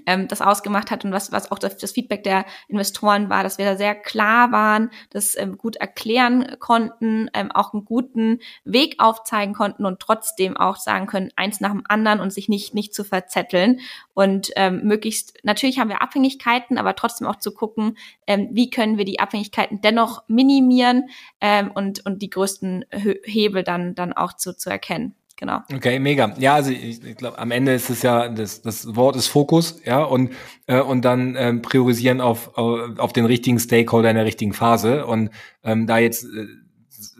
ähm, 0.07 0.29
das 0.29 0.41
ausgemacht 0.41 0.91
hat 0.91 1.05
und 1.05 1.13
was, 1.13 1.33
was 1.33 1.51
auch 1.53 1.59
das, 1.59 1.77
das, 1.77 1.93
Feedback 1.93 2.25
der 2.25 2.47
Investoren 2.69 3.29
war, 3.29 3.43
dass 3.43 3.59
wir 3.59 3.67
da 3.67 3.77
sehr 3.77 3.95
klar 3.95 4.51
waren, 4.51 4.91
das 5.11 5.37
ähm, 5.37 5.59
gut 5.59 5.77
erklären 5.77 6.57
konnten, 6.59 7.29
ähm, 7.35 7.53
auch 7.53 7.75
einen 7.75 7.85
guten 7.85 8.41
Weg 8.65 8.97
aufzeigen 8.99 9.55
konnten 9.55 9.85
und 9.85 10.01
trotzdem 10.01 10.57
auch 10.57 10.77
sagen 10.77 11.07
können, 11.07 11.31
eins 11.37 11.61
nach 11.61 11.73
dem 11.73 11.85
anderen 11.87 12.21
und 12.21 12.33
sich 12.33 12.49
nicht, 12.49 12.75
nicht 12.75 12.95
zu 12.95 13.05
verzetteln. 13.05 13.81
Und 14.15 14.51
ähm, 14.57 14.81
möglichst, 14.85 15.39
natürlich 15.43 15.79
haben 15.79 15.91
wir 15.91 16.03
Abhängigkeiten, 16.03 16.79
aber 16.79 16.95
trotzdem 16.95 17.27
auch 17.27 17.37
zu 17.37 17.53
gucken, 17.53 17.99
ähm, 18.27 18.49
wie 18.53 18.71
können 18.71 18.97
wir 18.97 19.05
die 19.05 19.21
Abhängigkeiten 19.21 19.81
dennoch 19.83 20.23
minimieren 20.27 21.11
ähm, 21.41 21.71
und, 21.71 22.05
und 22.07 22.23
die 22.23 22.31
größten 22.31 22.85
Hebel 23.25 23.63
dann, 23.63 23.95
dann 23.95 24.13
auch 24.13 24.35
zu, 24.35 24.57
zu 24.57 24.71
erkennen 24.71 25.15
genau. 25.43 25.61
Okay, 25.75 25.99
mega. 25.99 26.33
Ja, 26.39 26.55
also 26.55 26.71
ich, 26.71 27.03
ich 27.05 27.17
glaube, 27.17 27.37
am 27.39 27.51
Ende 27.51 27.75
ist 27.75 27.91
es 27.91 28.03
ja, 28.03 28.29
das, 28.29 28.63
das 28.63 28.95
Wort 28.95 29.17
ist 29.17 29.27
Fokus, 29.27 29.81
ja, 29.85 30.03
und, 30.05 30.31
äh, 30.69 30.81
und 30.81 31.05
dann 31.05 31.35
ähm, 31.37 31.63
priorisieren 31.63 32.21
auf, 32.21 32.57
auf 32.57 33.13
den 33.13 33.25
richtigen 33.25 33.59
Stakeholder 33.59 34.11
in 34.11 34.17
der 34.17 34.25
richtigen 34.25 34.53
Phase. 34.53 35.05
Und 35.05 35.31
ähm, 35.65 35.89
da 35.89 35.99
jetzt 35.99 36.25
äh, 36.25 36.47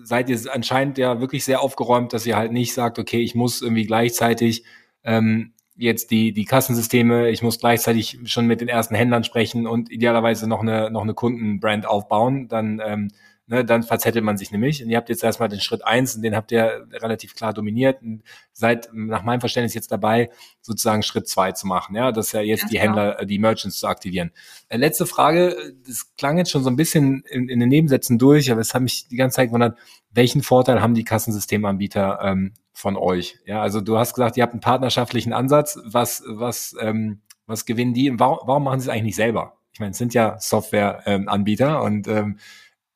seid 0.05 0.31
ihr 0.31 0.39
anscheinend 0.53 0.99
ja 0.99 1.21
wirklich 1.21 1.45
sehr 1.45 1.61
aufgeräumt, 1.61 2.13
dass 2.13 2.25
ihr 2.25 2.37
halt 2.37 2.53
nicht 2.53 2.75
sagt, 2.75 3.01
okay, 3.01 3.21
ich 3.21 3.35
muss 3.35 3.61
irgendwie 3.61 3.87
gleichzeitig 3.87 4.65
ähm, 5.03 5.53
jetzt 5.75 6.13
die, 6.13 6.33
die 6.33 6.45
Kassensysteme, 6.45 7.29
ich 7.29 7.43
muss 7.43 7.59
gleichzeitig 7.59 8.21
schon 8.27 8.47
mit 8.47 8.61
den 8.61 8.69
ersten 8.69 8.95
Händlern 8.95 9.25
sprechen 9.25 9.67
und 9.67 9.91
idealerweise 9.91 10.49
noch 10.49 10.61
eine, 10.61 10.93
noch 10.93 11.03
eine 11.03 11.15
Kundenbrand 11.15 11.87
aufbauen, 11.87 12.47
dann 12.47 12.81
ähm, 12.85 13.09
ne, 13.53 13.65
dann 13.67 13.83
verzettelt 13.83 14.25
man 14.25 14.39
sich 14.39 14.51
nämlich. 14.51 14.83
Und 14.83 14.89
ihr 14.89 14.97
habt 14.97 15.11
jetzt 15.11 15.23
erstmal 15.23 15.51
den 15.51 15.61
Schritt 15.61 15.85
eins 15.85 16.17
und 16.17 16.23
den 16.23 16.35
habt 16.35 16.51
ihr 16.51 16.87
relativ 16.91 17.35
klar 17.35 17.53
dominiert 17.53 18.01
und 18.03 18.23
seid 18.53 18.89
nach 18.95 19.23
meinem 19.23 19.41
Verständnis 19.41 19.75
jetzt 19.75 19.93
dabei, 19.93 20.31
sozusagen 20.63 21.03
Schritt 21.03 21.29
zwei 21.29 21.53
zu 21.53 21.67
machen. 21.67 21.95
Ja, 21.95 22.13
das 22.13 22.29
ist 22.29 22.33
ja 22.33 22.41
jetzt 22.41 22.63
ja, 22.63 22.69
die 22.71 22.81
Händler, 22.81 23.21
äh, 23.21 23.27
die 23.27 23.39
Merchants 23.39 23.79
zu 23.79 23.87
aktivieren. 23.87 24.33
Äh, 24.69 24.79
letzte 24.79 25.05
Frage, 25.05 25.75
das 25.87 26.17
klang 26.17 26.39
jetzt 26.39 26.51
schon 26.51 26.65
so 26.65 26.71
ein 26.71 26.77
bisschen 26.77 27.23
in, 27.29 27.51
in 27.51 27.61
den 27.61 27.69
Nebensätzen 27.69 28.19
durch, 28.19 28.51
aber 28.51 28.63
es 28.63 28.73
hat 28.73 28.83
mich 28.83 29.07
die 29.09 29.17
ganze 29.17 29.37
Zeit 29.37 29.49
gewundert, 29.49 29.79
welchen 30.11 30.43
Vorteil 30.43 30.81
haben 30.81 30.95
die 30.95 31.05
Kassensystemanbieter 31.05 32.21
ähm, 32.23 32.55
von 32.73 32.97
euch? 32.97 33.39
Ja, 33.45 33.61
also 33.61 33.83
du 33.83 33.99
hast 33.99 34.15
gesagt, 34.15 34.39
ihr 34.39 34.43
habt 34.43 34.55
einen 34.55 34.61
partnerschaftlichen 34.61 35.35
Ansatz. 35.35 35.79
Was, 35.85 36.23
was, 36.27 36.75
ähm, 36.81 37.21
was 37.47 37.67
gewinnen 37.67 37.93
die? 37.93 38.19
Warum, 38.19 38.39
warum 38.47 38.65
machen 38.65 38.81
sie 38.81 38.87
es 38.87 38.89
eigentlich 38.89 39.05
nicht 39.05 39.17
selber? 39.17 39.59
Ich 39.75 39.81
meine, 39.81 39.93
es 39.93 39.99
sind 39.99 40.15
ja 40.15 40.39
Softwareanbieter 40.39 41.77
ähm, 41.77 41.83
und 41.83 42.09
ähm, 42.09 42.39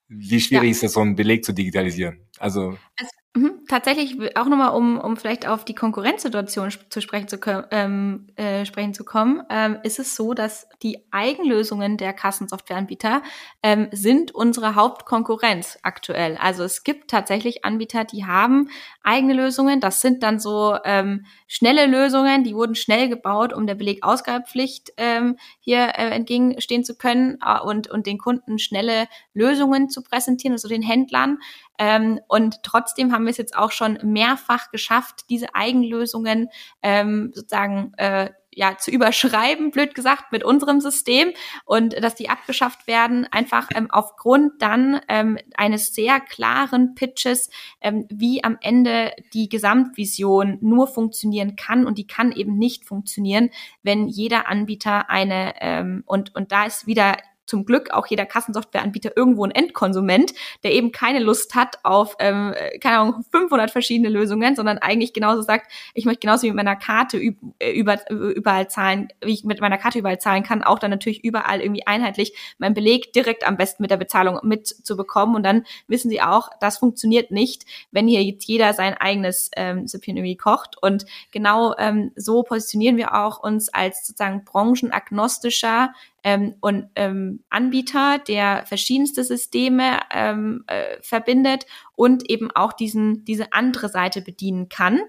wie 0.08 0.40
schwierig 0.40 0.68
ja. 0.68 0.70
ist 0.70 0.84
es, 0.84 0.92
so 0.92 1.00
einen 1.00 1.16
Beleg 1.16 1.44
zu 1.44 1.52
digitalisieren? 1.52 2.20
Also, 2.38 2.78
also 2.98 3.10
Mhm. 3.36 3.66
Tatsächlich 3.68 4.34
auch 4.36 4.46
nochmal, 4.46 4.74
um, 4.74 4.98
um 4.98 5.18
vielleicht 5.18 5.46
auf 5.46 5.66
die 5.66 5.74
Konkurrenzsituation 5.74 6.70
zu 6.88 7.02
sprechen 7.02 7.28
zu, 7.28 7.38
ähm, 7.70 8.28
äh, 8.36 8.64
sprechen 8.64 8.94
zu 8.94 9.04
kommen, 9.04 9.42
ähm, 9.50 9.78
ist 9.82 9.98
es 9.98 10.16
so, 10.16 10.32
dass 10.32 10.66
die 10.82 11.04
Eigenlösungen 11.10 11.98
der 11.98 12.14
Kassensoftwareanbieter 12.14 13.22
ähm, 13.62 13.88
sind 13.92 14.34
unsere 14.34 14.74
Hauptkonkurrenz 14.74 15.78
aktuell. 15.82 16.38
Also 16.40 16.64
es 16.64 16.82
gibt 16.82 17.10
tatsächlich 17.10 17.62
Anbieter, 17.66 18.04
die 18.04 18.24
haben 18.24 18.70
eigene 19.06 19.34
Lösungen. 19.34 19.80
Das 19.80 20.00
sind 20.00 20.22
dann 20.24 20.40
so 20.40 20.76
ähm, 20.84 21.26
schnelle 21.46 21.86
Lösungen, 21.86 22.42
die 22.42 22.54
wurden 22.54 22.74
schnell 22.74 23.08
gebaut, 23.08 23.52
um 23.52 23.66
der 23.66 23.76
Belegausgabepflicht 23.76 24.92
ähm, 24.96 25.36
hier 25.60 25.92
äh, 25.96 26.10
entgegenstehen 26.10 26.84
zu 26.84 26.96
können 26.96 27.38
äh, 27.44 27.60
und, 27.60 27.88
und 27.88 28.06
den 28.06 28.18
Kunden 28.18 28.58
schnelle 28.58 29.06
Lösungen 29.32 29.88
zu 29.88 30.02
präsentieren, 30.02 30.52
also 30.52 30.68
den 30.68 30.82
Händlern. 30.82 31.38
Ähm, 31.78 32.18
und 32.26 32.62
trotzdem 32.64 33.12
haben 33.12 33.24
wir 33.24 33.30
es 33.30 33.36
jetzt 33.36 33.56
auch 33.56 33.70
schon 33.70 33.98
mehrfach 34.02 34.72
geschafft, 34.72 35.26
diese 35.30 35.54
Eigenlösungen 35.54 36.48
ähm, 36.82 37.30
sozusagen 37.32 37.92
äh, 37.98 38.30
ja 38.56 38.78
zu 38.78 38.90
überschreiben, 38.90 39.70
blöd 39.70 39.94
gesagt, 39.94 40.32
mit 40.32 40.42
unserem 40.42 40.80
System 40.80 41.32
und 41.64 41.92
dass 42.02 42.14
die 42.14 42.28
abgeschafft 42.28 42.86
werden, 42.86 43.26
einfach 43.30 43.68
ähm, 43.74 43.88
aufgrund 43.90 44.60
dann 44.60 45.00
ähm, 45.08 45.38
eines 45.56 45.94
sehr 45.94 46.20
klaren 46.20 46.94
Pitches, 46.94 47.50
ähm, 47.82 48.06
wie 48.08 48.42
am 48.42 48.56
Ende 48.60 49.12
die 49.34 49.48
Gesamtvision 49.48 50.58
nur 50.62 50.88
funktionieren 50.88 51.54
kann 51.54 51.86
und 51.86 51.98
die 51.98 52.06
kann 52.06 52.32
eben 52.32 52.56
nicht 52.56 52.86
funktionieren, 52.86 53.50
wenn 53.82 54.08
jeder 54.08 54.48
Anbieter 54.48 55.10
eine 55.10 55.54
ähm, 55.60 56.02
und 56.06 56.34
und 56.34 56.50
da 56.50 56.64
ist 56.64 56.86
wieder 56.86 57.16
zum 57.46 57.64
Glück 57.64 57.90
auch 57.92 58.06
jeder 58.06 58.26
Kassensoftwareanbieter 58.26 59.16
irgendwo 59.16 59.44
ein 59.44 59.50
Endkonsument, 59.50 60.32
der 60.62 60.72
eben 60.72 60.92
keine 60.92 61.20
Lust 61.20 61.54
hat 61.54 61.78
auf, 61.84 62.16
ähm, 62.18 62.54
keine 62.80 62.98
Ahnung, 62.98 63.24
500 63.30 63.70
verschiedene 63.70 64.08
Lösungen, 64.08 64.56
sondern 64.56 64.78
eigentlich 64.78 65.12
genauso 65.12 65.42
sagt, 65.42 65.70
ich 65.94 66.04
möchte 66.04 66.20
genauso 66.20 66.42
wie 66.42 66.48
mit 66.48 66.56
meiner 66.56 66.76
Karte 66.76 67.18
äh, 67.18 67.72
über, 67.72 67.98
überall 68.10 68.68
zahlen, 68.68 69.08
wie 69.24 69.32
ich 69.32 69.44
mit 69.44 69.60
meiner 69.60 69.78
Karte 69.78 69.98
überall 69.98 70.18
zahlen 70.18 70.42
kann, 70.42 70.62
auch 70.62 70.78
dann 70.78 70.90
natürlich 70.90 71.24
überall 71.24 71.60
irgendwie 71.60 71.86
einheitlich 71.86 72.34
meinen 72.58 72.74
Beleg 72.74 73.12
direkt 73.12 73.46
am 73.46 73.56
besten 73.56 73.82
mit 73.82 73.90
der 73.90 73.96
Bezahlung 73.96 74.40
mitzubekommen. 74.42 75.36
Und 75.36 75.42
dann 75.42 75.64
wissen 75.88 76.10
sie 76.10 76.20
auch, 76.20 76.50
das 76.60 76.78
funktioniert 76.78 77.30
nicht, 77.30 77.64
wenn 77.90 78.08
hier 78.08 78.22
jetzt 78.22 78.46
jeder 78.46 78.72
sein 78.72 78.94
eigenes 78.94 79.50
ähm, 79.56 79.86
Süppchen 79.86 80.16
irgendwie 80.16 80.36
kocht. 80.36 80.76
Und 80.80 81.06
genau 81.32 81.74
ähm, 81.78 82.12
so 82.16 82.42
positionieren 82.42 82.96
wir 82.96 83.14
auch 83.14 83.42
uns 83.42 83.68
als 83.68 84.06
sozusagen 84.06 84.44
branchenagnostischer 84.44 85.92
ähm, 86.24 86.54
und 86.60 86.88
ähm, 86.96 87.44
Anbieter, 87.50 88.18
der 88.18 88.64
verschiedenste 88.66 89.24
Systeme 89.24 90.00
ähm, 90.12 90.64
äh, 90.66 90.96
verbindet 91.02 91.66
und 91.96 92.30
eben 92.30 92.50
auch 92.52 92.72
diesen, 92.72 93.24
diese 93.24 93.52
andere 93.52 93.88
Seite 93.88 94.20
bedienen 94.20 94.68
kann. 94.68 95.00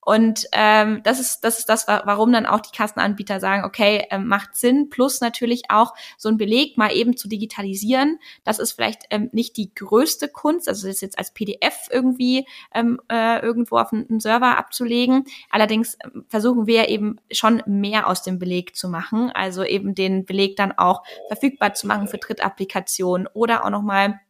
Und 0.00 0.46
ähm, 0.52 1.00
das 1.02 1.18
ist 1.18 1.40
das 1.40 1.58
ist 1.58 1.68
das, 1.68 1.88
warum 1.88 2.30
dann 2.30 2.46
auch 2.46 2.60
die 2.60 2.76
Kassenanbieter 2.76 3.40
sagen, 3.40 3.64
okay, 3.64 4.06
ähm, 4.10 4.26
macht 4.26 4.54
Sinn. 4.54 4.90
Plus 4.90 5.22
natürlich 5.22 5.64
auch 5.70 5.94
so 6.18 6.28
ein 6.28 6.36
Beleg 6.36 6.76
mal 6.76 6.94
eben 6.94 7.16
zu 7.16 7.26
digitalisieren. 7.26 8.18
Das 8.44 8.58
ist 8.58 8.72
vielleicht 8.72 9.04
ähm, 9.10 9.30
nicht 9.32 9.56
die 9.56 9.74
größte 9.74 10.28
Kunst, 10.28 10.68
also 10.68 10.86
das 10.86 11.00
jetzt 11.00 11.18
als 11.18 11.32
PDF 11.32 11.88
irgendwie 11.90 12.46
ähm, 12.74 13.00
äh, 13.10 13.40
irgendwo 13.40 13.78
auf 13.78 13.92
einen 13.92 14.20
Server 14.20 14.58
abzulegen. 14.58 15.24
Allerdings 15.50 15.96
ähm, 16.04 16.26
versuchen 16.28 16.66
wir 16.66 16.90
eben 16.90 17.16
schon 17.32 17.62
mehr 17.66 18.06
aus 18.06 18.22
dem 18.22 18.38
Beleg 18.38 18.76
zu 18.76 18.88
machen, 18.90 19.30
also 19.30 19.64
eben 19.64 19.94
den 19.94 20.26
Beleg 20.26 20.56
dann 20.56 20.72
auch 20.72 21.02
verfügbar 21.28 21.72
zu 21.72 21.86
machen 21.86 22.08
für 22.08 22.18
Drittapplikationen 22.18 23.26
oder 23.32 23.64
auch 23.64 23.70
noch 23.70 23.82
mal 23.82 24.20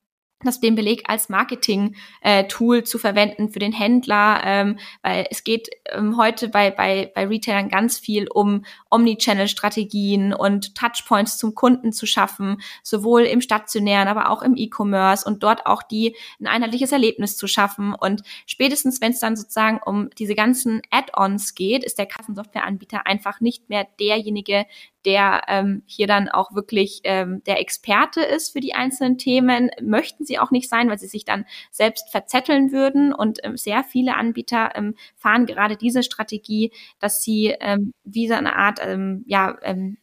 das 0.47 0.61
den 0.61 0.75
Beleg 0.75 1.05
als 1.07 1.29
Marketing-Tool 1.29 2.79
äh, 2.79 2.85
zu 2.85 2.99
verwenden 2.99 3.51
für 3.51 3.59
den 3.59 3.73
Händler, 3.73 4.41
ähm, 4.45 4.79
weil 5.03 5.27
es 5.31 5.45
geht 5.45 5.69
ähm, 5.93 6.17
heute 6.17 6.49
bei, 6.49 6.71
bei, 6.71 7.11
bei 7.15 7.27
Retailern 7.27 7.69
ganz 7.69 7.99
viel 7.99 8.29
um 8.29 8.65
Omnichannel-Strategien 8.91 10.33
und 10.33 10.75
Touchpoints 10.75 11.39
zum 11.39 11.55
Kunden 11.55 11.93
zu 11.93 12.07
schaffen, 12.07 12.61
sowohl 12.83 13.23
im 13.23 13.41
stationären, 13.41 14.09
aber 14.09 14.31
auch 14.31 14.43
im 14.43 14.57
E-Commerce 14.57 15.27
und 15.27 15.43
dort 15.43 15.67
auch 15.67 15.83
die 15.83 16.17
ein 16.41 16.47
einheitliches 16.47 16.93
Erlebnis 16.93 17.37
zu 17.37 17.47
schaffen. 17.47 17.95
Und 17.95 18.23
spätestens, 18.47 19.01
wenn 19.01 19.13
es 19.13 19.21
dann 19.21 19.37
sozusagen 19.37 19.81
um 19.85 20.11
diese 20.19 20.35
ganzen 20.35 20.83
Add-ons 20.91 21.55
geht, 21.55 21.85
ist 21.85 21.99
der 21.99 22.07
Kassensoftwareanbieter 22.07 23.07
einfach 23.07 23.41
nicht 23.41 23.69
mehr 23.69 23.87
derjenige, 23.99 24.67
der 25.05 25.43
ähm, 25.49 25.83
hier 25.87 26.07
dann 26.07 26.29
auch 26.29 26.55
wirklich 26.55 27.01
ähm, 27.05 27.43
der 27.45 27.61
Experte 27.61 28.23
ist 28.23 28.51
für 28.51 28.61
die 28.61 28.75
einzelnen 28.75 29.19
Themen. 29.19 29.71
Möchten 29.83 30.25
sie 30.25 30.34
auch 30.39 30.51
nicht 30.51 30.69
sein, 30.69 30.89
weil 30.89 30.99
sie 30.99 31.07
sich 31.07 31.25
dann 31.25 31.45
selbst 31.71 32.11
verzetteln 32.11 32.73
würden. 32.73 33.13
Und 33.13 33.39
ähm, 33.43 33.57
sehr 33.57 33.85
viele 33.85 34.17
Anbieter 34.17 34.73
ähm, 34.75 34.95
fahren 35.17 35.47
gerade 35.47 35.77
diese 35.77 36.03
Strategie, 36.03 36.73
dass 36.99 37.23
sie 37.23 37.55
ähm, 37.61 37.93
wie 38.05 38.29
so 38.29 38.35
eine 38.35 38.57
Art 38.57 38.79
ähm, 38.83 39.25
ja, 39.27 39.57
ähm, 39.63 39.99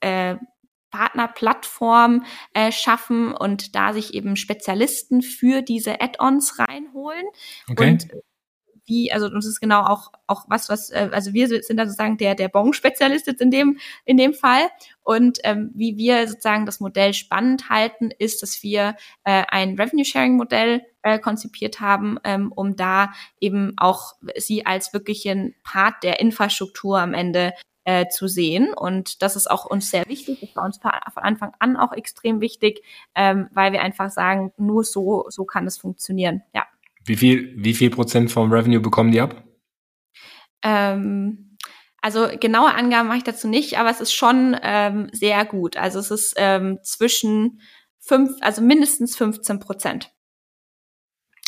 äh, 0.00 0.36
Partnerplattform 0.90 2.24
äh, 2.52 2.72
schaffen 2.72 3.32
und 3.32 3.74
da 3.74 3.92
sich 3.92 4.14
eben 4.14 4.36
Spezialisten 4.36 5.22
für 5.22 5.62
diese 5.62 6.00
Add-ons 6.00 6.58
reinholen. 6.58 7.24
Okay. 7.70 7.92
Und 7.92 8.08
wie, 8.90 9.12
also 9.12 9.28
das 9.28 9.46
ist 9.46 9.60
genau 9.60 9.82
auch, 9.84 10.12
auch 10.26 10.44
was, 10.48 10.68
was, 10.68 10.90
äh, 10.90 11.08
also 11.12 11.32
wir 11.32 11.48
sind 11.48 11.76
da 11.76 11.86
sozusagen 11.86 12.18
der, 12.18 12.34
der 12.34 12.48
Bon-Spezialist 12.48 13.26
jetzt 13.28 13.40
in 13.40 13.50
dem, 13.50 13.78
in 14.04 14.16
dem 14.16 14.34
Fall. 14.34 14.68
Und 15.02 15.38
ähm, 15.44 15.70
wie 15.74 15.96
wir 15.96 16.28
sozusagen 16.28 16.66
das 16.66 16.80
Modell 16.80 17.14
spannend 17.14 17.70
halten, 17.70 18.10
ist, 18.18 18.42
dass 18.42 18.62
wir 18.62 18.96
äh, 19.24 19.44
ein 19.48 19.76
Revenue-Sharing-Modell 19.78 20.82
äh, 21.02 21.18
konzipiert 21.18 21.80
haben, 21.80 22.18
ähm, 22.24 22.52
um 22.52 22.76
da 22.76 23.12
eben 23.40 23.74
auch 23.78 24.14
sie 24.36 24.66
als 24.66 24.92
wirklichen 24.92 25.54
Part 25.62 26.02
der 26.02 26.20
Infrastruktur 26.20 26.98
am 26.98 27.14
Ende 27.14 27.54
äh, 27.84 28.08
zu 28.08 28.28
sehen. 28.28 28.74
Und 28.74 29.22
das 29.22 29.36
ist 29.36 29.50
auch 29.50 29.64
uns 29.64 29.90
sehr 29.90 30.06
wichtig. 30.06 30.40
Das 30.40 30.56
war 30.56 30.64
uns 30.64 30.78
von 30.78 31.22
Anfang 31.22 31.52
an 31.58 31.76
auch 31.76 31.92
extrem 31.92 32.40
wichtig, 32.40 32.82
ähm, 33.14 33.48
weil 33.52 33.72
wir 33.72 33.82
einfach 33.82 34.10
sagen, 34.10 34.52
nur 34.58 34.84
so, 34.84 35.26
so 35.28 35.44
kann 35.44 35.66
es 35.66 35.78
funktionieren. 35.78 36.42
Ja. 36.54 36.64
Wie 37.10 37.16
viel, 37.16 37.52
wie 37.56 37.74
viel 37.74 37.90
Prozent 37.90 38.30
vom 38.30 38.52
Revenue 38.52 38.78
bekommen 38.78 39.10
die 39.10 39.20
ab? 39.20 39.42
Ähm, 40.62 41.56
also 42.00 42.28
genaue 42.38 42.72
Angaben 42.72 43.08
mache 43.08 43.18
ich 43.18 43.24
dazu 43.24 43.48
nicht, 43.48 43.78
aber 43.80 43.90
es 43.90 44.00
ist 44.00 44.12
schon 44.12 44.56
ähm, 44.62 45.08
sehr 45.10 45.44
gut. 45.44 45.76
Also 45.76 45.98
es 45.98 46.12
ist 46.12 46.34
ähm, 46.36 46.78
zwischen 46.84 47.62
fünf, 47.98 48.30
also 48.42 48.62
mindestens 48.62 49.16
15 49.16 49.58
Prozent. 49.58 50.12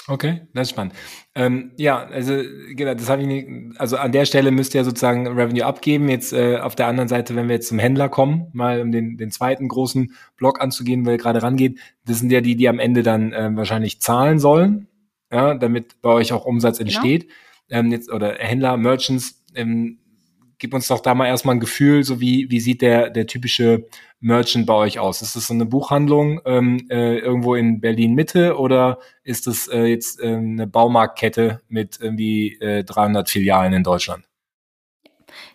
Okay, 0.08 0.48
das 0.52 0.62
ist 0.62 0.70
spannend. 0.70 0.94
Ähm, 1.36 1.70
ja, 1.76 2.06
also 2.06 2.42
genau, 2.74 2.94
das 2.94 3.08
habe 3.08 3.22
ich 3.22 3.28
nicht, 3.28 3.80
also 3.80 3.98
an 3.98 4.10
der 4.10 4.24
Stelle 4.24 4.50
müsst 4.50 4.74
ihr 4.74 4.82
sozusagen 4.82 5.28
Revenue 5.28 5.64
abgeben. 5.64 6.08
Jetzt 6.08 6.32
äh, 6.32 6.58
auf 6.58 6.74
der 6.74 6.88
anderen 6.88 7.06
Seite, 7.08 7.36
wenn 7.36 7.46
wir 7.46 7.54
jetzt 7.54 7.68
zum 7.68 7.78
Händler 7.78 8.08
kommen, 8.08 8.48
mal 8.52 8.80
um 8.80 8.90
den, 8.90 9.16
den 9.16 9.30
zweiten 9.30 9.68
großen 9.68 10.12
Block 10.36 10.60
anzugehen, 10.60 11.06
weil 11.06 11.18
gerade 11.18 11.40
rangeht, 11.40 11.78
das 12.04 12.18
sind 12.18 12.32
ja 12.32 12.40
die, 12.40 12.56
die 12.56 12.68
am 12.68 12.80
Ende 12.80 13.04
dann 13.04 13.32
äh, 13.32 13.54
wahrscheinlich 13.54 14.00
zahlen 14.00 14.40
sollen 14.40 14.88
ja, 15.32 15.54
damit 15.54 16.00
bei 16.02 16.10
euch 16.10 16.32
auch 16.32 16.44
Umsatz 16.44 16.78
genau. 16.78 16.88
entsteht. 16.88 17.28
Genau. 17.68 17.80
Ähm, 17.80 17.90
jetzt, 17.90 18.12
oder 18.12 18.34
Händler, 18.38 18.76
Merchants, 18.76 19.42
ähm, 19.54 19.98
gib 20.58 20.74
uns 20.74 20.86
doch 20.86 21.00
da 21.00 21.14
mal 21.14 21.26
erstmal 21.26 21.56
ein 21.56 21.60
Gefühl, 21.60 22.04
so 22.04 22.20
wie, 22.20 22.48
wie 22.48 22.60
sieht 22.60 22.82
der, 22.82 23.10
der 23.10 23.26
typische 23.26 23.88
Merchant 24.20 24.66
bei 24.66 24.74
euch 24.74 25.00
aus? 25.00 25.20
Ist 25.20 25.34
das 25.34 25.48
so 25.48 25.54
eine 25.54 25.66
Buchhandlung 25.66 26.40
ähm, 26.44 26.86
äh, 26.88 27.18
irgendwo 27.18 27.56
in 27.56 27.80
Berlin 27.80 28.14
Mitte 28.14 28.56
oder 28.56 28.98
ist 29.24 29.48
das 29.48 29.66
äh, 29.66 29.86
jetzt 29.86 30.20
äh, 30.20 30.28
eine 30.28 30.68
Baumarktkette 30.68 31.62
mit 31.68 31.98
irgendwie 32.00 32.58
äh, 32.60 32.84
300 32.84 33.28
Filialen 33.28 33.72
in 33.72 33.82
Deutschland? 33.82 34.24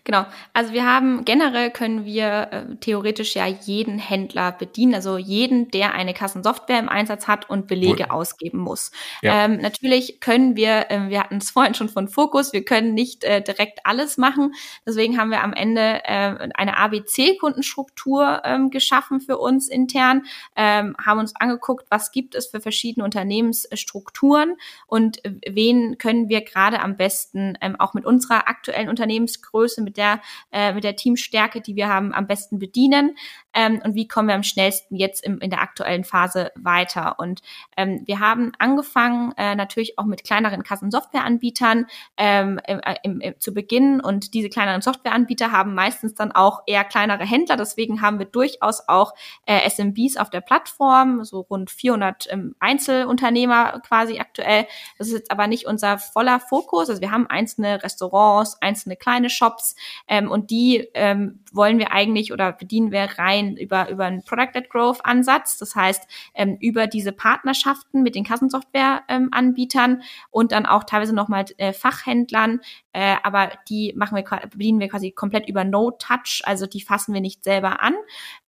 Genau. 0.04 0.26
Also 0.52 0.72
wir 0.72 0.84
haben 0.84 1.24
generell 1.24 1.70
können 1.70 2.04
wir 2.04 2.48
äh, 2.50 2.76
theoretisch 2.80 3.34
ja 3.34 3.46
jeden 3.46 3.98
Händler 3.98 4.52
bedienen, 4.52 4.94
also 4.94 5.18
jeden, 5.18 5.70
der 5.70 5.94
eine 5.94 6.14
Kassensoftware 6.14 6.78
im 6.78 6.88
Einsatz 6.88 7.28
hat 7.28 7.48
und 7.50 7.66
Belege 7.66 8.04
cool. 8.04 8.10
ausgeben 8.10 8.58
muss. 8.58 8.90
Ja. 9.22 9.44
Ähm, 9.44 9.58
natürlich 9.60 10.20
können 10.20 10.56
wir, 10.56 10.90
äh, 10.90 11.08
wir 11.08 11.20
hatten 11.20 11.36
es 11.38 11.50
vorhin 11.58 11.74
schon 11.74 11.88
von 11.88 12.08
Fokus, 12.08 12.52
wir 12.52 12.64
können 12.64 12.94
nicht 12.94 13.24
äh, 13.24 13.42
direkt 13.42 13.80
alles 13.84 14.16
machen. 14.16 14.54
Deswegen 14.86 15.18
haben 15.18 15.30
wir 15.30 15.42
am 15.42 15.52
Ende 15.52 16.02
äh, 16.04 16.48
eine 16.54 16.76
ABC-Kundenstruktur 16.76 18.42
ähm, 18.44 18.70
geschaffen 18.70 19.20
für 19.20 19.38
uns 19.38 19.68
intern, 19.68 20.22
ähm, 20.56 20.96
haben 21.04 21.18
uns 21.18 21.34
angeguckt, 21.36 21.86
was 21.90 22.12
gibt 22.12 22.34
es 22.34 22.46
für 22.46 22.60
verschiedene 22.60 23.04
Unternehmensstrukturen 23.04 24.56
und 24.86 25.24
äh, 25.24 25.32
wen 25.48 25.98
können 25.98 26.28
wir 26.28 26.40
gerade 26.42 26.80
am 26.80 26.96
besten 26.96 27.56
ähm, 27.60 27.76
auch 27.78 27.94
mit 27.94 28.04
unserer 28.04 28.48
aktuellen 28.48 28.88
Unternehmensgröße, 28.88 29.67
mit 29.76 29.96
der, 29.96 30.20
äh, 30.50 30.72
mit 30.72 30.84
der 30.84 30.96
Teamstärke, 30.96 31.60
die 31.60 31.76
wir 31.76 31.88
haben, 31.88 32.14
am 32.14 32.26
besten 32.26 32.58
bedienen 32.58 33.16
ähm, 33.58 33.80
und 33.84 33.94
wie 33.94 34.06
kommen 34.06 34.28
wir 34.28 34.34
am 34.34 34.42
schnellsten 34.42 34.96
jetzt 34.96 35.24
im, 35.24 35.40
in 35.40 35.50
der 35.50 35.60
aktuellen 35.60 36.04
Phase 36.04 36.52
weiter. 36.54 37.18
Und 37.18 37.42
ähm, 37.76 38.02
wir 38.06 38.20
haben 38.20 38.52
angefangen 38.58 39.32
äh, 39.36 39.54
natürlich 39.54 39.98
auch 39.98 40.04
mit 40.04 40.24
kleineren 40.24 40.62
Kassensoftwareanbietern 40.62 41.86
ähm, 42.16 42.60
im, 42.66 42.80
im, 43.02 43.20
im, 43.20 43.40
zu 43.40 43.52
Beginn 43.52 44.00
und 44.00 44.34
diese 44.34 44.48
kleineren 44.48 44.80
Softwareanbieter 44.80 45.50
haben 45.50 45.74
meistens 45.74 46.14
dann 46.14 46.32
auch 46.32 46.62
eher 46.66 46.84
kleinere 46.84 47.24
Händler. 47.24 47.56
Deswegen 47.56 48.00
haben 48.00 48.18
wir 48.18 48.26
durchaus 48.26 48.88
auch 48.88 49.12
äh, 49.46 49.68
SMBs 49.68 50.16
auf 50.16 50.30
der 50.30 50.40
Plattform, 50.40 51.24
so 51.24 51.40
rund 51.40 51.70
400 51.70 52.28
ähm, 52.30 52.54
Einzelunternehmer 52.60 53.80
quasi 53.80 54.20
aktuell. 54.20 54.66
Das 54.98 55.08
ist 55.08 55.14
jetzt 55.14 55.30
aber 55.30 55.46
nicht 55.48 55.66
unser 55.66 55.98
voller 55.98 56.38
Fokus. 56.38 56.88
Also 56.88 57.00
wir 57.00 57.10
haben 57.10 57.26
einzelne 57.26 57.82
Restaurants, 57.82 58.56
einzelne 58.60 58.96
kleine 58.96 59.30
Shops 59.30 59.57
ähm, 60.06 60.30
und 60.30 60.50
die 60.50 60.88
ähm, 60.94 61.40
wollen 61.52 61.78
wir 61.78 61.92
eigentlich 61.92 62.32
oder 62.32 62.52
bedienen 62.52 62.92
wir 62.92 63.18
rein 63.18 63.56
über, 63.56 63.88
über 63.88 64.04
einen 64.04 64.24
Product-led 64.24 64.70
Growth-Ansatz. 64.70 65.58
Das 65.58 65.74
heißt, 65.74 66.06
ähm, 66.34 66.56
über 66.60 66.86
diese 66.86 67.12
Partnerschaften 67.12 68.02
mit 68.02 68.14
den 68.14 68.24
Kassensoftware-Anbietern 68.24 69.90
ähm, 69.92 70.02
und 70.30 70.52
dann 70.52 70.66
auch 70.66 70.84
teilweise 70.84 71.14
nochmal 71.14 71.46
äh, 71.58 71.72
Fachhändlern. 71.72 72.60
Äh, 72.98 73.16
aber 73.22 73.52
die 73.68 73.94
machen 73.96 74.16
wir, 74.16 74.24
bedienen 74.50 74.80
wir 74.80 74.88
quasi 74.88 75.12
komplett 75.12 75.48
über 75.48 75.62
No-Touch, 75.62 76.42
also 76.42 76.66
die 76.66 76.80
fassen 76.80 77.14
wir 77.14 77.20
nicht 77.20 77.44
selber 77.44 77.80
an 77.80 77.94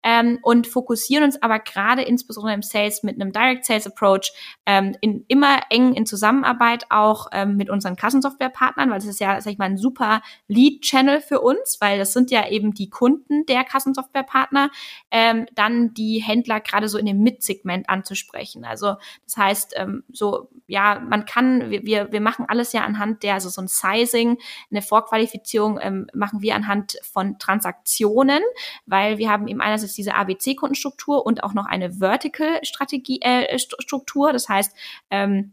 ähm, 0.03 0.40
und 0.42 0.66
fokussieren 0.66 1.22
uns 1.22 1.40
aber 1.40 1.61
gerade 1.61 2.03
insbesondere 2.03 2.55
im 2.55 2.62
Sales 2.62 3.05
mit 3.05 3.14
einem 3.14 3.30
Direct 3.30 3.64
Sales 3.64 3.86
Approach 3.86 4.32
ähm, 4.66 4.96
in 5.03 5.24
immer 5.28 5.61
eng 5.70 5.94
in 5.94 6.05
Zusammenarbeit 6.05 6.86
auch 6.90 7.28
ähm, 7.30 7.57
mit 7.57 7.70
unseren 7.70 7.94
Kassensoftware-Partnern, 7.94 8.90
weil 8.90 8.98
das 8.98 9.07
ist 9.07 9.20
ja, 9.20 9.40
sag 9.40 9.53
ich 9.53 9.59
mal, 9.59 9.66
ein 9.66 9.76
super 9.76 10.20
Lead-Channel 10.48 11.20
für 11.20 11.40
uns, 11.40 11.76
weil 11.80 12.01
das 12.01 12.12
sind 12.12 12.32
ja 12.32 12.48
eben 12.48 12.74
die 12.74 12.90
Kunden 12.90 13.46
der 13.46 13.62
Kassensoftware-Partner, 13.62 14.70
ähm, 15.12 15.46
dann 15.55 15.94
die 15.94 16.18
Händler 16.18 16.59
gerade 16.59 16.88
so 16.88 16.98
in 16.98 17.07
dem 17.07 17.20
Mid-Segment 17.20 17.88
anzusprechen. 17.88 18.64
Also 18.64 18.96
das 19.26 19.36
heißt, 19.36 19.74
ähm, 19.76 20.03
so, 20.12 20.48
ja, 20.66 20.98
man 20.98 21.24
kann, 21.24 21.70
wir, 21.70 22.11
wir 22.11 22.20
machen 22.20 22.46
alles 22.48 22.72
ja 22.72 22.82
anhand 22.82 23.22
der, 23.22 23.34
also 23.34 23.48
so 23.48 23.61
ein 23.61 23.68
Sizing, 23.68 24.39
eine 24.70 24.82
Vorqualifizierung 24.82 25.78
ähm, 25.80 26.07
machen 26.14 26.43
wir 26.43 26.55
anhand 26.55 26.99
von 27.03 27.38
Transaktionen, 27.38 28.43
weil 28.86 29.18
wir 29.18 29.30
haben 29.30 29.49
eben 29.49 29.61
einerseits 29.61 29.95
diese 29.95 30.14
ABC-Kundenstruktur 30.14 31.24
und 31.24 31.43
auch 31.43 31.55
noch 31.55 31.66
eine 31.66 32.01
Vertical-Strategie, 32.01 33.20
äh, 33.22 33.59
Struktur. 33.59 34.32
Das 34.32 34.49
heißt, 34.49 34.74
ähm, 35.11 35.53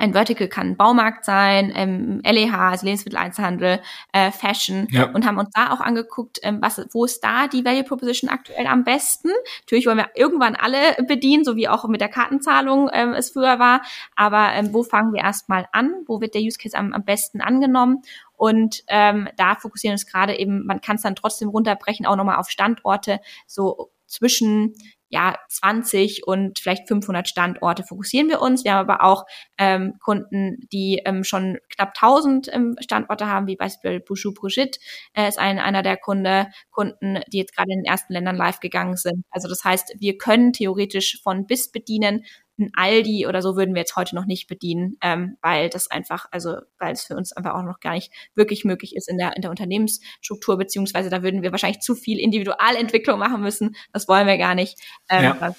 ein 0.00 0.12
Vertical 0.12 0.46
kann 0.46 0.68
ein 0.68 0.76
Baumarkt 0.76 1.24
sein, 1.24 1.72
ähm, 1.74 2.20
LEH, 2.24 2.56
also 2.56 2.86
Lebensmitteleinzelhandel, 2.86 3.80
äh, 4.12 4.30
Fashion 4.30 4.86
ja. 4.92 5.10
und 5.10 5.26
haben 5.26 5.38
uns 5.38 5.50
da 5.52 5.72
auch 5.72 5.80
angeguckt, 5.80 6.38
ähm, 6.44 6.58
was, 6.62 6.80
wo 6.92 7.04
ist 7.04 7.22
da 7.24 7.48
die 7.48 7.64
Value 7.64 7.82
Proposition 7.82 8.30
aktuell 8.30 8.68
am 8.68 8.84
besten. 8.84 9.30
Natürlich 9.62 9.86
wollen 9.86 9.98
wir 9.98 10.10
irgendwann 10.14 10.54
alle 10.54 10.78
bedienen, 11.08 11.44
so 11.44 11.56
wie 11.56 11.68
auch 11.68 11.86
mit 11.88 12.00
der 12.00 12.08
Kartenzahlung 12.08 12.88
ähm, 12.92 13.12
es 13.12 13.30
früher 13.30 13.58
war. 13.58 13.82
Aber 14.14 14.52
ähm, 14.52 14.72
wo 14.72 14.84
fangen 14.84 15.12
wir 15.12 15.22
erstmal 15.22 15.66
an? 15.72 15.92
Wo 16.06 16.20
wird 16.20 16.34
der 16.34 16.42
Use 16.42 16.58
Case 16.58 16.78
am, 16.78 16.92
am 16.92 17.04
besten 17.04 17.40
angenommen? 17.40 18.02
Und 18.38 18.84
ähm, 18.86 19.28
da 19.36 19.56
fokussieren 19.56 19.94
uns 19.94 20.06
gerade 20.06 20.38
eben, 20.38 20.64
man 20.64 20.80
kann 20.80 20.96
es 20.96 21.02
dann 21.02 21.16
trotzdem 21.16 21.48
runterbrechen, 21.48 22.06
auch 22.06 22.16
nochmal 22.16 22.36
auf 22.36 22.48
Standorte, 22.48 23.20
so 23.46 23.90
zwischen 24.06 24.74
ja 25.10 25.36
20 25.48 26.26
und 26.26 26.58
vielleicht 26.58 26.86
500 26.86 27.28
Standorte 27.28 27.82
fokussieren 27.82 28.28
wir 28.28 28.40
uns. 28.40 28.64
Wir 28.64 28.74
haben 28.74 28.88
aber 28.88 29.02
auch 29.04 29.24
ähm, 29.56 29.94
Kunden, 30.00 30.58
die 30.72 31.00
ähm, 31.04 31.24
schon 31.24 31.58
knapp 31.74 31.94
1000 32.00 32.54
ähm, 32.54 32.76
Standorte 32.80 33.26
haben, 33.26 33.46
wie 33.46 33.56
beispielsweise 33.56 34.00
Bouchou 34.00 34.34
Brigitte 34.34 34.78
äh, 35.14 35.28
ist 35.28 35.38
ein, 35.38 35.58
einer 35.58 35.82
der 35.82 35.96
Kunde, 35.96 36.48
Kunden, 36.70 37.20
die 37.32 37.38
jetzt 37.38 37.56
gerade 37.56 37.72
in 37.72 37.80
den 37.80 37.90
ersten 37.90 38.12
Ländern 38.12 38.36
live 38.36 38.60
gegangen 38.60 38.96
sind. 38.96 39.24
Also 39.30 39.48
das 39.48 39.64
heißt, 39.64 39.94
wir 39.98 40.18
können 40.18 40.52
theoretisch 40.52 41.20
von 41.22 41.46
bis 41.46 41.72
bedienen, 41.72 42.24
ein 42.58 42.70
Aldi 42.74 43.26
oder 43.26 43.42
so 43.42 43.56
würden 43.56 43.74
wir 43.74 43.80
jetzt 43.80 43.96
heute 43.96 44.14
noch 44.14 44.26
nicht 44.26 44.48
bedienen, 44.48 44.96
ähm, 45.02 45.36
weil 45.42 45.68
das 45.68 45.90
einfach, 45.90 46.26
also 46.30 46.56
weil 46.78 46.92
es 46.92 47.04
für 47.04 47.16
uns 47.16 47.32
einfach 47.32 47.54
auch 47.54 47.62
noch 47.62 47.80
gar 47.80 47.94
nicht 47.94 48.12
wirklich 48.34 48.64
möglich 48.64 48.96
ist 48.96 49.08
in 49.08 49.18
der, 49.18 49.36
in 49.36 49.42
der 49.42 49.50
Unternehmensstruktur, 49.50 50.58
beziehungsweise 50.58 51.10
da 51.10 51.22
würden 51.22 51.42
wir 51.42 51.52
wahrscheinlich 51.52 51.80
zu 51.80 51.94
viel 51.94 52.18
Individualentwicklung 52.18 53.18
machen 53.18 53.40
müssen. 53.40 53.76
Das 53.92 54.08
wollen 54.08 54.26
wir 54.26 54.38
gar 54.38 54.54
nicht. 54.54 54.78
Ähm, 55.08 55.24
ja. 55.24 55.54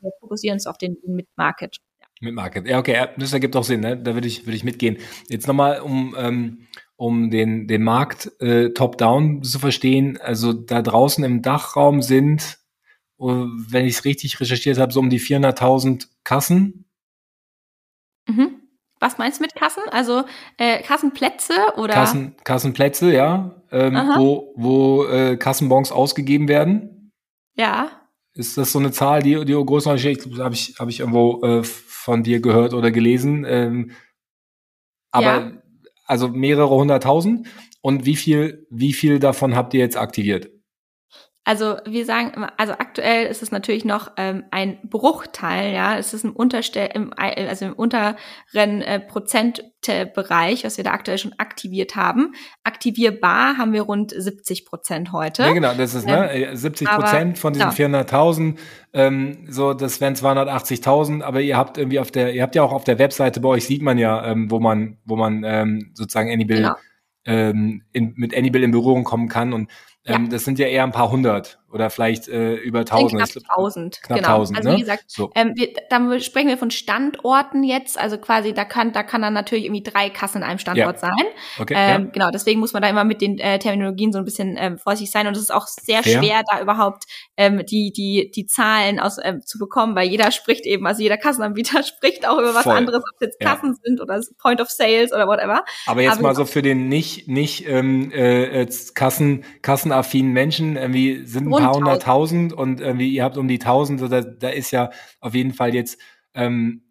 Wir 0.00 0.10
fokussieren 0.20 0.56
uns 0.56 0.66
auf 0.66 0.78
den 0.78 0.96
Mid-Market. 1.04 1.78
Mit 2.20 2.34
Market. 2.34 2.66
Ja, 2.66 2.78
okay, 2.78 3.08
das 3.16 3.32
ergibt 3.32 3.54
auch 3.54 3.64
Sinn, 3.64 3.80
ne? 3.80 3.96
Da 3.96 4.14
würde 4.14 4.26
ich, 4.26 4.44
würde 4.44 4.56
ich 4.56 4.64
mitgehen. 4.64 4.98
Jetzt 5.28 5.46
nochmal, 5.46 5.80
um, 5.80 6.16
ähm, 6.18 6.66
um 6.96 7.30
den, 7.30 7.68
den 7.68 7.82
Markt 7.84 8.32
äh, 8.40 8.70
top-down 8.70 9.44
zu 9.44 9.58
verstehen. 9.60 10.18
Also 10.20 10.52
da 10.52 10.82
draußen 10.82 11.22
im 11.22 11.42
Dachraum 11.42 12.02
sind, 12.02 12.58
wenn 13.18 13.84
ich 13.84 13.94
es 13.94 14.04
richtig 14.04 14.40
recherchiert 14.40 14.78
habe, 14.78 14.92
so 14.92 15.00
um 15.00 15.10
die 15.10 15.20
400.000 15.20 16.06
Kassen. 16.24 16.84
Mhm. 18.28 18.60
Was 19.00 19.18
meinst 19.18 19.38
du 19.38 19.42
mit 19.42 19.54
Kassen? 19.54 19.82
Also 19.90 20.24
äh, 20.56 20.82
Kassenplätze 20.82 21.54
oder? 21.76 21.94
Kassen, 21.94 22.34
Kassenplätze, 22.44 23.12
ja, 23.12 23.62
ähm, 23.70 23.94
wo, 24.16 24.52
wo 24.56 25.04
äh, 25.04 25.36
Kassenbons 25.36 25.92
ausgegeben 25.92 26.48
werden. 26.48 27.12
Ja. 27.54 27.90
Ist 28.34 28.56
das 28.56 28.72
so 28.72 28.78
eine 28.78 28.92
Zahl, 28.92 29.22
die, 29.22 29.44
die 29.44 29.54
ist? 29.54 30.00
Ich 30.00 30.38
habe 30.38 30.54
ich, 30.54 30.74
hab 30.78 30.88
ich 30.88 31.00
irgendwo 31.00 31.42
äh, 31.44 31.64
von 31.64 32.22
dir 32.22 32.40
gehört 32.40 32.74
oder 32.74 32.90
gelesen. 32.90 33.44
Ähm, 33.48 33.92
aber 35.10 35.40
ja. 35.40 35.52
also 36.04 36.28
mehrere 36.28 36.70
hunderttausend. 36.70 37.48
Und 37.80 38.04
wie 38.04 38.16
viel, 38.16 38.66
wie 38.70 38.92
viel 38.92 39.18
davon 39.18 39.54
habt 39.54 39.74
ihr 39.74 39.80
jetzt 39.80 39.96
aktiviert? 39.96 40.50
Also 41.48 41.76
wir 41.86 42.04
sagen, 42.04 42.44
also 42.58 42.74
aktuell 42.74 43.24
ist 43.24 43.42
es 43.42 43.50
natürlich 43.50 43.86
noch 43.86 44.12
ähm, 44.18 44.44
ein 44.50 44.76
Bruchteil, 44.82 45.72
ja, 45.72 45.96
es 45.96 46.12
ist 46.12 46.22
im 46.22 46.36
Unterstell, 46.36 46.90
im, 46.92 47.14
also 47.16 47.64
im 47.64 47.72
unteren 47.72 48.16
äh, 48.52 49.00
Prozentbereich, 49.00 50.64
was 50.64 50.76
wir 50.76 50.84
da 50.84 50.90
aktuell 50.90 51.16
schon 51.16 51.32
aktiviert 51.38 51.96
haben. 51.96 52.34
Aktivierbar 52.64 53.56
haben 53.56 53.72
wir 53.72 53.80
rund 53.80 54.10
70 54.14 54.66
Prozent 54.66 55.12
heute. 55.12 55.44
Ja, 55.44 55.52
genau, 55.52 55.72
das 55.72 55.94
ist 55.94 56.04
ne, 56.04 56.30
ähm, 56.30 56.50
ne 56.50 56.56
70 56.58 56.86
Prozent 56.86 57.38
von 57.38 57.54
diesen 57.54 57.74
genau. 57.74 57.98
400.000. 57.98 58.58
Ähm, 58.92 59.46
so, 59.48 59.72
das 59.72 60.02
wären 60.02 60.16
280.000. 60.16 61.22
Aber 61.22 61.40
ihr 61.40 61.56
habt 61.56 61.78
irgendwie 61.78 61.98
auf 61.98 62.10
der, 62.10 62.34
ihr 62.34 62.42
habt 62.42 62.56
ja 62.56 62.62
auch 62.62 62.72
auf 62.72 62.84
der 62.84 62.98
Webseite 62.98 63.40
bei 63.40 63.48
euch 63.48 63.64
sieht 63.64 63.80
man 63.80 63.96
ja, 63.96 64.22
ähm, 64.32 64.50
wo 64.50 64.60
man, 64.60 64.98
wo 65.06 65.16
man 65.16 65.44
ähm, 65.44 65.92
sozusagen 65.94 66.30
Anybill 66.30 66.58
genau. 66.58 66.74
ähm, 67.24 67.84
in, 67.92 68.12
mit 68.16 68.36
Anybill 68.36 68.64
in 68.64 68.70
Berührung 68.70 69.04
kommen 69.04 69.30
kann 69.30 69.54
und 69.54 69.70
ja. 70.08 70.16
Ähm, 70.16 70.30
das 70.30 70.44
sind 70.44 70.58
ja 70.58 70.66
eher 70.66 70.84
ein 70.84 70.92
paar 70.92 71.10
hundert 71.10 71.60
oder 71.70 71.90
vielleicht 71.90 72.28
äh, 72.28 72.54
über 72.54 72.84
tausend. 72.84 73.22
Knapp 73.22 73.44
tausend, 73.54 74.02
knapp 74.02 74.18
genau. 74.18 74.28
tausend. 74.28 74.58
Also 74.58 74.70
ne? 74.70 74.76
wie 74.76 74.80
gesagt, 74.80 75.04
so. 75.06 75.30
ähm, 75.34 75.52
wir, 75.54 75.68
da 75.90 76.20
sprechen 76.20 76.48
wir 76.48 76.56
von 76.56 76.70
Standorten 76.70 77.62
jetzt. 77.62 77.98
Also 77.98 78.16
quasi, 78.16 78.54
da 78.54 78.64
kann, 78.64 78.92
da 78.92 79.02
kann 79.02 79.20
dann 79.20 79.34
natürlich 79.34 79.66
irgendwie 79.66 79.82
drei 79.82 80.08
Kassen 80.08 80.38
in 80.38 80.44
einem 80.44 80.58
Standort 80.58 80.96
ja. 80.96 80.98
sein. 80.98 81.26
Okay, 81.58 81.74
ähm, 81.76 82.04
ja. 82.04 82.10
Genau, 82.10 82.30
deswegen 82.30 82.60
muss 82.60 82.72
man 82.72 82.82
da 82.82 82.88
immer 82.88 83.04
mit 83.04 83.20
den 83.20 83.38
äh, 83.38 83.58
Terminologien 83.58 84.12
so 84.12 84.18
ein 84.18 84.24
bisschen 84.24 84.56
ähm, 84.58 84.78
vorsichtig 84.78 85.10
sein. 85.10 85.26
Und 85.26 85.36
es 85.36 85.42
ist 85.42 85.52
auch 85.52 85.66
sehr 85.66 86.02
Fair. 86.02 86.22
schwer, 86.22 86.42
da 86.50 86.62
überhaupt 86.62 87.04
ähm, 87.36 87.64
die, 87.66 87.92
die, 87.92 88.30
die 88.34 88.46
Zahlen 88.46 88.98
aus, 88.98 89.18
ähm, 89.22 89.42
zu 89.44 89.58
bekommen, 89.58 89.94
weil 89.94 90.08
jeder 90.08 90.30
spricht 90.30 90.64
eben, 90.64 90.86
also 90.86 91.02
jeder 91.02 91.18
Kassenanbieter 91.18 91.82
spricht 91.84 92.26
auch 92.26 92.38
über 92.38 92.54
was 92.54 92.62
Voll. 92.62 92.76
anderes, 92.76 93.02
ob 93.02 93.14
es 93.20 93.26
jetzt 93.26 93.40
Kassen 93.40 93.72
ja. 93.72 93.80
sind 93.82 94.00
oder 94.00 94.18
Point 94.40 94.62
of 94.62 94.70
Sales 94.70 95.12
oder 95.12 95.26
whatever. 95.26 95.64
Aber 95.86 96.00
jetzt 96.00 96.14
Aber 96.14 96.22
mal 96.22 96.34
so 96.34 96.46
für 96.46 96.62
den 96.62 96.88
nicht, 96.88 97.28
nicht 97.28 97.68
ähm, 97.68 98.10
äh, 98.10 98.66
Kassen, 98.94 99.44
kassenaffinen 99.60 100.32
Menschen, 100.32 100.76
irgendwie 100.76 101.26
sind 101.26 101.57
paar 101.62 101.74
hunderttausend 101.74 102.52
tausend 102.52 102.52
und 102.52 102.80
irgendwie 102.80 103.08
ihr 103.10 103.24
habt 103.24 103.36
um 103.36 103.48
die 103.48 103.58
tausend, 103.58 104.00
da, 104.00 104.20
da 104.22 104.48
ist 104.48 104.70
ja 104.70 104.90
auf 105.20 105.34
jeden 105.34 105.52
Fall 105.52 105.74
jetzt 105.74 106.00
ähm, 106.34 106.82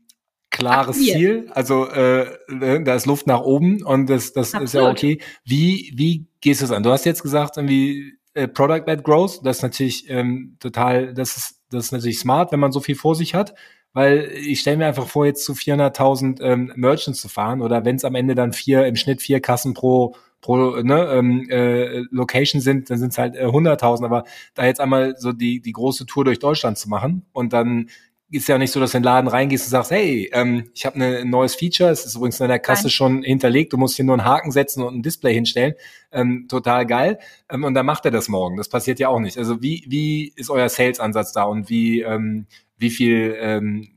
klares 0.50 0.98
Ziel. 0.98 1.50
Also 1.52 1.88
äh, 1.90 2.38
ne, 2.50 2.84
da 2.84 2.96
ist 2.96 3.06
Luft 3.06 3.28
nach 3.28 3.42
oben 3.42 3.84
und 3.84 4.10
das, 4.10 4.34
das 4.34 4.54
ist 4.54 4.74
ja 4.74 4.90
okay. 4.90 5.20
Wie, 5.44 5.94
wie 5.96 6.28
gehst 6.42 6.62
du 6.62 6.66
es 6.66 6.72
an? 6.72 6.84
Du 6.84 6.92
hast 6.92 7.06
jetzt 7.06 7.24
gesagt, 7.24 7.58
irgendwie 7.58 8.18
äh, 8.34 8.48
Product-led 8.48 9.04
Growth, 9.04 9.42
das 9.44 9.58
ist 9.58 9.64
natürlich 9.64 10.10
ähm, 10.10 10.58
total, 10.60 11.14
das 11.14 11.38
ist, 11.38 11.62
das 11.70 11.86
ist 11.86 11.92
natürlich 11.92 12.20
smart, 12.20 12.52
wenn 12.52 12.60
man 12.60 12.72
so 12.72 12.80
viel 12.80 12.96
vor 12.96 13.16
sich 13.16 13.34
hat 13.34 13.54
weil 13.98 14.30
ich 14.32 14.60
stelle 14.60 14.78
mir 14.78 14.86
einfach 14.86 15.08
vor, 15.08 15.26
jetzt 15.26 15.44
zu 15.44 15.54
400.000 15.54 16.40
ähm, 16.44 16.72
Merchants 16.76 17.20
zu 17.20 17.30
fahren 17.30 17.64
oder 17.64 17.84
wenn 17.84 17.96
es 17.96 18.06
am 18.06 18.14
Ende 18.14 18.36
dann 18.36 18.54
vier 18.54 18.86
im 18.86 18.96
Schnitt 18.96 19.24
vier 19.24 19.40
Kassen 19.40 19.74
pro 19.74 20.16
pro 20.48 20.82
ne, 20.82 21.10
ähm, 21.12 21.46
äh, 21.50 22.04
Location 22.10 22.62
sind, 22.62 22.90
dann 22.90 22.98
sind 22.98 23.12
es 23.12 23.18
halt 23.18 23.36
äh, 23.36 23.48
100.000. 23.48 24.06
Aber 24.06 24.24
da 24.54 24.66
jetzt 24.66 24.80
einmal 24.80 25.16
so 25.18 25.34
die, 25.34 25.60
die 25.60 25.74
große 25.74 26.06
Tour 26.06 26.24
durch 26.24 26.40
Deutschland 26.40 26.78
zu 26.78 26.88
machen 26.88 27.26
und 27.34 27.52
dann 27.52 27.90
ist 28.30 28.48
ja 28.48 28.58
nicht 28.58 28.72
so, 28.72 28.80
dass 28.80 28.92
du 28.92 28.98
in 28.98 29.04
den 29.04 29.06
Laden 29.06 29.28
reingehst 29.28 29.66
und 29.66 29.72
sagst, 29.72 29.92
hey, 29.92 30.30
ähm, 30.34 30.70
ich 30.74 30.86
habe 30.86 31.00
ne, 31.00 31.20
ein 31.20 31.30
neues 31.30 31.56
Feature, 31.56 31.90
es 31.90 32.06
ist 32.06 32.16
übrigens 32.16 32.40
in 32.40 32.48
der 32.48 32.60
Kasse 32.60 32.84
Nein. 32.84 32.92
schon 32.92 33.24
hinterlegt, 33.24 33.74
du 33.74 33.78
musst 33.78 33.98
hier 33.98 34.06
nur 34.06 34.16
einen 34.16 34.26
Haken 34.26 34.52
setzen 34.52 34.84
und 34.84 34.96
ein 34.96 35.02
Display 35.02 35.34
hinstellen. 35.34 35.76
Ähm, 36.12 36.46
total 36.48 36.86
geil. 36.86 37.20
Ähm, 37.50 37.66
und 37.66 37.74
dann 37.74 37.86
macht 37.86 38.06
er 38.06 38.12
das 38.12 38.30
morgen. 38.30 38.56
Das 38.56 38.70
passiert 38.70 39.00
ja 39.00 39.10
auch 39.10 39.20
nicht. 39.20 39.38
Also 39.38 39.62
wie, 39.62 39.86
wie 39.88 40.34
ist 40.36 40.50
euer 40.50 40.70
Sales-Ansatz 40.70 41.34
da 41.34 41.44
und 41.44 41.70
wie, 41.70 42.02
ähm, 42.02 42.48
wie 42.78 42.90
viel 42.90 43.36
ähm, 43.40 43.90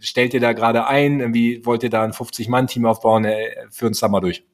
stellt 0.00 0.32
ihr 0.32 0.40
da 0.40 0.54
gerade 0.54 0.86
ein? 0.86 1.34
Wie 1.34 1.64
wollt 1.64 1.82
ihr 1.82 1.90
da 1.90 2.02
ein 2.02 2.12
50-Mann-Team 2.12 2.86
aufbauen? 2.86 3.24
Äh, 3.24 3.66
für 3.70 3.86
uns 3.86 4.00
da 4.00 4.08
mal 4.08 4.20
durch. 4.20 4.44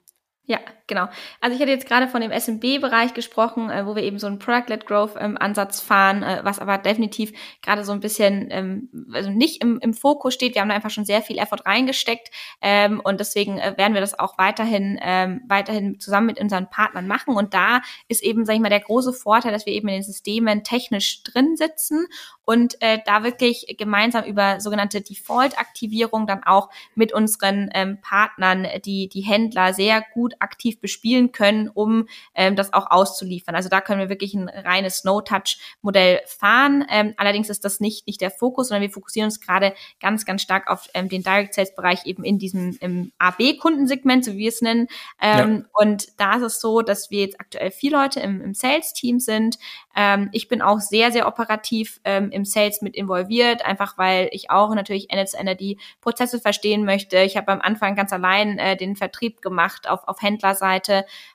Ja, 0.47 0.59
genau. 0.87 1.09
Also 1.41 1.55
ich 1.55 1.61
hatte 1.61 1.71
jetzt 1.71 1.87
gerade 1.87 2.09
von 2.09 2.21
dem 2.21 2.31
SMB-Bereich 2.31 3.15
gesprochen, 3.15 3.71
äh, 3.71 3.87
wo 3.87 3.97
wir 3.97 4.03
eben 4.03 4.19
so 4.19 4.27
einen 4.27 4.39
Product-led 4.39 4.87
Growth-Ansatz 4.87 5.81
ähm, 5.81 5.87
fahren, 5.87 6.23
äh, 6.23 6.41
was 6.43 6.59
aber 6.59 6.79
definitiv 6.79 7.33
gerade 7.63 7.85
so 7.85 7.93
ein 7.93 8.01
bisschen, 8.01 8.49
ähm, 8.51 8.89
also 9.13 9.31
nicht 9.31 9.63
im, 9.63 9.79
im 9.81 9.95
Fokus 9.95 10.35
steht. 10.35 10.55
Wir 10.55 10.63
haben 10.63 10.69
da 10.69 10.75
einfach 10.75 10.91
schon 10.91 11.05
sehr 11.05 11.23
viel 11.23 11.39
Effort 11.39 11.65
reingesteckt 11.67 12.31
ähm, 12.61 13.01
und 13.01 13.21
deswegen 13.21 13.59
äh, 13.59 13.75
werden 13.77 13.95
wir 13.95 14.01
das 14.01 14.19
auch 14.19 14.39
weiterhin, 14.39 14.99
ähm, 15.03 15.43
weiterhin 15.49 16.01
zusammen 16.01 16.27
mit 16.27 16.41
unseren 16.41 16.69
Partnern 16.69 17.07
machen. 17.07 17.37
Und 17.37 17.55
da 17.55 17.81
ist 18.09 18.23
eben, 18.23 18.45
sag 18.45 18.55
ich 18.55 18.61
mal, 18.61 18.69
der 18.69 18.81
große 18.81 19.13
Vorteil, 19.13 19.53
dass 19.53 19.67
wir 19.67 19.73
eben 19.73 19.89
in 19.89 19.95
den 19.95 20.03
Systemen 20.03 20.65
technisch 20.65 21.23
drin 21.23 21.57
sitzen 21.57 22.07
und 22.45 22.81
äh, 22.81 22.99
da 23.07 23.25
wirklich 23.25 23.75
gemeinsam 23.79 24.25
über 24.25 24.61
sogenannte 24.61 25.01
Default-Aktivierung 25.01 26.27
dann 26.27 26.45
auch 26.45 26.71
mit 26.95 27.13
unseren 27.13 27.71
ähm, 27.75 28.01
Partnern, 28.01 28.67
die 28.85 29.09
die 29.09 29.23
Händler 29.23 29.73
sehr 29.73 30.05
gut 30.13 30.35
aktiv 30.41 30.74
bespielen 30.81 31.33
können, 31.33 31.69
um 31.69 32.09
ähm, 32.35 32.57
das 32.57 32.73
auch 32.73 32.91
auszuliefern. 32.91 33.55
Also 33.55 33.69
da 33.69 33.81
können 33.81 34.01
wir 34.01 34.09
wirklich 34.09 34.35
ein 34.35 34.49
reines 34.49 35.05
No-Touch-Modell 35.05 36.21
fahren. 36.27 36.85
Ähm, 36.91 37.15
allerdings 37.17 37.51
ist 37.51 37.65
das 37.65 37.81
nicht 37.81 38.07
nicht 38.07 38.21
der 38.21 38.31
Fokus, 38.31 38.69
sondern 38.69 38.83
wir 38.83 38.91
fokussieren 38.91 39.27
uns 39.27 39.41
gerade 39.41 39.75
ganz 40.01 40.25
ganz 40.25 40.43
stark 40.43 40.69
auf 40.69 40.89
ähm, 40.95 41.09
den 41.09 41.23
Direct 41.23 41.55
Sales 41.55 41.75
Bereich 41.75 42.07
eben 42.07 42.25
in 42.25 42.39
diesem 42.39 42.77
im 42.81 43.13
AB 43.19 43.59
Kundensegment, 43.59 44.25
so 44.25 44.33
wie 44.33 44.39
wir 44.39 44.49
es 44.49 44.61
nennen. 44.61 44.89
Ähm, 45.21 45.65
ja. 45.65 45.71
Und 45.73 46.09
da 46.19 46.37
ist 46.37 46.43
es 46.43 46.61
so, 46.61 46.83
dass 46.83 47.11
wir 47.11 47.21
jetzt 47.21 47.41
aktuell 47.41 47.71
vier 47.71 47.93
Leute 47.93 48.21
im, 48.21 48.41
im 48.41 48.55
Sales 48.55 48.93
Team 48.93 49.21
sind. 49.21 49.59
Ähm, 49.97 50.29
ich 50.33 50.49
bin 50.49 50.63
auch 50.63 50.81
sehr 50.81 51.13
sehr 51.13 51.27
operativ 51.27 52.01
ähm, 52.05 52.31
im 52.31 52.45
Sales 52.45 52.83
mit 52.83 52.97
involviert, 52.97 53.65
einfach 53.65 53.99
weil 53.99 54.29
ich 54.33 54.51
auch 54.51 54.75
natürlich 54.75 55.11
Ende 55.11 55.25
zu 55.27 55.39
Ende 55.39 55.57
die 55.57 55.79
Prozesse 56.01 56.41
verstehen 56.41 56.85
möchte. 56.85 57.19
Ich 57.19 57.37
habe 57.37 57.53
am 57.53 57.61
Anfang 57.61 57.95
ganz 57.95 58.13
allein 58.13 58.59
äh, 58.59 58.77
den 58.77 58.97
Vertrieb 58.97 59.43
gemacht 59.43 59.89
auf, 59.89 60.07
auf 60.07 60.21
Händlerseite, 60.23 60.64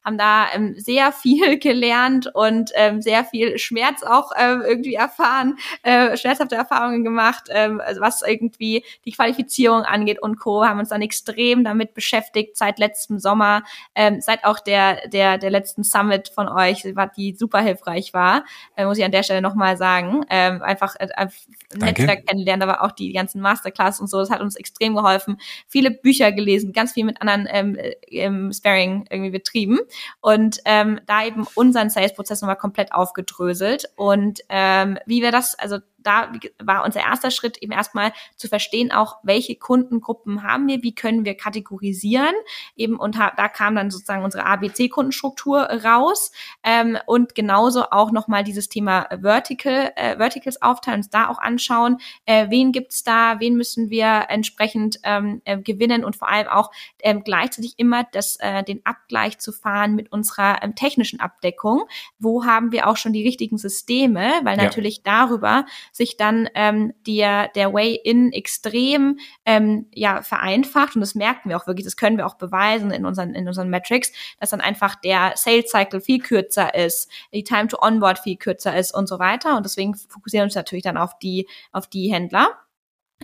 haben 0.03 0.17
da 0.17 0.47
ähm, 0.53 0.75
sehr 0.77 1.11
viel 1.11 1.57
gelernt 1.59 2.30
und 2.34 2.71
ähm, 2.75 3.01
sehr 3.01 3.23
viel 3.25 3.57
Schmerz 3.57 4.03
auch 4.03 4.32
ähm, 4.38 4.61
irgendwie 4.65 4.95
erfahren, 4.95 5.57
äh, 5.84 6.17
schmerzhafte 6.17 6.55
Erfahrungen 6.55 7.03
gemacht, 7.03 7.43
ähm, 7.49 7.82
also 7.84 8.01
was 8.01 8.21
irgendwie 8.21 8.84
die 9.05 9.11
Qualifizierung 9.11 9.84
angeht 9.84 10.21
und 10.21 10.39
Co. 10.39 10.65
haben 10.65 10.80
uns 10.80 10.89
dann 10.89 11.01
extrem 11.01 11.63
damit 11.63 11.93
beschäftigt 11.93 12.57
seit 12.57 12.80
letztem 12.80 13.19
Sommer, 13.19 13.63
ähm, 13.95 14.21
seit 14.21 14.45
auch 14.45 14.59
der 14.59 15.07
der 15.07 15.38
der 15.38 15.49
letzten 15.49 15.84
Summit 15.84 16.30
von 16.30 16.47
euch, 16.47 16.84
die 17.17 17.34
super 17.34 17.59
hilfreich 17.59 18.13
war, 18.13 18.45
äh, 18.75 18.86
muss 18.86 18.97
ich 18.97 19.05
an 19.05 19.11
der 19.11 19.23
Stelle 19.23 19.41
nochmal 19.41 19.77
sagen, 19.77 20.25
ähm, 20.30 20.61
einfach 20.61 20.95
äh, 20.99 21.27
Netzwerk 21.75 22.25
kennenlernen, 22.27 22.67
aber 22.67 22.84
auch 22.84 22.91
die 22.91 23.11
ganzen 23.13 23.41
Masterclass 23.41 23.99
und 23.99 24.07
so, 24.07 24.19
das 24.19 24.30
hat 24.30 24.41
uns 24.41 24.55
extrem 24.55 24.95
geholfen. 24.95 25.38
Viele 25.67 25.91
Bücher 25.91 26.32
gelesen, 26.32 26.73
ganz 26.73 26.93
viel 26.93 27.05
mit 27.05 27.21
anderen 27.21 27.47
ähm, 27.49 27.77
ähm, 28.07 28.51
Sparing 28.53 29.05
irgendwie 29.20 29.38
betrieben. 29.38 29.80
Und 30.22 30.59
ähm, 30.65 30.99
da 31.05 31.24
eben 31.26 31.45
unseren 31.55 31.89
Sales-Prozess 31.89 32.41
nochmal 32.41 32.57
komplett 32.57 32.93
aufgedröselt. 32.93 33.86
Und 33.95 34.39
ähm, 34.49 34.97
wie 35.05 35.22
wir 35.22 35.32
das, 35.32 35.55
also 35.55 35.78
da 36.04 36.32
war 36.62 36.86
unser 36.86 37.02
erster 37.02 37.32
Schritt 37.32 37.58
eben 37.58 37.72
erstmal 37.72 38.14
zu 38.36 38.47
verstehen, 38.47 38.91
auch 38.91 39.18
welche 39.24 39.56
Kundengruppen 39.56 40.43
haben 40.43 40.68
wir, 40.68 40.84
wie 40.84 40.95
können 40.95 41.26
wir 41.26 41.36
kategorisieren 41.36 42.36
eben 42.76 42.97
und 42.97 43.16
da 43.18 43.47
kam 43.47 43.76
dann 43.76 43.91
sozusagen 43.91 44.24
unsere 44.24 44.45
ABC-Kundenstruktur 44.45 45.60
raus 45.60 46.32
ähm, 46.64 46.97
und 47.06 47.36
genauso 47.36 47.86
auch 47.91 48.12
nochmal 48.12 48.43
dieses 48.43 48.70
Thema 48.70 49.08
Vertical, 49.22 49.91
äh, 49.95 50.18
Verticals 50.18 50.62
aufteilen, 50.62 51.00
uns 51.00 51.10
da 51.10 51.28
auch 51.30 51.39
anschauen, 51.39 51.97
äh, 52.26 52.50
wen 52.50 52.72
gibt's 52.72 53.04
da, 53.04 53.39
wen 53.39 53.56
müssen 53.56 53.89
wir 53.89 54.26
entsprechend 54.30 55.00
ähm, 55.04 55.41
äh, 55.45 55.58
gewinnen 55.58 56.04
und 56.04 56.16
vor 56.16 56.30
allem 56.30 56.47
auch 56.47 56.72
ähm, 57.00 57.24
gleichzeitig 57.24 57.76
immer 57.78 58.04
das, 58.12 58.38
äh, 58.39 58.64
den 58.64 58.86
Abgleich 58.86 59.39
zu 59.39 59.52
fahren 59.52 59.95
mit 59.95 60.12
unserer 60.12 60.62
ähm, 60.62 60.76
technischen 60.76 61.20
Abdeckung. 61.20 61.84
Wo 62.20 62.45
haben 62.45 62.72
wir 62.72 62.88
auch 62.88 62.97
schon 62.97 63.14
die 63.14 63.24
richtigen 63.24 63.58
Systeme, 63.58 64.32
weil 64.43 64.58
ja. 64.58 64.64
natürlich 64.64 65.04
darüber 65.04 65.66
sich 65.91 66.17
dann 66.17 66.49
ähm, 66.55 66.93
der, 67.07 67.49
der 67.49 67.73
Way-In 67.73 68.31
extrem 68.31 69.19
ähm, 69.45 69.87
ja, 69.93 70.21
vereinfacht. 70.21 70.95
Und 70.95 71.01
das 71.01 71.15
merken 71.15 71.49
wir 71.49 71.57
auch 71.57 71.67
wirklich, 71.67 71.85
das 71.85 71.97
können 71.97 72.17
wir 72.17 72.25
auch 72.25 72.35
beweisen 72.35 72.91
in 72.91 73.05
unseren, 73.05 73.33
in 73.35 73.47
unseren 73.47 73.69
Metrics, 73.69 74.11
dass 74.39 74.51
dann 74.51 74.61
einfach 74.61 74.95
der 74.95 75.33
Sales 75.35 75.69
Cycle 75.69 76.01
viel 76.01 76.19
kürzer 76.19 76.73
ist, 76.75 77.09
die 77.33 77.43
Time 77.43 77.67
to 77.67 77.77
Onboard 77.81 78.19
viel 78.19 78.37
kürzer 78.37 78.77
ist 78.77 78.93
und 78.93 79.07
so 79.07 79.19
weiter. 79.19 79.57
Und 79.57 79.65
deswegen 79.65 79.95
fokussieren 79.95 80.43
wir 80.43 80.45
uns 80.45 80.55
natürlich 80.55 80.83
dann 80.83 80.97
auf 80.97 81.17
die, 81.19 81.47
auf 81.71 81.87
die 81.87 82.11
Händler. 82.11 82.57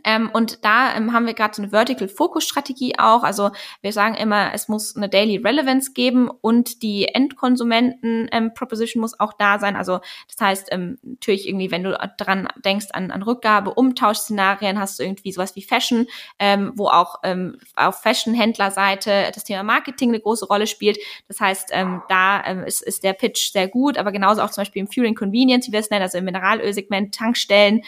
Ähm, 0.06 0.30
und 0.32 0.64
da 0.64 0.96
ähm, 0.96 1.12
haben 1.12 1.26
wir 1.26 1.34
gerade 1.34 1.56
so 1.56 1.64
eine 1.64 1.72
Vertical 1.72 2.08
Focus 2.08 2.46
Strategie 2.46 2.94
auch. 2.98 3.24
Also 3.24 3.50
wir 3.82 3.92
sagen 3.92 4.14
immer, 4.14 4.54
es 4.54 4.68
muss 4.68 4.96
eine 4.96 5.10
Daily 5.10 5.38
Relevance 5.38 5.94
geben 5.94 6.30
und 6.30 6.84
die 6.84 7.08
Endkonsumenten 7.08 8.30
ähm, 8.32 8.54
Proposition 8.54 9.02
muss 9.02 9.20
auch 9.20 9.34
da 9.34 9.58
sein. 9.58 9.76
Also 9.76 10.00
das 10.28 10.40
heißt 10.40 10.68
ähm, 10.72 11.00
natürlich 11.02 11.48
irgendwie, 11.48 11.72
wenn 11.72 11.84
du 11.84 11.98
dran 12.18 12.48
denkst 12.64 12.88
an, 12.94 13.10
an 13.10 13.24
Rückgabe, 13.24 13.74
Umtauschszenarien, 13.74 14.80
hast 14.80 15.00
du 15.00 15.04
irgendwie 15.04 15.32
sowas 15.32 15.56
wie 15.56 15.64
Fashion, 15.64 16.06
ähm, 16.38 16.72
wo 16.76 16.88
auch 16.88 17.16
ähm, 17.24 17.58
auf 17.76 18.02
Fashion-Händlerseite 18.02 19.32
das 19.34 19.44
Thema 19.44 19.64
Marketing 19.64 20.10
eine 20.10 20.20
große 20.20 20.46
Rolle 20.46 20.68
spielt. 20.68 21.00
Das 21.28 21.40
heißt, 21.40 21.72
da 22.10 22.40
ist, 22.66 22.84
ist 22.84 23.04
der 23.04 23.14
Pitch 23.14 23.52
sehr 23.52 23.68
gut, 23.68 23.98
aber 23.98 24.12
genauso 24.12 24.42
auch 24.42 24.52
zum 24.52 24.62
Beispiel 24.62 24.82
im 24.82 24.88
Fueling 24.88 25.16
Convenience, 25.16 25.68
wie 25.68 25.72
wir 25.72 25.80
es 25.80 25.90
nennen, 25.90 26.04
also 26.04 26.20
im 26.20 26.26
Mineralölsegment, 26.26 27.16
Tankstellen, 27.16 27.82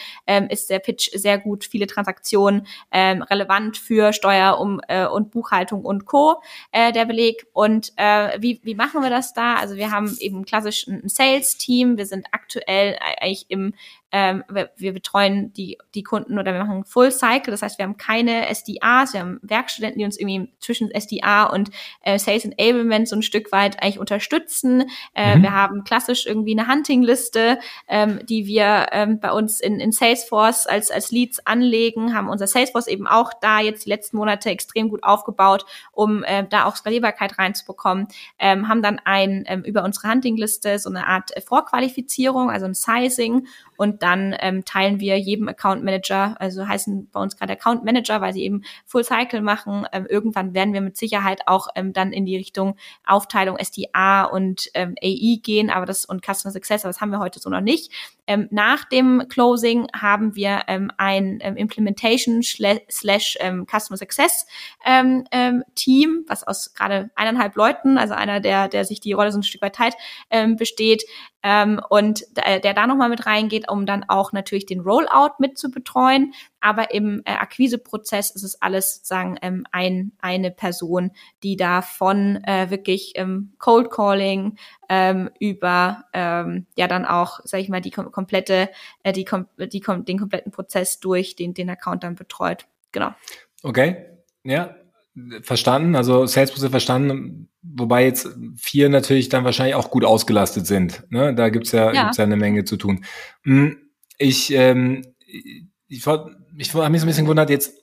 ist 0.48 0.70
der 0.70 0.80
Pitch 0.80 1.10
sehr 1.14 1.38
gut. 1.38 1.64
Viele 1.64 1.86
Transaktionen 1.86 2.07
ähm, 2.92 3.22
relevant 3.22 3.76
für 3.76 4.12
Steuer 4.12 4.58
um, 4.58 4.80
äh, 4.88 5.06
und 5.06 5.30
Buchhaltung 5.30 5.84
und 5.84 6.06
Co. 6.06 6.42
Äh, 6.72 6.92
der 6.92 7.04
Beleg. 7.04 7.46
Und 7.52 7.92
äh, 7.96 8.40
wie, 8.40 8.60
wie 8.62 8.74
machen 8.74 9.02
wir 9.02 9.10
das 9.10 9.32
da? 9.32 9.56
Also 9.56 9.76
wir 9.76 9.90
haben 9.90 10.16
eben 10.20 10.44
klassisch 10.44 10.86
ein 10.86 11.08
Sales-Team. 11.08 11.96
Wir 11.96 12.06
sind 12.06 12.26
aktuell 12.32 12.98
eigentlich 13.00 13.46
im 13.48 13.74
ähm, 14.10 14.44
wir, 14.48 14.70
wir 14.76 14.92
betreuen 14.92 15.52
die, 15.52 15.78
die 15.94 16.02
Kunden 16.02 16.38
oder 16.38 16.52
wir 16.52 16.64
machen 16.64 16.84
Full 16.84 17.10
Cycle. 17.10 17.50
Das 17.50 17.62
heißt, 17.62 17.78
wir 17.78 17.84
haben 17.84 17.96
keine 17.96 18.46
SDAs, 18.54 19.12
wir 19.12 19.20
haben 19.20 19.38
Werkstudenten, 19.42 19.98
die 19.98 20.04
uns 20.04 20.18
irgendwie 20.18 20.50
zwischen 20.60 20.90
SDA 20.90 21.44
und 21.44 21.70
äh, 22.02 22.18
Sales 22.18 22.44
Enablement 22.44 23.08
so 23.08 23.16
ein 23.16 23.22
Stück 23.22 23.52
weit 23.52 23.82
eigentlich 23.82 23.98
unterstützen. 23.98 24.84
Äh, 25.14 25.36
mhm. 25.36 25.42
Wir 25.42 25.52
haben 25.52 25.84
klassisch 25.84 26.26
irgendwie 26.26 26.58
eine 26.58 26.68
Hunting-Liste, 26.68 27.58
ähm, 27.88 28.20
die 28.26 28.46
wir 28.46 28.86
ähm, 28.92 29.20
bei 29.20 29.32
uns 29.32 29.60
in, 29.60 29.80
in 29.80 29.92
Salesforce 29.92 30.66
als, 30.66 30.90
als 30.90 31.10
Leads 31.10 31.46
anlegen, 31.46 32.14
haben 32.14 32.28
unser 32.28 32.46
Salesforce 32.46 32.86
eben 32.86 33.06
auch 33.06 33.32
da 33.40 33.60
jetzt 33.60 33.84
die 33.84 33.90
letzten 33.90 34.16
Monate 34.16 34.50
extrem 34.50 34.88
gut 34.88 35.02
aufgebaut, 35.02 35.66
um 35.92 36.24
äh, 36.24 36.46
da 36.48 36.64
auch 36.64 36.76
Skalierbarkeit 36.76 37.38
reinzubekommen. 37.38 38.08
Ähm, 38.38 38.68
haben 38.68 38.82
dann 38.82 39.00
ein 39.04 39.44
ähm, 39.46 39.62
über 39.62 39.84
unsere 39.84 40.10
Hunting-Liste 40.10 40.78
so 40.78 40.88
eine 40.88 41.06
Art 41.06 41.30
Vorqualifizierung, 41.46 42.50
also 42.50 42.66
ein 42.66 42.74
Sizing 42.74 43.46
und 43.78 44.02
dann 44.02 44.34
ähm, 44.40 44.64
teilen 44.64 44.98
wir 44.98 45.16
jedem 45.18 45.46
Account 45.46 45.84
Manager, 45.84 46.34
also 46.40 46.66
heißen 46.66 47.08
bei 47.12 47.20
uns 47.20 47.36
gerade 47.36 47.52
Account 47.52 47.84
Manager, 47.84 48.20
weil 48.20 48.32
sie 48.32 48.42
eben 48.42 48.62
Full 48.84 49.04
Cycle 49.04 49.40
machen. 49.40 49.86
Ähm, 49.92 50.04
irgendwann 50.10 50.52
werden 50.52 50.74
wir 50.74 50.80
mit 50.80 50.96
Sicherheit 50.96 51.42
auch 51.46 51.68
ähm, 51.76 51.92
dann 51.92 52.12
in 52.12 52.26
die 52.26 52.36
Richtung 52.36 52.76
Aufteilung 53.06 53.56
SDA 53.56 54.24
und 54.24 54.68
ähm, 54.74 54.96
AI 55.00 55.38
gehen, 55.40 55.70
aber 55.70 55.86
das 55.86 56.04
und 56.04 56.26
Customer 56.26 56.52
Success, 56.52 56.84
aber 56.84 56.90
das 56.90 57.00
haben 57.00 57.12
wir 57.12 57.20
heute 57.20 57.38
so 57.38 57.48
noch 57.50 57.60
nicht. 57.60 57.92
Ähm, 58.28 58.46
nach 58.50 58.84
dem 58.84 59.24
Closing 59.28 59.88
haben 59.92 60.36
wir 60.36 60.62
ähm, 60.68 60.92
ein 60.98 61.38
ähm, 61.40 61.56
Implementation 61.56 62.42
slash 62.42 63.36
ähm, 63.40 63.66
Customer 63.66 63.96
Success 63.96 64.46
ähm, 64.84 65.24
ähm, 65.32 65.64
Team, 65.74 66.24
was 66.28 66.44
aus 66.44 66.74
gerade 66.74 67.10
eineinhalb 67.16 67.56
Leuten, 67.56 67.98
also 67.98 68.14
einer, 68.14 68.38
der, 68.38 68.68
der 68.68 68.84
sich 68.84 69.00
die 69.00 69.14
Rolle 69.14 69.32
so 69.32 69.38
ein 69.38 69.42
Stück 69.42 69.62
weit 69.62 69.74
teilt, 69.74 69.94
besteht, 70.56 71.04
ähm, 71.42 71.80
und 71.88 72.24
der, 72.36 72.60
der 72.60 72.74
da 72.74 72.86
nochmal 72.86 73.08
mit 73.08 73.26
reingeht, 73.26 73.70
um 73.70 73.86
dann 73.86 74.04
auch 74.08 74.32
natürlich 74.32 74.66
den 74.66 74.80
Rollout 74.80 75.34
mit 75.38 75.56
zu 75.56 75.70
betreuen. 75.70 76.34
Aber 76.60 76.92
im 76.92 77.22
äh, 77.24 77.32
Akquiseprozess 77.32 78.30
ist 78.30 78.42
es 78.42 78.60
alles 78.60 78.96
sozusagen 78.96 79.36
ähm, 79.42 79.64
ein, 79.70 80.12
eine 80.18 80.50
Person, 80.50 81.12
die 81.42 81.56
da 81.56 81.82
von 81.82 82.42
äh, 82.44 82.70
wirklich 82.70 83.12
ähm, 83.16 83.52
Cold 83.58 83.90
Calling 83.90 84.58
ähm, 84.88 85.30
über 85.38 86.04
ähm, 86.12 86.66
ja 86.76 86.88
dann 86.88 87.04
auch, 87.04 87.40
sag 87.44 87.60
ich 87.60 87.68
mal, 87.68 87.80
die 87.80 87.90
kom 87.90 88.10
komplette, 88.10 88.68
äh, 89.02 89.12
die, 89.12 89.24
kom 89.24 89.46
die 89.58 89.80
kom 89.80 90.04
den 90.04 90.18
kompletten 90.18 90.52
Prozess 90.52 91.00
durch 91.00 91.36
den, 91.36 91.54
den 91.54 91.70
Account 91.70 92.04
dann 92.04 92.14
betreut. 92.14 92.66
Genau. 92.92 93.14
Okay. 93.62 94.06
Ja, 94.44 94.74
verstanden, 95.42 95.96
also 95.96 96.26
Salesprozess 96.26 96.70
verstanden, 96.70 97.48
wobei 97.62 98.04
jetzt 98.04 98.28
vier 98.56 98.88
natürlich 98.88 99.28
dann 99.28 99.44
wahrscheinlich 99.44 99.74
auch 99.74 99.90
gut 99.90 100.04
ausgelastet 100.04 100.66
sind. 100.66 101.04
Ne? 101.10 101.34
Da 101.34 101.48
gibt's 101.48 101.72
ja, 101.72 101.92
ja. 101.92 102.04
Gibt's 102.04 102.18
ja 102.18 102.24
eine 102.24 102.36
Menge 102.36 102.64
zu 102.64 102.76
tun. 102.76 103.04
Hm, 103.42 103.76
ich, 104.18 104.52
ähm, 104.52 105.02
ich, 105.88 105.98
ich, 105.98 106.04
ich 106.06 106.74
habe 106.74 106.90
mich 106.90 107.00
so 107.00 107.06
ein 107.06 107.08
bisschen 107.08 107.24
gewundert 107.24 107.50
jetzt, 107.50 107.74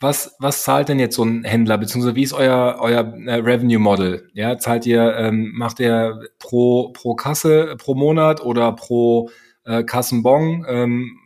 was, 0.00 0.34
was 0.38 0.64
zahlt 0.64 0.88
denn 0.88 0.98
jetzt 0.98 1.16
so 1.16 1.24
ein 1.24 1.44
Händler, 1.44 1.78
beziehungsweise 1.78 2.16
wie 2.16 2.24
ist 2.24 2.32
euer, 2.32 2.78
euer 2.80 3.14
äh, 3.26 3.34
Revenue 3.36 3.78
Model? 3.78 4.28
Ja, 4.34 4.58
zahlt 4.58 4.86
ihr, 4.86 5.16
ähm, 5.16 5.52
macht 5.54 5.80
ihr 5.80 6.20
pro, 6.38 6.90
pro 6.92 7.14
Kasse, 7.14 7.76
pro 7.78 7.94
Monat 7.94 8.40
oder 8.42 8.72
pro 8.72 9.30
äh, 9.64 9.82
Kassenbon? 9.84 10.66
Ähm, 10.68 11.18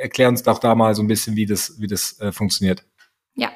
erklär 0.00 0.28
uns 0.28 0.42
doch 0.42 0.58
da 0.58 0.74
mal 0.74 0.94
so 0.94 1.02
ein 1.02 1.08
bisschen, 1.08 1.36
wie 1.36 1.46
das, 1.46 1.76
wie 1.78 1.86
das 1.86 2.18
äh, 2.20 2.32
funktioniert. 2.32 2.84
Ja, 3.40 3.50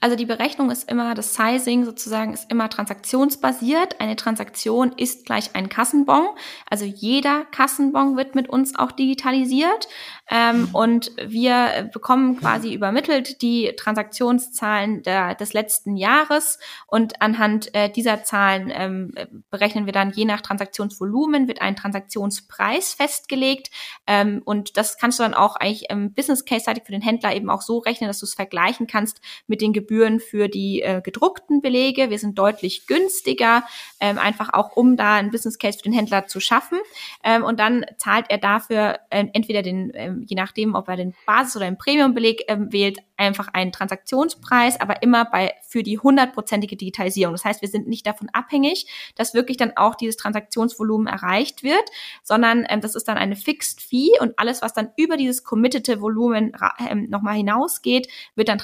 also 0.00 0.16
die 0.16 0.26
Berechnung 0.26 0.70
ist 0.70 0.90
immer, 0.90 1.14
das 1.14 1.34
Sizing 1.34 1.86
sozusagen 1.86 2.34
ist 2.34 2.50
immer 2.50 2.68
transaktionsbasiert. 2.68 3.98
Eine 3.98 4.14
Transaktion 4.14 4.92
ist 4.92 5.24
gleich 5.24 5.54
ein 5.54 5.70
Kassenbon. 5.70 6.28
Also 6.68 6.84
jeder 6.84 7.46
Kassenbon 7.46 8.18
wird 8.18 8.34
mit 8.34 8.50
uns 8.50 8.78
auch 8.78 8.92
digitalisiert. 8.92 9.88
Ähm, 10.30 10.68
und 10.74 11.12
wir 11.16 11.88
bekommen 11.90 12.36
quasi 12.36 12.74
übermittelt 12.74 13.40
die 13.40 13.72
Transaktionszahlen 13.78 15.02
der, 15.04 15.34
des 15.36 15.54
letzten 15.54 15.96
Jahres. 15.96 16.58
Und 16.86 17.22
anhand 17.22 17.74
äh, 17.74 17.88
dieser 17.88 18.22
Zahlen 18.24 18.70
ähm, 18.74 19.14
berechnen 19.48 19.86
wir 19.86 19.94
dann 19.94 20.10
je 20.10 20.26
nach 20.26 20.42
Transaktionsvolumen, 20.42 21.48
wird 21.48 21.62
ein 21.62 21.76
Transaktionspreis 21.76 22.92
festgelegt. 22.92 23.70
Ähm, 24.06 24.42
und 24.44 24.76
das 24.76 24.98
kannst 24.98 25.18
du 25.18 25.22
dann 25.22 25.32
auch 25.32 25.56
eigentlich 25.56 25.88
im 25.88 26.12
Business 26.12 26.44
Case-seitig 26.44 26.84
für 26.84 26.92
den 26.92 27.00
Händler 27.00 27.34
eben 27.34 27.48
auch 27.48 27.62
so 27.62 27.78
rechnen, 27.78 28.08
dass 28.08 28.18
du 28.18 28.26
es 28.26 28.34
vergleichen 28.34 28.86
kannst 28.86 29.22
mit 29.46 29.60
den 29.60 29.72
Gebühren 29.72 30.20
für 30.20 30.48
die 30.48 30.82
äh, 30.82 31.00
gedruckten 31.02 31.60
Belege. 31.60 32.10
Wir 32.10 32.18
sind 32.18 32.38
deutlich 32.38 32.86
günstiger, 32.86 33.64
ähm, 34.00 34.18
einfach 34.18 34.52
auch 34.52 34.76
um 34.76 34.96
da 34.96 35.14
ein 35.14 35.30
Business 35.30 35.58
Case 35.58 35.78
für 35.78 35.84
den 35.84 35.92
Händler 35.92 36.26
zu 36.26 36.40
schaffen. 36.40 36.78
Ähm, 37.24 37.44
und 37.44 37.60
dann 37.60 37.84
zahlt 37.98 38.26
er 38.28 38.38
dafür 38.38 38.98
äh, 39.10 39.26
entweder 39.32 39.62
den, 39.62 39.90
äh, 39.94 40.12
je 40.26 40.36
nachdem, 40.36 40.74
ob 40.74 40.88
er 40.88 40.96
den 40.96 41.14
Basis- 41.26 41.56
oder 41.56 41.66
den 41.66 41.78
Premium-Beleg 41.78 42.48
äh, 42.48 42.56
wählt, 42.70 42.98
einfach 43.20 43.48
einen 43.52 43.70
Transaktionspreis, 43.70 44.80
aber 44.80 45.02
immer 45.02 45.26
bei 45.26 45.52
für 45.62 45.82
die 45.82 45.98
hundertprozentige 45.98 46.76
Digitalisierung. 46.76 47.34
Das 47.34 47.44
heißt, 47.44 47.60
wir 47.60 47.68
sind 47.68 47.86
nicht 47.86 48.06
davon 48.06 48.30
abhängig, 48.32 48.86
dass 49.14 49.34
wirklich 49.34 49.58
dann 49.58 49.76
auch 49.76 49.94
dieses 49.94 50.16
Transaktionsvolumen 50.16 51.06
erreicht 51.06 51.62
wird, 51.62 51.84
sondern 52.22 52.66
ähm, 52.68 52.80
das 52.80 52.94
ist 52.94 53.06
dann 53.08 53.18
eine 53.18 53.36
Fixed 53.36 53.82
Fee 53.82 54.18
und 54.20 54.38
alles, 54.38 54.62
was 54.62 54.72
dann 54.72 54.90
über 54.96 55.16
dieses 55.16 55.44
committete 55.44 56.00
Volumen 56.00 56.52
ähm, 56.88 57.08
nochmal 57.10 57.36
hinausgeht, 57.36 58.08
wird 58.34 58.48
dann 58.48 58.58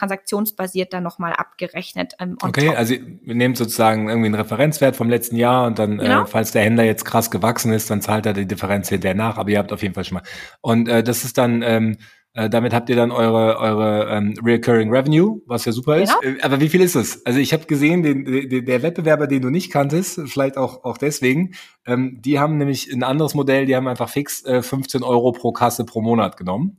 transaktionsbasiert 0.47 0.93
dann 0.93 1.03
nochmal 1.03 1.33
abgerechnet. 1.33 2.15
Ähm, 2.19 2.37
okay, 2.43 2.67
top. 2.67 2.79
also 2.79 2.95
wir 2.95 3.35
nehmen 3.35 3.55
sozusagen 3.55 4.09
irgendwie 4.09 4.27
einen 4.27 4.35
Referenzwert 4.35 4.97
vom 4.97 5.09
letzten 5.09 5.37
Jahr 5.37 5.67
und 5.67 5.79
dann, 5.79 5.99
äh, 5.99 6.05
genau. 6.05 6.23
äh, 6.23 6.27
falls 6.27 6.53
der 6.53 6.63
Händler 6.63 6.85
jetzt 6.85 7.05
krass 7.05 7.31
gewachsen 7.31 7.73
ist, 7.73 7.91
dann 7.91 8.01
zahlt 8.01 8.27
er 8.27 8.33
die 8.33 8.47
Differenz 8.47 8.89
hinterher 8.89 9.17
nach, 9.17 9.39
aber 9.39 9.51
ihr 9.51 9.59
habt 9.59 9.73
auf 9.73 9.83
jeden 9.83 9.95
Fall 9.95 10.05
schon 10.05 10.17
mal. 10.17 10.25
Und 10.61 10.89
äh, 10.89 11.03
das 11.03 11.25
ist 11.25 11.39
dann 11.39 11.63
ähm, 11.63 11.97
äh, 12.35 12.51
damit 12.51 12.75
habt 12.75 12.91
ihr 12.91 12.97
dann 12.97 13.13
eure, 13.13 13.59
eure 13.59 14.11
ähm, 14.11 14.35
Recurring 14.45 14.91
Revenue, 14.91 15.41
was 15.47 15.65
ja 15.65 15.73
super 15.73 15.97
ist. 15.97 16.15
Genau. 16.21 16.37
Äh, 16.37 16.43
aber 16.43 16.61
wie 16.61 16.69
viel 16.69 16.83
ist 16.83 16.95
es? 16.95 17.25
Also 17.25 17.39
ich 17.39 17.55
habe 17.55 17.65
gesehen, 17.65 18.03
den, 18.03 18.27
den, 18.27 18.67
der 18.67 18.83
Wettbewerber, 18.83 19.27
den 19.27 19.41
du 19.41 19.49
nicht 19.49 19.73
kanntest, 19.73 20.21
vielleicht 20.27 20.59
auch, 20.59 20.85
auch 20.85 20.99
deswegen, 20.99 21.55
ähm, 21.87 22.21
die 22.21 22.39
haben 22.39 22.59
nämlich 22.59 22.93
ein 22.93 23.03
anderes 23.03 23.33
Modell, 23.33 23.65
die 23.65 23.75
haben 23.75 23.89
einfach 23.89 24.11
fix 24.11 24.45
äh, 24.45 24.61
15 24.61 25.03
Euro 25.03 25.33
pro 25.33 25.53
Kasse 25.53 25.87
pro 25.87 26.03
Monat 26.03 26.37
genommen. 26.37 26.79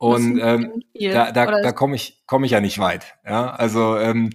Und 0.00 0.40
ähm, 0.40 0.82
da, 0.98 1.30
da, 1.30 1.60
da 1.60 1.72
komme 1.72 1.94
ich, 1.94 2.22
komm 2.26 2.42
ich 2.44 2.52
ja 2.52 2.62
nicht 2.62 2.78
weit. 2.78 3.16
Ja, 3.22 3.50
also 3.50 3.98
ähm, 3.98 4.30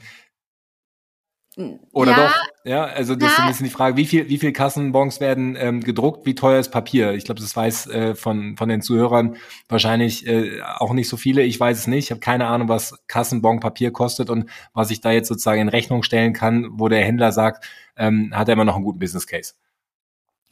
oder 1.92 2.12
ja, 2.12 2.18
doch? 2.18 2.36
Ja, 2.66 2.84
also 2.84 3.16
das 3.16 3.30
ja. 3.30 3.34
ist 3.34 3.40
ein 3.40 3.48
bisschen 3.48 3.64
die 3.66 3.72
Frage, 3.72 3.98
wie 3.98 4.06
viel, 4.06 4.30
wie 4.30 4.38
viel 4.38 4.54
Kassenbons 4.54 5.20
werden 5.20 5.56
ähm, 5.56 5.82
gedruckt, 5.82 6.28
wie 6.28 6.36
teuer 6.36 6.60
ist 6.60 6.70
Papier? 6.70 7.14
Ich 7.14 7.26
glaube, 7.26 7.42
das 7.42 7.56
weiß 7.56 7.88
äh, 7.88 8.14
von, 8.14 8.58
von 8.58 8.70
den 8.70 8.84
Zuhörern 8.84 9.38
wahrscheinlich 9.68 10.28
äh, 10.28 10.62
auch 10.62 10.94
nicht 10.94 11.10
so 11.10 11.18
viele. 11.18 11.42
Ich 11.42 11.60
weiß 11.60 11.80
es 11.80 11.88
nicht. 11.88 12.06
Ich 12.06 12.12
habe 12.12 12.20
keine 12.20 12.46
Ahnung, 12.46 12.70
was 12.70 12.96
Kassenbon 13.08 13.60
Papier 13.60 13.92
kostet 13.92 14.30
und 14.30 14.48
was 14.74 14.92
ich 14.92 15.02
da 15.02 15.10
jetzt 15.10 15.30
sozusagen 15.30 15.62
in 15.62 15.70
Rechnung 15.70 16.04
stellen 16.04 16.34
kann, 16.34 16.68
wo 16.74 16.90
der 16.90 17.04
Händler 17.04 17.32
sagt, 17.32 17.66
ähm, 17.98 18.32
hat 18.36 18.50
er 18.50 18.54
immer 18.54 18.66
noch 18.66 18.76
einen 18.76 18.86
guten 18.86 19.00
Business 19.00 19.26
Case. 19.26 19.56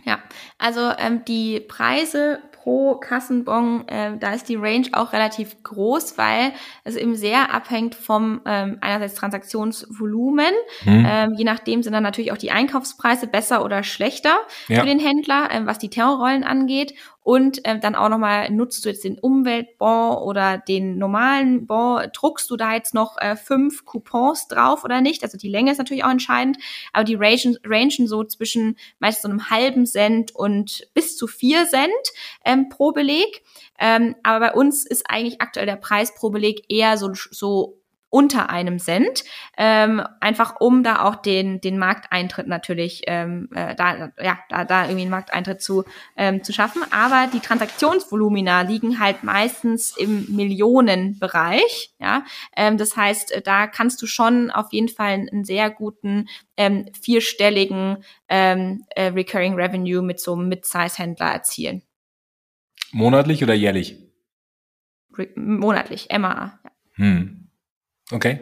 Ja, 0.06 0.24
also 0.58 0.92
ähm, 0.98 1.24
die 1.28 1.60
Preise 1.60 2.40
pro 2.64 2.96
Kassenbon, 2.96 3.88
äh, 3.90 4.18
da 4.18 4.34
ist 4.34 4.48
die 4.48 4.56
Range 4.56 4.88
auch 4.94 5.12
relativ 5.12 5.62
groß, 5.64 6.18
weil 6.18 6.54
es 6.86 6.96
eben 6.96 7.16
sehr 7.16 7.54
abhängt 7.54 7.94
vom 7.94 8.40
ähm, 8.46 8.78
einerseits 8.80 9.16
Transaktionsvolumen. 9.16 10.54
Mhm. 10.86 11.06
Ähm, 11.08 11.34
je 11.36 11.44
nachdem 11.44 11.84
sind 11.84 11.92
dann 11.92 12.04
natürlich 12.04 12.32
auch 12.32 12.38
die 12.38 12.52
Einkaufspreise 12.52 13.28
besser 13.28 13.66
oder 13.66 13.84
schlechter 13.84 14.38
ja. 14.70 14.80
für 14.80 14.86
den 14.86 15.00
Händler, 15.00 15.50
ähm, 15.52 15.68
was 15.68 15.78
die 15.78 15.90
Terrorrollen 15.90 16.46
angeht. 16.46 16.94
Und 17.24 17.62
ähm, 17.64 17.80
dann 17.80 17.96
auch 17.96 18.10
nochmal, 18.10 18.50
nutzt 18.52 18.84
du 18.84 18.90
jetzt 18.90 19.04
den 19.04 19.18
Umweltbon 19.18 20.18
oder 20.18 20.58
den 20.58 20.98
normalen 20.98 21.66
Bon, 21.66 22.02
druckst 22.14 22.50
du 22.52 22.58
da 22.58 22.74
jetzt 22.74 22.94
noch 22.94 23.18
äh, 23.18 23.38
fünf 23.38 23.86
Coupons 23.86 24.48
drauf 24.50 24.84
oder 24.84 25.00
nicht? 25.00 25.24
Also 25.24 25.38
die 25.38 25.50
Länge 25.50 25.72
ist 25.72 25.78
natürlich 25.78 26.04
auch 26.04 26.12
entscheidend, 26.12 26.58
aber 26.92 27.06
die 27.06 27.16
rangen, 27.16 27.58
rangen 27.64 28.08
so 28.08 28.24
zwischen 28.26 28.78
meist 29.00 29.22
so 29.22 29.30
einem 29.30 29.50
halben 29.50 29.86
Cent 29.86 30.36
und 30.36 30.88
bis 30.94 31.16
zu 31.16 31.28
vier 31.28 31.66
Cent 31.66 31.92
ähm, 32.44 32.68
pro 32.68 32.92
Beleg. 32.92 33.42
Ähm, 33.80 34.16
aber 34.24 34.48
bei 34.48 34.54
uns 34.54 34.86
ist 34.86 35.10
eigentlich 35.10 35.42
aktuell 35.42 35.66
der 35.66 35.78
Preis 35.78 36.14
pro 36.14 36.30
Beleg 36.30 36.66
eher 36.70 36.98
so, 36.98 37.12
so 37.14 37.83
unter 38.14 38.52
einem 38.52 38.78
Cent, 38.78 39.24
ähm, 39.58 40.00
einfach 40.20 40.60
um 40.60 40.84
da 40.84 41.02
auch 41.02 41.16
den 41.16 41.60
den 41.62 41.80
Markteintritt 41.80 42.46
natürlich 42.46 43.02
ähm, 43.08 43.50
äh, 43.56 43.74
da 43.74 44.12
ja 44.22 44.38
da, 44.50 44.66
da 44.66 44.84
irgendwie 44.84 45.02
einen 45.02 45.10
Markteintritt 45.10 45.64
zu 45.64 45.84
ähm, 46.16 46.44
zu 46.44 46.54
schaffen. 46.54 46.84
Aber 46.92 47.28
die 47.34 47.40
Transaktionsvolumina 47.40 48.62
liegen 48.62 49.00
halt 49.00 49.24
meistens 49.24 49.98
im 49.98 50.28
Millionenbereich, 50.36 51.96
ja. 51.98 52.24
Ähm, 52.56 52.78
das 52.78 52.96
heißt, 52.96 53.32
äh, 53.32 53.42
da 53.42 53.66
kannst 53.66 54.00
du 54.04 54.06
schon 54.06 54.52
auf 54.52 54.72
jeden 54.72 54.90
Fall 54.90 55.14
einen 55.32 55.44
sehr 55.44 55.72
guten 55.72 56.28
ähm, 56.56 56.86
vierstelligen 57.02 58.04
ähm, 58.30 58.86
äh, 58.96 59.08
Recurring 59.08 59.56
Revenue 59.56 60.04
mit 60.04 60.20
so 60.20 60.34
einem 60.34 60.50
Mid-Size-Händler 60.50 61.32
erzielen. 61.32 61.82
Monatlich 62.92 63.42
oder 63.42 63.56
jährlich? 63.56 63.98
Re 65.18 65.30
monatlich, 65.36 66.10
MAA. 66.12 66.60
Ja. 66.64 66.72
Hm. 66.94 67.43
Okay. 68.14 68.40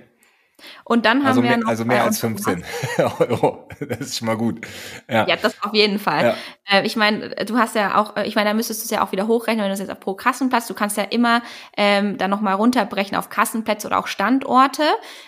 Und 0.84 1.06
dann 1.06 1.20
haben 1.20 1.28
also 1.28 1.44
wir 1.44 1.50
mehr, 1.50 1.58
noch 1.58 1.68
also 1.68 1.86
mehr 1.86 2.04
als 2.04 2.20
15 2.20 2.64
Euro. 3.20 3.68
Das 3.80 4.00
ist 4.00 4.18
schon 4.18 4.28
mal 4.28 4.38
gut. 4.38 4.66
Ja, 5.10 5.28
ja 5.28 5.36
das 5.36 5.62
auf 5.64 5.74
jeden 5.74 6.00
Fall. 6.00 6.36
Ja. 6.70 6.80
Äh, 6.80 6.86
ich 6.86 6.96
meine, 6.96 7.30
du 7.46 7.58
hast 7.58 7.76
ja 7.76 8.00
auch, 8.00 8.16
äh, 8.16 8.28
ich 8.28 8.36
meine, 8.36 8.50
da 8.50 8.54
müsstest 8.54 8.82
du 8.82 8.86
es 8.86 8.92
ja 8.92 9.04
auch 9.04 9.12
wieder 9.12 9.28
hochrechnen, 9.28 9.64
wenn 9.64 9.70
du 9.70 9.74
es 9.74 9.88
jetzt 9.88 10.00
pro 10.00 10.14
Kassenplatz, 10.14 10.68
du 10.68 10.74
kannst 10.74 10.98
ja 10.98 11.04
immer 11.04 11.42
ähm, 11.78 12.18
dann 12.18 12.30
nochmal 12.30 12.56
runterbrechen 12.56 13.18
auf 13.18 13.30
Kassenplätze 13.30 13.88
oder 13.88 14.00
auch 14.00 14.08
Standorte. 14.08 14.84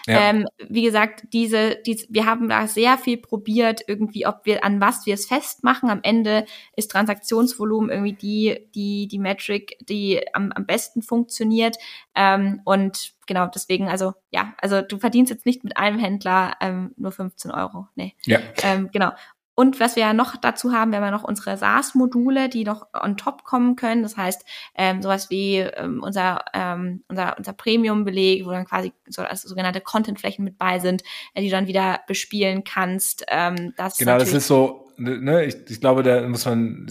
Ja. 0.08 0.30
Ähm, 0.30 0.48
wie 0.68 0.84
gesagt, 0.84 1.24
diese, 1.34 1.78
diese, 1.86 2.06
wir 2.10 2.26
haben 2.26 2.50
da 2.50 2.68
sehr 2.68 2.98
viel 2.98 3.18
probiert, 3.18 3.82
irgendwie, 3.88 4.28
ob 4.28 4.42
wir 4.46 4.64
an 4.64 4.82
was 4.82 5.06
wir 5.06 5.14
es 5.14 5.26
festmachen. 5.26 5.90
Am 5.90 6.00
Ende 6.04 6.46
ist 6.76 6.92
Transaktionsvolumen 6.92 7.90
irgendwie 7.90 8.14
die, 8.14 8.70
die, 8.76 9.08
die 9.08 9.20
Metric, 9.20 9.78
die 9.82 10.22
am, 10.34 10.52
am 10.52 10.66
besten 10.66 11.02
funktioniert. 11.02 11.78
Ähm, 12.16 12.62
und 12.66 13.14
genau, 13.26 13.48
deswegen, 13.48 13.90
also 13.90 14.14
ja, 14.32 14.54
also 14.60 14.82
du 14.82 14.98
verdienst 15.00 15.32
jetzt 15.32 15.46
nicht 15.46 15.64
mit 15.64 15.78
einem 15.78 16.00
Händler 16.00 16.56
ähm, 16.62 16.94
nur 16.98 17.12
15 17.12 17.52
Euro. 17.52 17.88
Nee. 17.96 18.16
Ja. 18.26 18.40
Ähm, 18.64 18.90
genau. 18.92 19.12
Und 19.56 19.80
was 19.80 19.96
wir 19.96 20.02
ja 20.04 20.14
noch 20.14 20.36
dazu 20.36 20.74
haben, 20.74 20.92
wir 20.92 20.98
haben 20.98 21.06
ja 21.06 21.12
noch 21.12 21.24
unsere 21.24 21.58
SaaS-Module, 21.58 22.50
die 22.50 22.64
noch 22.64 22.88
on 22.94 23.18
top 23.18 23.44
kommen 23.44 23.76
können. 23.76 24.02
Das 24.02 24.18
heißt, 24.18 24.44
ähm, 24.76 25.04
sowas 25.04 25.30
wie 25.30 25.58
ähm, 25.58 26.02
unser, 26.02 26.44
ähm, 26.54 27.04
unser, 27.08 27.38
unser 27.38 27.54
Premium-Beleg, 27.54 28.46
wo 28.46 28.52
dann 28.52 28.66
quasi 28.66 28.94
so, 29.08 29.22
also 29.22 29.48
sogenannte 29.48 29.82
Content-Flächen 29.82 30.44
mit 30.44 30.58
bei 30.58 30.80
sind, 30.80 31.04
äh, 31.36 31.42
die 31.42 31.50
du 31.50 31.56
dann 31.56 31.68
wieder 31.68 32.02
bespielen 32.08 32.64
kannst. 32.64 33.26
Ähm, 33.28 33.74
das 33.78 33.98
genau, 33.98 34.18
das 34.18 34.34
ist 34.34 34.48
so, 34.48 34.88
ne, 34.98 35.46
ich, 35.46 35.56
ich 35.70 35.80
glaube, 35.80 36.04
da 36.04 36.28
muss 36.28 36.46
man 36.46 36.88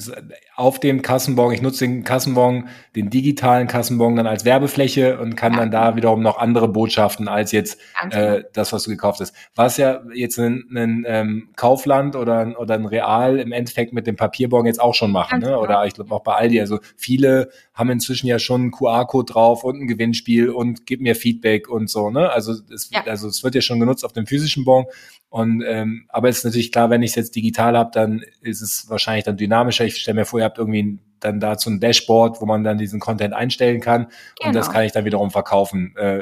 auf 0.56 0.80
dem 0.80 1.02
Kassenbon, 1.02 1.52
ich 1.52 1.62
nutze 1.62 1.86
den 1.86 2.04
Kassenbon, 2.04 2.68
den 2.94 3.10
digitalen 3.10 3.66
Kassenbon 3.66 4.16
dann 4.16 4.26
als 4.26 4.44
Werbefläche 4.44 5.18
und 5.18 5.36
kann 5.36 5.52
ja. 5.52 5.60
dann 5.60 5.70
da 5.70 5.96
wiederum 5.96 6.22
noch 6.22 6.38
andere 6.38 6.68
Botschaften 6.68 7.28
als 7.28 7.52
jetzt 7.52 7.80
äh, 8.10 8.44
das, 8.52 8.72
was 8.72 8.84
du 8.84 8.90
gekauft 8.90 9.20
hast. 9.20 9.34
Was 9.54 9.76
ja 9.76 10.02
jetzt 10.14 10.38
ein, 10.38 10.64
ein 10.74 11.04
ähm, 11.06 11.48
Kaufland 11.56 12.16
oder, 12.16 12.54
oder 12.58 12.74
ein 12.74 12.86
Real 12.86 13.38
im 13.38 13.52
Endeffekt 13.52 13.92
mit 13.92 14.06
dem 14.06 14.16
Papierbon 14.16 14.66
jetzt 14.66 14.80
auch 14.80 14.94
schon 14.94 15.10
machen, 15.10 15.40
ne? 15.40 15.58
oder 15.58 15.84
ich 15.86 15.94
glaube 15.94 16.14
auch 16.14 16.22
bei 16.22 16.34
Aldi. 16.34 16.60
Also 16.60 16.80
viele 16.96 17.50
haben 17.74 17.90
inzwischen 17.90 18.26
ja 18.26 18.38
schon 18.38 18.60
einen 18.60 18.70
QR-Code 18.70 19.32
drauf 19.32 19.64
und 19.64 19.80
ein 19.80 19.86
Gewinnspiel 19.86 20.50
und 20.50 20.86
gib 20.86 21.00
mir 21.00 21.14
Feedback 21.14 21.68
und 21.68 21.88
so. 21.88 22.10
Ne? 22.10 22.30
Also 22.30 22.54
es, 22.72 22.90
ja. 22.90 23.04
also 23.06 23.28
es 23.28 23.42
wird 23.42 23.54
ja 23.54 23.60
schon 23.60 23.80
genutzt 23.80 24.04
auf 24.04 24.12
dem 24.12 24.26
physischen 24.26 24.64
Bon 24.64 24.86
und 25.32 25.64
ähm, 25.66 26.04
aber 26.10 26.28
es 26.28 26.38
ist 26.38 26.44
natürlich 26.44 26.72
klar, 26.72 26.90
wenn 26.90 27.02
ich 27.02 27.12
es 27.12 27.16
jetzt 27.16 27.34
digital 27.34 27.74
habe, 27.74 27.90
dann 27.94 28.22
ist 28.42 28.60
es 28.60 28.90
wahrscheinlich 28.90 29.24
dann 29.24 29.38
dynamischer. 29.38 29.86
Ich 29.86 29.96
stelle 29.96 30.16
mir 30.16 30.24
vor, 30.26 30.40
ihr 30.40 30.44
habt 30.44 30.58
irgendwie 30.58 30.98
dann 31.20 31.40
dazu 31.40 31.70
ein 31.70 31.80
Dashboard, 31.80 32.42
wo 32.42 32.44
man 32.44 32.64
dann 32.64 32.76
diesen 32.76 33.00
Content 33.00 33.32
einstellen 33.32 33.80
kann 33.80 34.08
genau. 34.36 34.48
und 34.48 34.54
das 34.54 34.66
genau. 34.66 34.74
kann 34.74 34.84
ich 34.84 34.92
dann 34.92 35.06
wiederum 35.06 35.30
verkaufen 35.30 35.94
äh, 35.96 36.20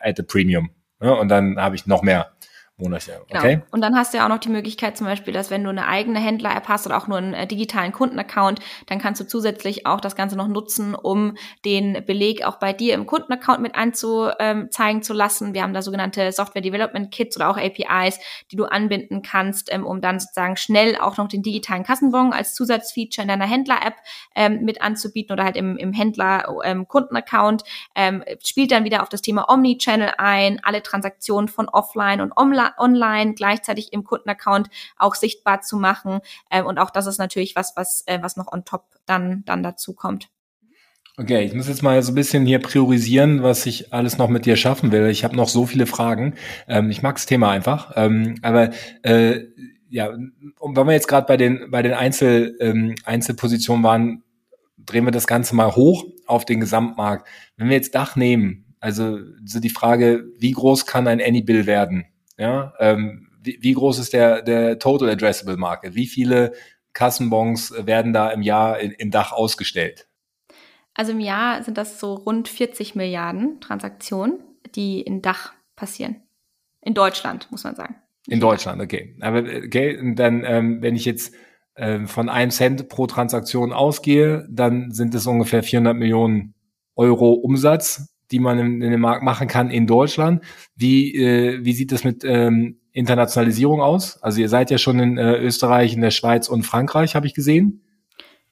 at 0.00 0.20
a 0.20 0.22
Premium. 0.22 0.68
Ne? 1.00 1.16
Und 1.16 1.30
dann 1.30 1.58
habe 1.58 1.74
ich 1.74 1.86
noch 1.86 2.02
mehr. 2.02 2.32
Monate. 2.80 3.20
Genau. 3.28 3.40
Okay. 3.40 3.62
Und 3.70 3.80
dann 3.82 3.96
hast 3.96 4.12
du 4.12 4.18
ja 4.18 4.24
auch 4.24 4.28
noch 4.28 4.38
die 4.38 4.48
Möglichkeit 4.48 4.96
zum 4.96 5.06
Beispiel, 5.06 5.32
dass 5.32 5.50
wenn 5.50 5.62
du 5.62 5.70
eine 5.70 5.86
eigene 5.86 6.18
Händler-App 6.18 6.68
hast 6.68 6.86
oder 6.86 6.96
auch 6.96 7.06
nur 7.06 7.18
einen 7.18 7.34
äh, 7.34 7.46
digitalen 7.46 7.92
Kundenaccount, 7.92 8.60
dann 8.86 8.98
kannst 8.98 9.20
du 9.20 9.26
zusätzlich 9.26 9.86
auch 9.86 10.00
das 10.00 10.16
Ganze 10.16 10.36
noch 10.36 10.48
nutzen, 10.48 10.94
um 10.94 11.36
den 11.64 12.04
Beleg 12.04 12.44
auch 12.44 12.56
bei 12.56 12.72
dir 12.72 12.94
im 12.94 13.06
Kundenaccount 13.06 13.60
mit 13.60 13.74
anzuzeigen 13.74 15.02
zu 15.02 15.12
lassen. 15.12 15.54
Wir 15.54 15.62
haben 15.62 15.74
da 15.74 15.82
sogenannte 15.82 16.32
Software 16.32 16.62
Development 16.62 17.10
Kits 17.10 17.36
oder 17.36 17.50
auch 17.50 17.56
APIs, 17.56 18.18
die 18.50 18.56
du 18.56 18.64
anbinden 18.64 19.22
kannst, 19.22 19.72
ähm, 19.72 19.86
um 19.86 20.00
dann 20.00 20.20
sozusagen 20.20 20.56
schnell 20.56 20.96
auch 20.96 21.16
noch 21.16 21.28
den 21.28 21.42
digitalen 21.42 21.84
Kassenbon 21.84 22.32
als 22.32 22.54
Zusatzfeature 22.54 23.22
in 23.22 23.28
deiner 23.28 23.46
Händler-App 23.46 23.94
ähm, 24.34 24.62
mit 24.62 24.82
anzubieten 24.82 25.32
oder 25.32 25.44
halt 25.44 25.56
im, 25.56 25.76
im 25.76 25.92
Händler-Kundenaccount. 25.92 27.64
Ähm, 27.94 28.24
spielt 28.42 28.72
dann 28.72 28.84
wieder 28.84 29.02
auf 29.02 29.08
das 29.08 29.22
Thema 29.22 29.48
Omnichannel 29.48 30.12
ein, 30.18 30.60
alle 30.62 30.82
Transaktionen 30.82 31.48
von 31.48 31.68
offline 31.68 32.20
und 32.20 32.36
online 32.36 32.69
online 32.78 33.34
gleichzeitig 33.34 33.92
im 33.92 34.04
Kundenaccount 34.04 34.68
auch 34.96 35.14
sichtbar 35.14 35.60
zu 35.62 35.76
machen. 35.76 36.20
Ähm, 36.50 36.66
und 36.66 36.78
auch 36.78 36.90
das 36.90 37.06
ist 37.06 37.18
natürlich 37.18 37.56
was, 37.56 37.74
was, 37.76 38.02
äh, 38.06 38.18
was 38.22 38.36
noch 38.36 38.52
on 38.52 38.64
top 38.64 38.84
dann, 39.06 39.42
dann 39.46 39.62
dazu 39.62 39.94
kommt. 39.94 40.28
Okay, 41.16 41.44
ich 41.44 41.52
muss 41.52 41.68
jetzt 41.68 41.82
mal 41.82 42.02
so 42.02 42.12
ein 42.12 42.14
bisschen 42.14 42.46
hier 42.46 42.60
priorisieren, 42.60 43.42
was 43.42 43.66
ich 43.66 43.92
alles 43.92 44.16
noch 44.16 44.28
mit 44.28 44.46
dir 44.46 44.56
schaffen 44.56 44.90
will. 44.90 45.08
Ich 45.08 45.22
habe 45.22 45.36
noch 45.36 45.48
so 45.48 45.66
viele 45.66 45.86
Fragen. 45.86 46.34
Ähm, 46.66 46.90
ich 46.90 47.02
mag 47.02 47.16
das 47.16 47.26
Thema 47.26 47.50
einfach. 47.50 47.92
Ähm, 47.96 48.36
aber 48.40 48.70
äh, 49.02 49.40
ja, 49.90 50.08
und 50.08 50.76
wenn 50.76 50.86
wir 50.86 50.92
jetzt 50.92 51.08
gerade 51.08 51.26
bei 51.26 51.36
den 51.36 51.70
bei 51.70 51.82
den 51.82 51.92
Einzel, 51.92 52.56
ähm, 52.60 52.94
Einzelpositionen 53.04 53.84
waren, 53.84 54.22
drehen 54.78 55.04
wir 55.04 55.10
das 55.10 55.26
Ganze 55.26 55.54
mal 55.54 55.74
hoch 55.76 56.06
auf 56.26 56.44
den 56.46 56.60
Gesamtmarkt. 56.60 57.28
Wenn 57.56 57.68
wir 57.68 57.76
jetzt 57.76 57.94
Dach 57.94 58.16
nehmen, 58.16 58.74
also 58.80 59.18
so 59.44 59.60
die 59.60 59.68
Frage, 59.68 60.24
wie 60.38 60.52
groß 60.52 60.86
kann 60.86 61.06
ein 61.06 61.20
Anybill 61.20 61.66
werden? 61.66 62.06
Ja, 62.40 62.72
ähm, 62.78 63.28
wie, 63.42 63.58
wie 63.60 63.74
groß 63.74 63.98
ist 63.98 64.14
der, 64.14 64.40
der 64.40 64.78
Total 64.78 65.10
Addressable 65.10 65.58
Market? 65.58 65.94
Wie 65.94 66.06
viele 66.06 66.52
Kassenbons 66.94 67.74
werden 67.86 68.14
da 68.14 68.30
im 68.30 68.40
Jahr 68.40 68.80
in, 68.80 68.92
im 68.92 69.10
Dach 69.10 69.32
ausgestellt? 69.32 70.08
Also 70.94 71.12
im 71.12 71.20
Jahr 71.20 71.62
sind 71.62 71.76
das 71.76 72.00
so 72.00 72.14
rund 72.14 72.48
40 72.48 72.94
Milliarden 72.94 73.60
Transaktionen, 73.60 74.40
die 74.74 75.02
in 75.02 75.20
Dach 75.20 75.52
passieren. 75.76 76.22
In 76.80 76.94
Deutschland, 76.94 77.48
muss 77.50 77.64
man 77.64 77.76
sagen. 77.76 77.96
In 78.26 78.40
Deutschland, 78.40 78.80
okay. 78.80 79.16
Aber 79.20 79.40
okay, 79.40 80.14
dann, 80.14 80.42
ähm, 80.44 80.82
wenn 80.82 80.96
ich 80.96 81.04
jetzt 81.04 81.34
ähm, 81.76 82.08
von 82.08 82.30
einem 82.30 82.50
Cent 82.50 82.88
pro 82.88 83.06
Transaktion 83.06 83.74
ausgehe, 83.74 84.46
dann 84.50 84.92
sind 84.92 85.14
es 85.14 85.26
ungefähr 85.26 85.62
400 85.62 85.94
Millionen 85.94 86.54
Euro 86.96 87.32
Umsatz, 87.32 88.09
die 88.30 88.38
man 88.38 88.58
in, 88.58 88.82
in 88.82 88.90
dem 88.90 89.00
Markt 89.00 89.22
machen 89.22 89.48
kann 89.48 89.70
in 89.70 89.86
Deutschland. 89.86 90.42
Wie, 90.76 91.14
äh, 91.16 91.64
wie 91.64 91.72
sieht 91.72 91.92
das 91.92 92.04
mit 92.04 92.24
ähm, 92.24 92.78
Internationalisierung 92.92 93.80
aus? 93.80 94.22
Also 94.22 94.40
ihr 94.40 94.48
seid 94.48 94.70
ja 94.70 94.78
schon 94.78 94.98
in 95.00 95.18
äh, 95.18 95.36
Österreich, 95.36 95.94
in 95.94 96.00
der 96.00 96.10
Schweiz 96.10 96.48
und 96.48 96.64
Frankreich, 96.64 97.14
habe 97.14 97.26
ich 97.26 97.34
gesehen. 97.34 97.82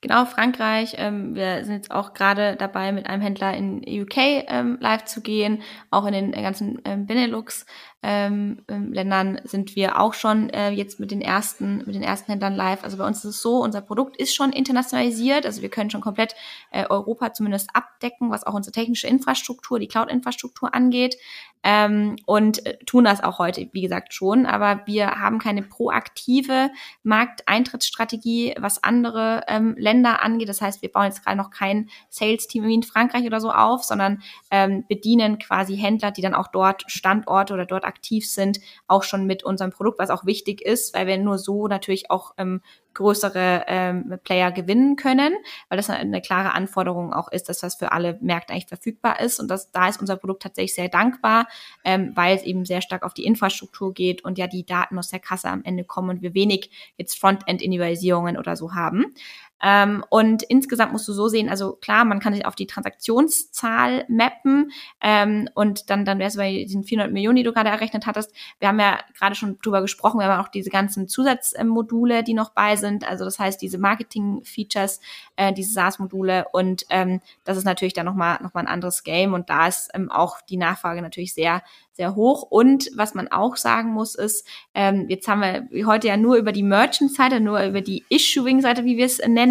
Genau, 0.01 0.27
Frankreich. 0.27 0.95
Ähm, 0.97 1.35
wir 1.35 1.65
sind 1.65 1.75
jetzt 1.75 1.91
auch 1.91 2.15
gerade 2.15 2.55
dabei, 2.55 2.93
mit 2.93 3.07
einem 3.09 3.21
Händler 3.21 3.53
in 3.55 3.79
UK 3.79 4.47
ähm, 4.47 4.79
live 4.81 5.07
zu 5.07 5.21
gehen, 5.21 5.63
auch 5.91 6.07
in 6.07 6.13
den 6.13 6.31
ganzen 6.31 6.81
ähm, 6.85 7.07
Benelux 7.07 7.67
ähm, 8.05 8.63
ähm, 8.69 9.39
sind 9.43 9.75
wir 9.75 10.01
auch 10.01 10.15
schon 10.15 10.51
äh, 10.51 10.71
jetzt 10.71 11.01
mit 11.01 11.11
den 11.11 11.21
ersten 11.21 11.79
mit 11.79 11.97
den 11.97 12.05
ersten 12.05 12.31
Händlern 12.31 12.55
live. 12.55 12.85
Also 12.85 12.97
bei 12.97 13.05
uns 13.05 13.19
ist 13.19 13.25
es 13.25 13.43
so, 13.43 13.61
unser 13.61 13.81
Produkt 13.81 14.17
ist 14.17 14.37
schon 14.37 14.53
internationalisiert, 14.53 15.45
also 15.45 15.63
wir 15.63 15.69
können 15.69 15.91
schon 15.91 16.01
komplett 16.01 16.37
äh, 16.71 16.87
Europa 16.89 17.33
zumindest 17.33 17.71
abdecken, 17.75 18.31
was 18.31 18.45
auch 18.47 18.55
unsere 18.55 18.73
technische 18.73 19.09
Infrastruktur, 19.09 19.81
die 19.81 19.89
Cloud-Infrastruktur 19.89 20.73
angeht 20.73 21.17
ähm, 21.63 22.17
und 22.27 22.65
äh, 22.67 22.79
tun 22.87 23.05
das 23.05 23.23
auch 23.23 23.39
heute, 23.39 23.69
wie 23.73 23.81
gesagt 23.81 24.15
schon. 24.15 24.47
Aber 24.47 24.83
wir 24.87 25.13
haben 25.13 25.39
keine 25.39 25.63
proaktive 25.63 26.71
Markteintrittsstrategie, 27.03 28.55
was 28.59 28.83
andere 28.83 29.43
ähm, 29.49 29.75
Länder 29.79 30.23
angeht. 30.23 30.49
Das 30.49 30.61
heißt, 30.61 30.83
wir 30.83 30.93
bauen 30.93 31.07
jetzt 31.07 31.25
gerade 31.25 31.37
noch 31.37 31.51
kein 31.51 31.89
Sales-Team 32.11 32.65
wie 32.65 32.75
in 32.75 32.83
Frankreich 32.83 33.27
oder 33.27 33.41
so 33.41 33.51
auf, 33.51 33.85
sondern 33.85 34.23
ähm, 34.51 34.85
bedienen 34.89 35.39
quasi 35.39 35.77
Händler, 35.77 36.11
die 36.11 36.23
dann 36.23 36.35
auch 36.35 36.49
dort 36.49 36.85
Standorte 36.87 37.55
oder 37.55 37.67
dort 37.67 37.85
aktiv 37.85 38.29
sind, 38.29 38.59
auch 38.87 39.03
schon 39.03 39.27
mit 39.27 39.43
unserem 39.43 39.71
Produkt, 39.71 39.99
was 39.99 40.11
auch 40.11 40.27
wichtig 40.27 40.61
ist, 40.61 40.95
weil 40.95 41.07
wir 41.07 41.19
nur 41.19 41.39
so 41.39 41.69
natürlich 41.69 42.11
auch 42.11 42.33
ähm, 42.39 42.61
größere 42.99 43.65
ähm, 43.69 44.19
Player 44.25 44.51
gewinnen 44.51 44.97
können, 44.97 45.33
weil 45.69 45.77
das 45.77 45.89
eine 45.89 46.21
klare 46.21 46.53
Anforderung 46.53 47.13
auch 47.13 47.31
ist, 47.31 47.49
dass 47.49 47.61
das 47.61 47.77
für 47.77 47.93
alle 47.93 48.19
Märkte 48.21 48.53
eigentlich 48.53 48.67
verfügbar 48.67 49.21
ist. 49.21 49.39
Und 49.39 49.49
das, 49.49 49.71
da 49.71 49.89
ist 49.89 50.01
unser 50.01 50.17
Produkt 50.17 50.43
tatsächlich 50.43 50.75
sehr 50.75 50.89
dankbar, 50.89 51.47
ähm, 51.85 52.11
weil 52.17 52.37
es 52.37 52.43
eben 52.43 52.65
sehr 52.65 52.83
stark 52.83 53.05
auf 53.05 53.15
die 53.15 53.25
Infrastruktur 53.25 53.95
geht 53.95 54.25
und 54.25 54.37
ja 54.37 54.49
die 54.49 54.67
Daten 54.67 54.99
aus 54.99 55.09
der 55.09 55.21
Kasse 55.21 55.49
am 55.49 55.63
Ende 55.63 55.85
kommen 55.85 56.11
und 56.11 56.23
wir 56.23 56.35
wenig 56.35 56.71
jetzt 56.97 57.19
Frontend-Individualisierungen 57.21 58.37
oder 58.37 58.57
so 58.57 58.75
haben. 58.75 59.15
Ähm, 59.63 60.05
und 60.09 60.43
insgesamt 60.45 60.93
musst 60.93 61.09
du 61.09 61.13
so 61.13 61.29
sehen, 61.29 61.49
also 61.49 61.73
klar, 61.73 62.05
man 62.05 62.21
kann 62.21 62.35
sich 62.35 62.47
auf 62.47 62.55
die 62.55 62.67
Transaktionszahl 62.67 64.05
mappen 64.09 64.71
ähm, 65.01 65.49
und 65.55 65.91
dann, 65.91 66.05
dann 66.05 66.19
wäre 66.19 66.29
es 66.29 66.37
bei 66.37 66.65
diesen 66.65 66.85
400 66.85 67.13
Millionen, 67.13 67.37
die 67.37 67.43
du 67.43 67.53
gerade 67.53 67.71
errechnet 67.71 68.07
hattest. 68.07 68.33
Wir 68.59 68.69
haben 68.69 68.79
ja 68.79 68.99
gerade 69.19 69.35
schon 69.35 69.59
drüber 69.61 69.81
gesprochen, 69.81 70.21
wir 70.21 70.27
haben 70.27 70.45
auch 70.45 70.51
diese 70.51 70.71
ganzen 70.71 71.09
Zusatzmodule, 71.09 72.23
die 72.23 72.35
noch 72.35 72.51
bei 72.51 72.77
sind, 72.77 73.09
also 73.09 73.25
das 73.25 73.39
heißt 73.39 73.61
diese 73.61 73.79
Marketing-Features, 73.79 75.01
äh, 75.37 75.53
diese 75.53 75.73
SaaS-Module 75.73 76.47
und 76.53 76.85
ähm, 76.91 77.21
das 77.45 77.57
ist 77.57 77.65
natürlich 77.65 77.95
dann 77.95 78.07
nochmal 78.07 78.39
noch 78.43 78.55
mal 78.55 78.61
ein 78.61 78.69
anderes 78.69 79.03
Game 79.03 79.35
und 79.35 79.51
da 79.51 79.67
ist 79.67 79.91
ähm, 79.95 80.11
auch 80.11 80.41
die 80.43 80.57
Nachfrage 80.57 81.03
natürlich 81.03 81.35
sehr, 81.35 81.63
sehr 81.93 82.15
hoch. 82.15 82.43
Und 82.43 82.91
was 82.95 83.15
man 83.15 83.29
auch 83.29 83.57
sagen 83.57 83.91
muss, 83.91 84.15
ist, 84.15 84.47
ähm, 84.75 85.07
jetzt 85.09 85.29
haben 85.29 85.41
wir 85.43 85.87
heute 85.87 86.07
ja 86.07 86.17
nur 86.17 86.37
über 86.37 86.53
die 86.53 86.63
Merchant-Seite, 86.63 87.41
nur 87.41 87.63
über 87.63 87.81
die 87.81 88.05
Issuing-Seite, 88.09 88.85
wie 88.85 88.97
wir 88.97 89.07
es 89.07 89.19
nennen, 89.19 89.48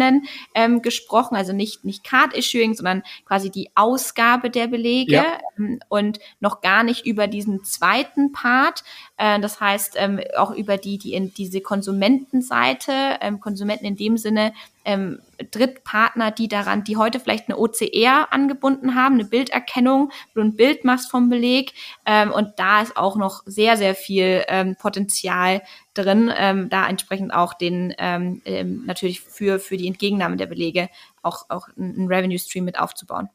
ähm, 0.54 0.82
gesprochen. 0.82 1.36
Also 1.36 1.52
nicht, 1.52 1.84
nicht 1.84 2.04
Card-Issuing, 2.04 2.74
sondern 2.74 3.02
quasi 3.24 3.50
die 3.50 3.70
Ausgabe 3.74 4.50
der 4.50 4.66
Belege 4.66 5.12
ja. 5.12 5.38
ähm, 5.58 5.80
und 5.88 6.18
noch 6.40 6.60
gar 6.60 6.82
nicht 6.82 7.06
über 7.06 7.26
diesen 7.26 7.64
zweiten 7.64 8.32
Part. 8.32 8.84
Äh, 9.16 9.40
das 9.40 9.60
heißt, 9.60 9.94
ähm, 9.96 10.20
auch 10.36 10.50
über 10.50 10.76
die, 10.76 10.98
die 10.98 11.12
in 11.12 11.32
diese 11.34 11.60
Konsumentenseite, 11.60 12.92
ähm, 13.20 13.40
Konsumenten 13.40 13.84
in 13.86 13.96
dem 13.96 14.16
Sinne, 14.16 14.52
ähm, 14.88 15.20
Drittpartner, 15.50 16.30
die 16.30 16.48
daran, 16.48 16.82
die 16.82 16.96
heute 16.96 17.20
vielleicht 17.20 17.48
eine 17.48 17.58
OCR 17.58 18.32
angebunden 18.32 18.94
haben, 18.94 19.14
eine 19.14 19.26
Bilderkennung, 19.26 20.10
wo 20.34 20.40
du 20.40 20.46
ein 20.46 20.56
Bild 20.56 20.82
machst 20.84 21.10
vom 21.10 21.28
Beleg. 21.28 21.74
Ähm, 22.06 22.32
und 22.32 22.54
da 22.56 22.80
ist 22.80 22.96
auch 22.96 23.16
noch 23.16 23.42
sehr, 23.44 23.76
sehr 23.76 23.94
viel 23.94 24.44
ähm, 24.48 24.76
Potenzial 24.80 25.60
drin, 25.92 26.32
ähm, 26.34 26.70
da 26.70 26.88
entsprechend 26.88 27.34
auch 27.34 27.52
den 27.52 27.94
ähm, 27.98 28.40
ähm, 28.46 28.84
natürlich 28.86 29.20
für, 29.20 29.58
für 29.58 29.76
die 29.76 29.88
Entgegennahme 29.88 30.38
der 30.38 30.46
Belege 30.46 30.88
auch, 31.22 31.50
auch 31.50 31.68
einen 31.76 32.08
Revenue 32.08 32.38
Stream 32.38 32.64
mit 32.64 32.78
aufzubauen. 32.78 33.28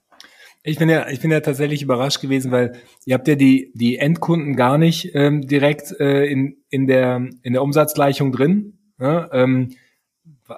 Ich 0.63 0.79
bin 0.79 0.89
ja, 0.89 1.07
ich 1.09 1.19
bin 1.19 1.29
ja 1.29 1.41
tatsächlich 1.41 1.83
überrascht 1.83 2.21
gewesen, 2.21 2.51
weil 2.51 2.79
ihr 3.05 3.13
habt 3.13 3.27
ja 3.27 3.35
die, 3.35 3.71
die 3.75 3.97
Endkunden 3.97 4.55
gar 4.55 4.77
nicht 4.79 5.11
ähm, 5.13 5.45
direkt 5.45 5.91
äh, 5.99 6.25
in, 6.25 6.63
in, 6.69 6.87
der, 6.87 7.27
in 7.43 7.53
der 7.53 7.61
Umsatzgleichung 7.61 8.31
drin. 8.31 8.79
Ja? 8.99 9.29
Ähm, 9.33 9.75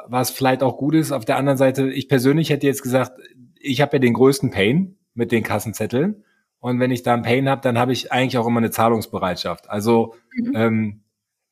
was 0.08 0.30
vielleicht 0.30 0.64
auch 0.64 0.78
gut 0.78 0.96
ist. 0.96 1.12
Auf 1.12 1.26
der 1.26 1.38
anderen 1.38 1.58
Seite, 1.58 1.92
ich 1.92 2.08
persönlich 2.08 2.50
hätte 2.50 2.68
jetzt 2.68 2.84
gesagt, 2.84 3.14
ich 3.60 3.82
habe 3.82 3.98
ja 3.98 4.00
den 4.00 4.14
größten 4.14 4.52
Pain 4.52 4.98
mit 5.14 5.32
den 5.32 5.44
Kassenzetteln. 5.44 6.24
Und 6.60 6.80
wenn 6.80 6.92
ich 6.92 7.04
da 7.04 7.14
einen 7.14 7.24
Pain 7.24 7.50
habe, 7.50 7.62
dann 7.62 7.78
habe 7.78 7.94
ich 7.94 8.12
eigentlich 8.12 8.38
auch 8.38 8.48
immer 8.48 8.60
eine 8.60 8.72
Zahlungsbereitschaft. 8.72 9.70
Also 9.70 10.16
mhm. 10.36 10.52
ähm, 10.56 11.02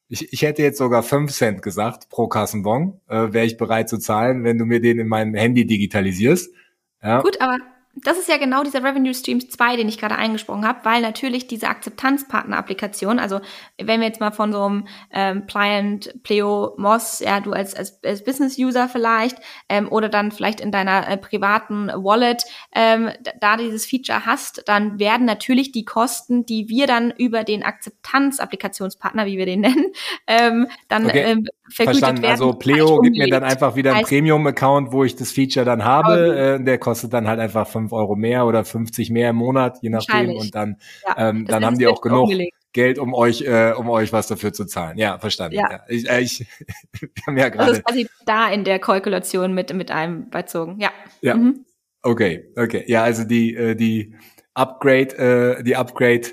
ich, 0.07 0.31
ich 0.33 0.41
hätte 0.41 0.61
jetzt 0.61 0.77
sogar 0.77 1.03
fünf 1.03 1.31
Cent 1.31 1.61
gesagt 1.61 2.09
pro 2.09 2.27
Kassenbon, 2.27 2.99
äh, 3.07 3.33
wäre 3.33 3.45
ich 3.45 3.57
bereit 3.57 3.89
zu 3.89 3.97
zahlen, 3.97 4.43
wenn 4.43 4.57
du 4.57 4.65
mir 4.65 4.79
den 4.79 4.99
in 4.99 5.07
mein 5.07 5.33
Handy 5.33 5.65
digitalisierst. 5.65 6.53
Ja. 7.01 7.21
Gut, 7.21 7.41
aber 7.41 7.57
das 7.95 8.17
ist 8.17 8.27
ja 8.27 8.37
genau 8.37 8.63
dieser 8.63 8.83
Revenue 8.83 9.13
Streams 9.13 9.49
2, 9.49 9.75
den 9.75 9.87
ich 9.87 9.99
gerade 9.99 10.15
eingesprochen 10.15 10.67
habe, 10.67 10.79
weil 10.83 11.01
natürlich 11.01 11.47
diese 11.47 11.67
Akzeptanzpartner-Applikation, 11.67 13.19
also 13.19 13.39
wenn 13.77 13.99
wir 13.99 14.07
jetzt 14.07 14.19
mal 14.19 14.31
von 14.31 14.51
so 14.51 14.63
einem 14.63 14.87
ähm, 15.11 15.45
Client, 15.45 16.11
Pleo, 16.23 16.73
Moss, 16.77 17.19
ja, 17.19 17.39
du 17.39 17.53
als, 17.53 17.75
als, 17.75 18.03
als 18.03 18.23
Business-User 18.23 18.89
vielleicht, 18.89 19.37
ähm, 19.69 19.91
oder 19.91 20.09
dann 20.09 20.31
vielleicht 20.31 20.59
in 20.59 20.71
deiner 20.71 21.07
äh, 21.07 21.17
privaten 21.17 21.89
Wallet 21.89 22.43
ähm, 22.73 23.11
da 23.39 23.57
dieses 23.57 23.85
Feature 23.85 24.25
hast, 24.25 24.63
dann 24.67 24.97
werden 24.97 25.25
natürlich 25.27 25.71
die 25.71 25.85
Kosten, 25.85 26.47
die 26.47 26.69
wir 26.69 26.87
dann 26.87 27.11
über 27.11 27.43
den 27.43 27.61
Akzeptanz-Applikationspartner, 27.61 29.27
wie 29.27 29.37
wir 29.37 29.45
den 29.45 29.59
nennen, 29.61 29.93
ähm, 30.25 30.67
dann 30.87 31.05
okay. 31.05 31.23
ähm, 31.23 31.47
Verstanden. 31.69 32.21
werden. 32.21 32.31
Also 32.31 32.53
Pleo 32.53 32.99
gibt 32.99 33.17
mir 33.17 33.29
dann 33.29 33.43
einfach 33.43 33.75
wieder 33.75 33.93
einen 33.93 34.05
Premium-Account, 34.05 34.91
wo 34.91 35.03
ich 35.03 35.15
das 35.15 35.31
Feature 35.31 35.65
dann 35.65 35.83
habe. 35.83 36.57
Äh, 36.59 36.63
der 36.63 36.77
kostet 36.77 37.13
dann 37.13 37.27
halt 37.27 37.39
einfach 37.39 37.67
fünf 37.67 37.93
Euro 37.93 38.15
mehr 38.15 38.45
oder 38.45 38.65
50 38.65 39.09
mehr 39.09 39.29
im 39.29 39.37
Monat, 39.37 39.77
je 39.81 39.89
nachdem. 39.89 40.31
Und 40.31 40.53
dann, 40.55 40.77
ja, 41.07 41.29
ähm, 41.29 41.45
dann 41.45 41.65
haben 41.65 41.77
die 41.77 41.87
auch 41.87 42.01
genug 42.01 42.23
umgelegt. 42.23 42.57
Geld, 42.73 42.97
um 42.97 43.13
euch, 43.13 43.41
äh, 43.43 43.73
um 43.77 43.87
euch 43.89 44.11
was 44.11 44.27
dafür 44.27 44.51
zu 44.51 44.65
zahlen. 44.65 44.97
Ja, 44.97 45.19
verstanden. 45.19 45.57
Ja. 45.57 45.71
ja. 45.71 45.79
Ich, 45.87 46.09
äh, 46.09 46.21
ich, 46.21 46.39
wir 46.99 47.09
haben 47.27 47.37
ja 47.37 47.49
gerade. 47.49 47.69
Das 47.69 47.77
ist 47.77 47.85
quasi 47.85 48.09
da 48.25 48.49
in 48.49 48.63
der 48.63 48.79
Kalkulation 48.79 49.53
mit, 49.53 49.73
mit 49.73 49.91
einem 49.91 50.29
beizogen. 50.29 50.79
Ja. 50.79 50.91
Ja. 51.21 51.35
Mhm. 51.35 51.65
Okay, 52.01 52.51
okay. 52.57 52.83
Ja, 52.87 53.03
also 53.03 53.23
die, 53.23 53.55
äh, 53.55 53.75
die 53.75 54.15
Upgrade, 54.55 55.57
äh, 55.59 55.63
die 55.63 55.75
Upgrade 55.75 56.27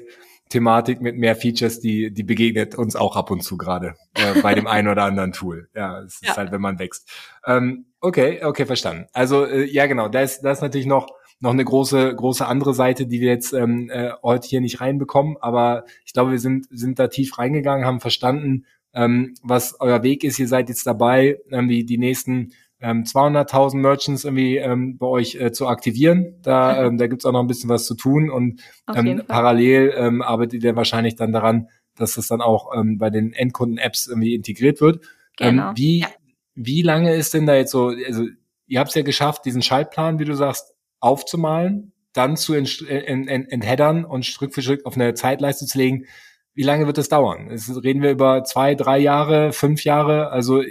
Thematik 0.50 1.00
mit 1.00 1.16
mehr 1.16 1.36
Features, 1.36 1.80
die, 1.80 2.12
die 2.12 2.24
begegnet 2.24 2.74
uns 2.74 2.96
auch 2.96 3.16
ab 3.16 3.30
und 3.30 3.42
zu 3.42 3.56
gerade 3.56 3.94
äh, 4.14 4.40
bei 4.42 4.54
dem 4.54 4.66
einen 4.66 4.88
oder 4.88 5.04
anderen 5.04 5.32
Tool. 5.32 5.68
Ja, 5.74 6.00
es 6.02 6.20
ja. 6.20 6.32
ist 6.32 6.36
halt, 6.36 6.52
wenn 6.52 6.60
man 6.60 6.78
wächst. 6.78 7.08
Ähm, 7.46 7.86
okay, 8.00 8.44
okay, 8.44 8.66
verstanden. 8.66 9.06
Also 9.12 9.46
äh, 9.46 9.64
ja, 9.64 9.86
genau, 9.86 10.08
da 10.08 10.20
ist, 10.20 10.42
da 10.42 10.50
ist 10.50 10.60
natürlich 10.60 10.86
noch 10.86 11.08
noch 11.42 11.52
eine 11.52 11.64
große, 11.64 12.14
große 12.14 12.46
andere 12.46 12.74
Seite, 12.74 13.06
die 13.06 13.20
wir 13.22 13.28
jetzt 13.28 13.54
ähm, 13.54 13.88
äh, 13.90 14.10
heute 14.22 14.46
hier 14.46 14.60
nicht 14.60 14.82
reinbekommen. 14.82 15.38
Aber 15.40 15.84
ich 16.04 16.12
glaube, 16.12 16.32
wir 16.32 16.38
sind, 16.38 16.66
sind 16.70 16.98
da 16.98 17.08
tief 17.08 17.38
reingegangen, 17.38 17.86
haben 17.86 18.00
verstanden, 18.00 18.66
ähm, 18.92 19.34
was 19.42 19.80
euer 19.80 20.02
Weg 20.02 20.22
ist. 20.22 20.38
Ihr 20.38 20.48
seid 20.48 20.68
jetzt 20.68 20.86
dabei, 20.86 21.38
irgendwie 21.48 21.84
die 21.84 21.96
nächsten 21.96 22.52
ähm, 22.80 23.04
200.000 23.04 23.76
Merchants 23.76 24.24
irgendwie 24.24 24.56
ähm, 24.56 24.96
bei 24.98 25.06
euch 25.06 25.34
äh, 25.36 25.52
zu 25.52 25.68
aktivieren. 25.68 26.36
Da, 26.42 26.84
ähm, 26.86 26.98
da 26.98 27.06
gibt's 27.06 27.24
auch 27.24 27.32
noch 27.32 27.40
ein 27.40 27.46
bisschen 27.46 27.68
was 27.68 27.86
zu 27.86 27.94
tun 27.94 28.30
und 28.30 28.60
ähm, 28.94 29.22
parallel 29.26 29.94
ähm, 29.96 30.22
arbeitet 30.22 30.64
ihr 30.64 30.76
wahrscheinlich 30.76 31.16
dann 31.16 31.32
daran, 31.32 31.68
dass 31.96 32.14
das 32.14 32.28
dann 32.28 32.40
auch 32.40 32.72
ähm, 32.74 32.98
bei 32.98 33.10
den 33.10 33.32
Endkunden-Apps 33.32 34.08
irgendwie 34.08 34.34
integriert 34.34 34.80
wird. 34.80 35.04
Ähm, 35.38 35.56
genau. 35.56 35.68
Ähm, 35.70 35.76
wie, 35.76 35.98
ja. 36.00 36.08
wie 36.54 36.82
lange 36.82 37.14
ist 37.14 37.34
denn 37.34 37.46
da 37.46 37.54
jetzt 37.54 37.72
so, 37.72 37.88
also 37.88 38.26
ihr 38.66 38.80
habt 38.80 38.88
es 38.90 38.94
ja 38.94 39.02
geschafft, 39.02 39.44
diesen 39.44 39.62
Schaltplan, 39.62 40.18
wie 40.18 40.24
du 40.24 40.34
sagst, 40.34 40.74
aufzumalen, 41.00 41.92
dann 42.12 42.36
zu 42.36 42.54
entheadern 42.54 44.04
und 44.04 44.26
Stück 44.26 44.54
für 44.54 44.62
Stück 44.62 44.84
auf 44.84 44.96
eine 44.96 45.14
Zeitleiste 45.14 45.66
zu 45.66 45.78
legen. 45.78 46.06
Wie 46.54 46.62
lange 46.62 46.86
wird 46.86 46.98
das 46.98 47.08
dauern? 47.08 47.48
Es, 47.50 47.70
reden 47.82 48.02
wir 48.02 48.10
über 48.10 48.42
zwei, 48.44 48.74
drei 48.74 48.98
Jahre, 48.98 49.52
fünf 49.52 49.84
Jahre? 49.84 50.30
Also 50.30 50.62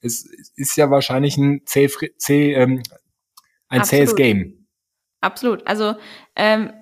es 0.00 0.24
ist 0.56 0.76
ja 0.76 0.90
wahrscheinlich 0.90 1.36
ein 1.36 1.62
zäh, 1.66 1.88
zäh, 2.16 2.54
ähm, 2.54 2.82
ein 3.68 3.84
zähes 3.84 4.14
Game. 4.14 4.66
Absolut. 5.20 5.66
Also 5.66 5.94
ähm, 6.36 6.72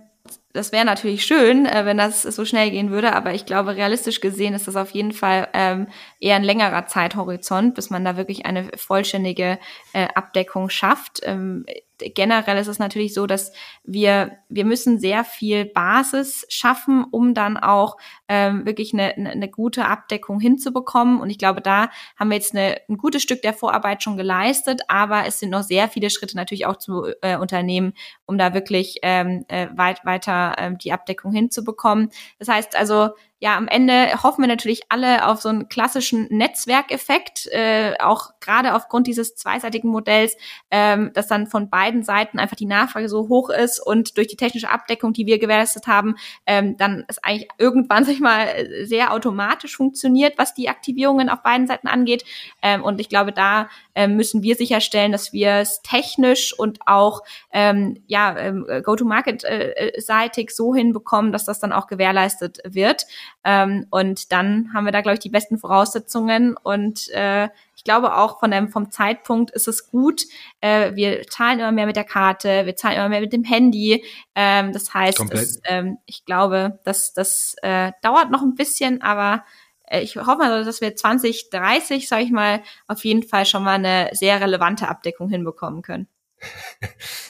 das 0.52 0.72
wäre 0.72 0.84
natürlich 0.84 1.24
schön, 1.24 1.66
äh, 1.66 1.84
wenn 1.84 1.98
das 1.98 2.22
so 2.22 2.44
schnell 2.44 2.70
gehen 2.70 2.90
würde, 2.90 3.12
aber 3.14 3.34
ich 3.34 3.46
glaube, 3.46 3.76
realistisch 3.76 4.20
gesehen 4.20 4.54
ist 4.54 4.66
das 4.66 4.76
auf 4.76 4.90
jeden 4.90 5.12
Fall 5.12 5.48
ähm, 5.52 5.86
eher 6.18 6.36
ein 6.36 6.44
längerer 6.44 6.86
Zeithorizont, 6.86 7.74
bis 7.74 7.90
man 7.90 8.04
da 8.04 8.16
wirklich 8.16 8.46
eine 8.46 8.70
vollständige 8.76 9.58
äh, 9.92 10.08
Abdeckung 10.14 10.70
schafft. 10.70 11.20
Ähm, 11.24 11.66
generell 11.99 12.59
ist 12.59 12.66
es 12.66 12.78
natürlich 12.78 13.14
so, 13.14 13.26
dass 13.26 13.53
wir, 13.84 14.38
wir 14.49 14.64
müssen 14.64 14.99
sehr 14.99 15.24
viel 15.24 15.64
Basis 15.64 16.47
schaffen, 16.49 17.05
um 17.11 17.34
dann 17.34 17.57
auch 17.57 17.97
ähm, 18.28 18.66
wirklich 18.66 18.92
eine, 18.92 19.14
eine 19.14 19.49
gute 19.49 19.86
Abdeckung 19.86 20.40
hinzubekommen. 20.40 21.20
Und 21.20 21.30
ich 21.30 21.38
glaube, 21.38 21.61
da 21.61 21.88
haben 22.18 22.28
wir 22.28 22.36
jetzt 22.36 22.55
eine, 22.55 22.80
ein 22.88 22.97
gutes 22.97 23.22
Stück 23.22 23.42
der 23.42 23.55
Vorarbeit 23.55 24.03
schon 24.03 24.16
geleistet, 24.16 24.82
aber 24.88 25.26
es 25.26 25.38
sind 25.38 25.51
noch 25.51 25.62
sehr 25.62 25.88
viele 25.88 26.11
Schritte 26.11 26.36
natürlich 26.36 26.66
auch 26.66 26.76
zu 26.76 27.07
äh, 27.22 27.36
unternehmen, 27.36 27.94
um 28.26 28.38
da 28.38 28.55
wirklich 28.55 28.99
ähm, 29.03 29.44
äh, 29.49 29.68
weit, 29.74 30.05
weiter 30.05 30.57
ähm, 30.59 30.78
die 30.78 30.92
Abdeckung 30.92 31.32
hinzubekommen. 31.32 32.11
Das 32.38 32.49
heißt 32.49 32.76
also, 32.76 33.11
ja, 33.39 33.57
am 33.57 33.68
Ende 33.68 34.22
hoffen 34.22 34.43
wir 34.43 34.49
natürlich 34.49 34.84
alle 34.89 35.26
auf 35.26 35.43
so 35.43 35.51
einen 35.51 35.68
klassischen 35.68 36.26
Netzwerkeffekt, 36.30 37.47
äh, 37.53 37.95
auch 37.99 38.30
gerade 38.41 38.74
aufgrund 38.74 39.07
dieses 39.07 39.34
zweiseitigen 39.37 39.91
Modells, 39.91 40.37
ähm, 40.70 41.11
dass 41.12 41.26
dann 41.26 41.47
von 41.47 41.68
beiden 41.68 42.03
Seiten 42.03 42.39
einfach 42.39 42.57
die 42.57 42.64
Nachfrage 42.64 43.11
so 43.11 43.28
hoch 43.28 43.51
ist 43.51 43.78
und 43.78 44.16
durch 44.16 44.28
die 44.28 44.37
technische 44.37 44.70
Abdeckung, 44.70 45.12
die 45.12 45.26
wir 45.26 45.39
gewährleistet 45.39 45.87
haben, 45.87 46.16
ähm, 46.47 46.78
dann 46.78 47.05
es 47.09 47.22
eigentlich 47.22 47.49
irgendwann, 47.59 48.05
sag 48.07 48.14
ich 48.14 48.20
mal, 48.20 48.49
sehr 48.84 49.12
automatisch 49.12 49.76
funktioniert, 49.76 50.39
was 50.39 50.55
die 50.55 50.70
Aktivierungen 50.70 51.28
auf 51.28 51.43
beiden 51.43 51.66
Seiten 51.66 51.89
angeht. 51.89 52.24
Ähm, 52.62 52.82
und 52.82 53.01
ich 53.03 53.11
glaube, 53.11 53.32
da 53.32 53.68
ähm, 53.95 54.16
müssen 54.16 54.43
wir 54.43 54.55
sicherstellen, 54.55 55.12
dass 55.12 55.34
wir 55.34 55.57
es 55.57 55.82
technisch 55.82 56.59
und 56.59 56.78
auch 56.87 57.22
ähm, 57.53 58.03
ja, 58.07 58.34
ähm, 58.39 58.66
Go-to-Market-seitig 58.82 60.49
äh, 60.49 60.55
so 60.55 60.74
hinbekommen, 60.74 61.32
dass 61.32 61.45
das 61.45 61.61
dann 61.61 61.72
auch 61.72 61.87
gewährleistet 61.87 62.61
wird. 62.64 63.07
Ähm, 63.49 63.86
und 63.90 64.32
dann 64.32 64.72
haben 64.74 64.86
wir 64.86 64.92
da, 64.92 65.03
glaube 65.03 65.14
ich, 65.14 65.20
die 65.20 65.30
besten 65.30 65.57
Voraussetzungen. 65.57 66.57
Und 66.61 67.09
äh, 67.11 67.49
ich 67.76 67.84
glaube 67.84 68.16
auch 68.16 68.40
von 68.40 68.51
dem, 68.51 68.70
vom 68.70 68.90
Zeitpunkt 68.90 69.53
ist 69.53 69.68
es 69.68 69.88
gut. 69.88 70.22
Äh, 70.61 70.97
wir 70.97 71.22
zahlen 71.28 71.61
immer 71.61 71.70
mehr 71.70 71.86
mit 71.86 71.94
der 71.94 72.03
Karte, 72.03 72.66
wir 72.66 72.74
zahlen 72.74 72.97
immer 72.97 73.09
mehr 73.09 73.20
mit 73.20 73.32
dem 73.32 73.44
Handy. 73.44 74.05
Ähm, 74.34 74.72
das 74.72 74.92
heißt, 74.92 75.24
es, 75.30 75.61
ähm, 75.64 75.99
ich 76.07 76.24
glaube, 76.24 76.80
das, 76.82 77.12
das 77.12 77.55
äh, 77.62 77.92
dauert 78.03 78.32
noch 78.32 78.42
ein 78.42 78.57
bisschen, 78.57 79.01
aber 79.01 79.44
äh, 79.84 80.01
ich 80.01 80.16
hoffe 80.16 80.38
mal, 80.38 80.64
dass 80.64 80.80
wir 80.80 80.97
2030, 80.97 82.09
sage 82.09 82.24
ich 82.24 82.32
mal, 82.32 82.62
auf 82.88 83.05
jeden 83.05 83.22
Fall 83.22 83.47
schon 83.47 83.62
mal 83.62 83.74
eine 83.74 84.11
sehr 84.12 84.40
relevante 84.40 84.88
Abdeckung 84.88 85.28
hinbekommen 85.28 85.82
können. 85.82 86.09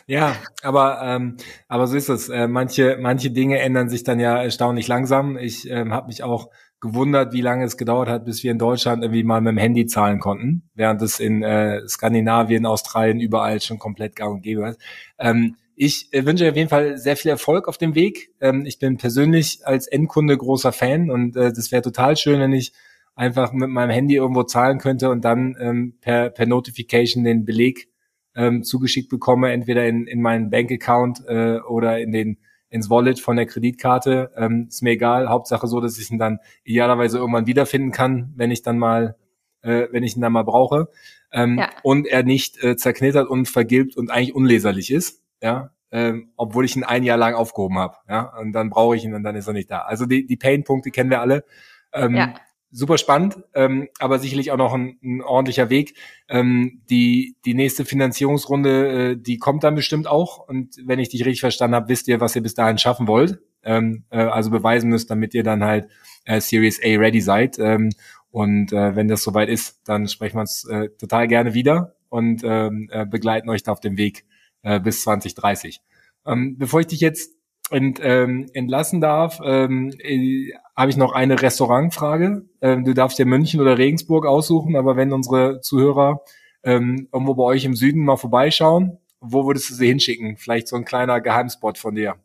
Ja, 0.09 0.37
aber 0.63 1.01
ähm, 1.03 1.37
aber 1.67 1.89
so 1.89 1.97
ist 1.97 2.09
es. 2.09 2.29
Äh, 2.29 2.47
manche 2.47 2.97
manche 3.01 3.31
Dinge 3.33 3.59
ändern 3.59 3.89
sich 3.89 4.05
dann 4.05 4.21
ja 4.21 4.41
erstaunlich 4.41 4.87
langsam. 4.87 5.37
Ich 5.37 5.69
ähm, 5.69 5.93
habe 5.93 6.07
mich 6.07 6.23
auch 6.23 6.49
gewundert, 6.81 7.33
wie 7.33 7.41
lange 7.41 7.65
es 7.65 7.77
gedauert 7.77 8.09
hat, 8.09 8.25
bis 8.25 8.45
wir 8.45 8.53
in 8.53 8.59
Deutschland 8.59 9.03
irgendwie 9.03 9.25
mal 9.25 9.41
mit 9.41 9.53
dem 9.53 9.59
Handy 9.59 9.87
zahlen 9.87 10.21
konnten, 10.21 10.69
während 10.75 11.03
es 11.03 11.19
in 11.19 11.43
äh, 11.43 11.87
Skandinavien, 11.89 12.67
Australien 12.67 13.19
überall 13.19 13.61
schon 13.61 13.79
komplett 13.79 14.15
gang 14.15 14.35
und 14.35 14.43
gäbe 14.43 14.69
ist. 14.69 14.81
Ähm, 15.19 15.57
ich 15.75 16.09
äh, 16.13 16.25
wünsche 16.25 16.49
auf 16.49 16.57
jeden 16.57 16.69
Fall 16.69 16.99
sehr 16.99 17.17
viel 17.17 17.31
Erfolg 17.31 17.67
auf 17.67 17.79
dem 17.79 17.95
Weg. 17.95 18.31
Ähm, 18.41 18.65
ich 18.65 18.79
bin 18.79 18.99
persönlich 18.99 19.61
als 19.65 19.89
Endkunde 19.89 20.37
großer 20.37 20.73
Fan 20.73 21.11
und 21.11 21.37
äh, 21.37 21.53
das 21.53 21.73
wäre 21.73 21.83
total 21.83 22.17
schön, 22.17 22.41
wenn 22.41 22.53
ich 22.53 22.73
einfach 23.15 23.53
mit 23.53 23.71
meinem 23.71 23.91
Handy 23.91 24.15
irgendwo 24.15 24.43
zahlen 24.45 24.79
könnte 24.79 25.11
und 25.11 25.25
dann 25.25 25.57
ähm, 25.59 25.95
per, 26.01 26.31
per 26.31 26.47
Notification 26.47 27.25
den 27.25 27.45
Beleg 27.45 27.89
ähm, 28.37 28.63
zugeschickt 28.63 29.09
bekomme, 29.09 29.51
entweder 29.51 29.87
in, 29.87 30.07
in 30.07 30.21
meinen 30.21 30.51
Bankaccount 30.51 31.25
äh, 31.27 31.59
oder 31.61 31.99
in 31.99 32.13
den 32.13 32.39
ins 32.69 32.91
Wallet 32.91 33.21
von 33.21 33.37
der 33.37 33.47
Kreditkarte. 33.47 34.33
Ähm, 34.37 34.67
ist 34.69 34.83
mir 34.83 34.91
egal. 34.91 35.29
Hauptsache 35.29 35.67
so, 35.67 35.81
dass 35.81 35.99
ich 35.99 36.11
ihn 36.11 36.19
dann 36.19 36.39
idealerweise 36.65 37.19
irgendwann 37.19 37.47
wiederfinden 37.47 37.93
kann, 37.93 38.33
wenn 38.37 38.51
ich 38.51 38.63
dann 38.63 38.79
mal, 38.79 39.17
äh, 39.63 39.87
wenn 39.93 40.03
ich 40.03 40.17
ihn 40.17 40.21
dann 40.21 40.33
mal 40.33 40.43
brauche. 40.43 40.89
Ähm, 41.33 41.59
ja. 41.59 41.71
Und 41.83 42.07
er 42.07 42.23
nicht 42.23 42.63
äh, 42.63 42.77
zerknittert 42.77 43.29
und 43.29 43.49
vergilbt 43.49 43.97
und 43.97 44.11
eigentlich 44.11 44.35
unleserlich 44.35 44.93
ist. 44.93 45.23
Ja, 45.41 45.71
ähm, 45.91 46.33
obwohl 46.37 46.65
ich 46.65 46.77
ihn 46.77 46.85
ein 46.85 47.05
Jahr 47.05 47.19
lang 47.19 47.35
aufgehoben 47.35 47.79
habe. 47.79 47.97
Ja, 48.09 48.37
und 48.39 48.53
dann 48.53 48.69
brauche 48.69 48.97
ich 48.97 49.05
ihn 49.05 49.15
und 49.15 49.23
dann 49.23 49.37
ist 49.37 49.47
er 49.47 49.53
nicht 49.53 49.71
da. 49.71 49.81
Also 49.83 50.05
die, 50.05 50.27
die 50.27 50.37
Pain-Punkte 50.37 50.91
kennen 50.91 51.11
wir 51.11 51.21
alle. 51.21 51.45
Ähm, 51.93 52.15
ja 52.17 52.35
super 52.71 52.99
spannend, 52.99 53.39
ähm, 53.55 53.89
aber 53.99 54.19
sicherlich 54.19 54.53
auch 54.53 54.57
noch 54.57 54.75
ein, 54.75 54.99
ein 55.03 55.23
ordentlicher 55.23 55.71
Weg. 55.71 55.95
Ähm, 56.29 56.83
die, 56.91 57.37
die 57.45 57.55
nächste 57.55 57.85
Finanzierungsrunde, 57.85 59.13
äh, 59.13 59.17
die 59.17 59.39
kommt 59.39 59.65
dann 59.65 59.75
bestimmt 59.75 60.07
auch. 60.07 60.47
Und 60.47 60.77
wenn 60.85 60.99
ich 60.99 61.09
dich 61.09 61.25
richtig 61.25 61.41
verstanden 61.41 61.77
habe, 61.77 61.89
wisst 61.89 62.09
ihr, 62.09 62.21
was 62.21 62.37
ihr 62.37 62.43
bis 62.43 62.55
dahin 62.55 62.79
schaffen 62.79 63.07
wollt. 63.07 63.39
Ähm, 63.63 64.05
äh, 64.11 64.19
also 64.19 64.51
beweisen 64.51 64.91
müsst, 64.91 65.11
damit 65.11 65.35
ihr 65.35 65.43
dann 65.43 65.65
halt 65.65 65.89
äh, 66.25 66.41
Series 66.41 66.81
A 66.83 66.99
ready 66.99 67.21
seid. 67.21 67.59
Ähm, 67.59 67.91
und 68.31 68.73
äh, 68.73 68.95
wenn 68.95 69.09
das 69.09 69.23
soweit 69.23 69.49
ist, 69.49 69.81
dann 69.89 70.09
sprechen 70.09 70.37
wir 70.37 70.43
uns 70.43 70.65
äh, 70.69 70.91
total 70.99 71.29
gerne 71.29 71.55
wieder 71.55 71.97
und 72.09 72.43
ähm, 72.45 72.89
äh, 72.93 73.07
begleiten 73.07 73.49
euch 73.49 73.63
da 73.63 73.73
auf 73.73 73.81
dem 73.81 73.97
Weg 73.97 74.25
äh, 74.63 74.79
bis 74.81 75.03
2030. 75.03 75.81
Ähm, 76.27 76.59
bevor 76.59 76.81
ich 76.81 76.89
dich 76.89 77.01
jetzt 77.01 77.36
ent, 77.71 78.01
ähm, 78.03 78.47
entlassen 78.53 79.01
darf, 79.01 79.41
ähm, 79.45 79.93
äh, 79.99 80.53
habe 80.77 80.91
ich 80.91 80.97
noch 80.97 81.13
eine 81.13 81.41
Restaurantfrage. 81.41 82.45
Ähm, 82.61 82.85
du 82.85 82.95
darfst 82.95 83.19
dir 83.19 83.27
München 83.27 83.61
oder 83.61 83.79
Regensburg 83.79 84.27
aussuchen, 84.27 84.77
aber 84.77 84.97
wenn 84.97 85.13
unsere 85.13 85.61
Zuhörer 85.61 86.21
ähm, 86.63 87.09
irgendwo 87.13 87.35
bei 87.35 87.45
euch 87.45 87.65
im 87.65 87.75
Süden 87.75 88.05
mal 88.05 88.17
vorbeischauen, 88.17 88.99
wo 89.21 89.47
würdest 89.47 89.71
du 89.71 89.75
sie 89.75 89.89
hinschicken? 89.89 90.37
Vielleicht 90.37 90.69
so 90.69 90.77
ein 90.77 90.85
kleiner 90.85 91.21
Geheimspot 91.21 91.79
von 91.79 91.95
dir. 91.95 92.17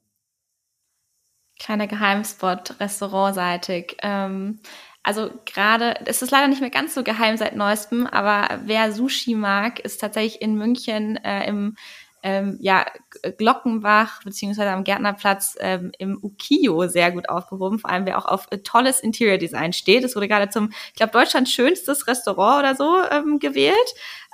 Kleiner 1.60 1.88
Geheimspot, 1.88 2.80
restaurantseitig. 2.80 3.98
Ähm, 4.02 4.60
also 5.04 5.32
gerade, 5.46 5.96
es 6.06 6.22
ist 6.22 6.32
leider 6.32 6.48
nicht 6.48 6.62
mehr 6.62 6.70
ganz 6.70 6.94
so 6.94 7.04
geheim 7.04 7.38
seit 7.38 7.56
neuestem, 7.56 8.06
aber 8.06 8.62
wer 8.66 8.92
Sushi 8.92 9.36
mag, 9.36 9.80
ist 9.80 10.00
tatsächlich 10.00 10.42
in 10.42 10.56
München 10.56 11.18
äh, 11.18 11.48
im 11.48 11.76
ähm, 12.24 12.58
ja, 12.62 12.86
Glockenbach 13.38 14.24
beziehungsweise 14.24 14.70
am 14.72 14.84
Gärtnerplatz 14.84 15.56
ähm, 15.60 15.92
im 15.98 16.20
Ukiyo 16.22 16.88
sehr 16.88 17.12
gut 17.12 17.30
aufgehoben, 17.30 17.80
vor 17.80 17.90
allem 17.90 18.06
wer 18.06 18.18
auch 18.18 18.26
auf 18.26 18.48
äh, 18.52 18.60
tolles 18.60 19.00
Interior 19.00 19.38
Design 19.38 19.74
steht. 19.74 20.04
Es 20.04 20.16
wurde 20.16 20.28
gerade 20.28 20.50
zum, 20.50 20.70
ich 20.88 20.96
glaube, 20.96 21.12
Deutschlands 21.12 21.52
schönstes 21.52 22.08
Restaurant 22.08 22.60
oder 22.60 22.76
so 22.76 23.02
ähm, 23.12 23.40
gewählt. 23.40 23.76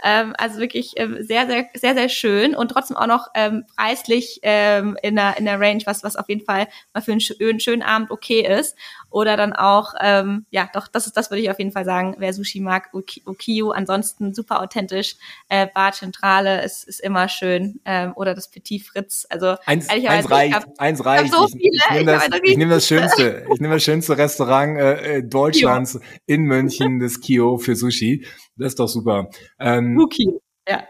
Ähm, 0.04 0.36
also 0.38 0.60
wirklich 0.60 0.94
ähm, 0.98 1.18
sehr, 1.22 1.48
sehr, 1.48 1.70
sehr, 1.74 1.96
sehr 1.96 2.10
schön 2.10 2.56
und 2.56 2.70
trotzdem 2.70 2.98
auch 2.98 3.08
noch 3.08 3.28
ähm, 3.34 3.66
preislich 3.76 4.40
ähm, 4.44 4.98
in, 5.02 5.16
der, 5.16 5.38
in 5.38 5.46
der 5.46 5.60
Range, 5.60 5.82
was, 5.86 6.04
was 6.04 6.16
auf 6.16 6.30
jeden 6.30 6.46
Fall 6.46 6.68
mal 6.94 7.02
für 7.02 7.12
einen, 7.12 7.22
schönen, 7.22 7.60
schönen 7.60 7.82
Abend 7.82 8.12
okay 8.12 8.42
ist. 8.42 8.76
Oder 9.10 9.38
dann 9.38 9.54
auch, 9.54 9.94
ähm, 10.02 10.46
ja, 10.52 10.70
doch, 10.74 10.88
das 10.88 11.08
ist, 11.08 11.18
das 11.18 11.32
würde 11.32 11.42
ich 11.42 11.50
auf 11.50 11.58
jeden 11.58 11.72
Fall 11.72 11.86
sagen, 11.86 12.16
wer 12.20 12.34
Sushi 12.34 12.60
mag, 12.60 12.90
Ukiyo. 12.94 13.72
Ansonsten 13.72 14.34
super 14.34 14.62
authentisch. 14.62 15.16
Äh, 15.50 15.68
Bar 15.74 15.94
Zentrale 15.94 16.64
ist, 16.64 16.84
ist 16.84 17.00
immer 17.00 17.30
schön. 17.30 17.80
Ähm, 17.86 18.14
oder 18.16 18.36
das 18.36 18.52
Petit 18.52 18.84
Fritz. 18.84 19.26
Also 19.30 19.56
eins, 19.66 19.90
eins 19.90 20.30
reicht, 20.30 20.54
hab, 20.54 20.66
eins 20.78 21.04
reicht. 21.04 21.34
So 21.34 21.48
ich, 21.48 21.74
ich, 21.74 21.90
nehme 21.90 22.06
das, 22.06 22.30
ich 22.44 22.58
nehm 22.58 22.70
das 22.70 22.88
schönste, 22.88 23.46
ich 23.52 23.60
nehme 23.60 23.76
das 23.76 23.84
schönste 23.84 24.18
Restaurant 24.18 24.78
äh, 24.78 25.18
äh 25.18 25.24
Deutschlands 25.24 25.94
Kio. 25.94 26.02
in 26.26 26.44
München, 26.44 27.00
das 27.00 27.20
Kio 27.20 27.58
für 27.58 27.76
Sushi. 27.76 28.26
Das 28.58 28.70
ist 28.70 28.80
doch 28.80 28.88
super. 28.88 29.30
Ähm, 29.60 29.87
Ukio, 29.96 30.42
ja. 30.68 30.84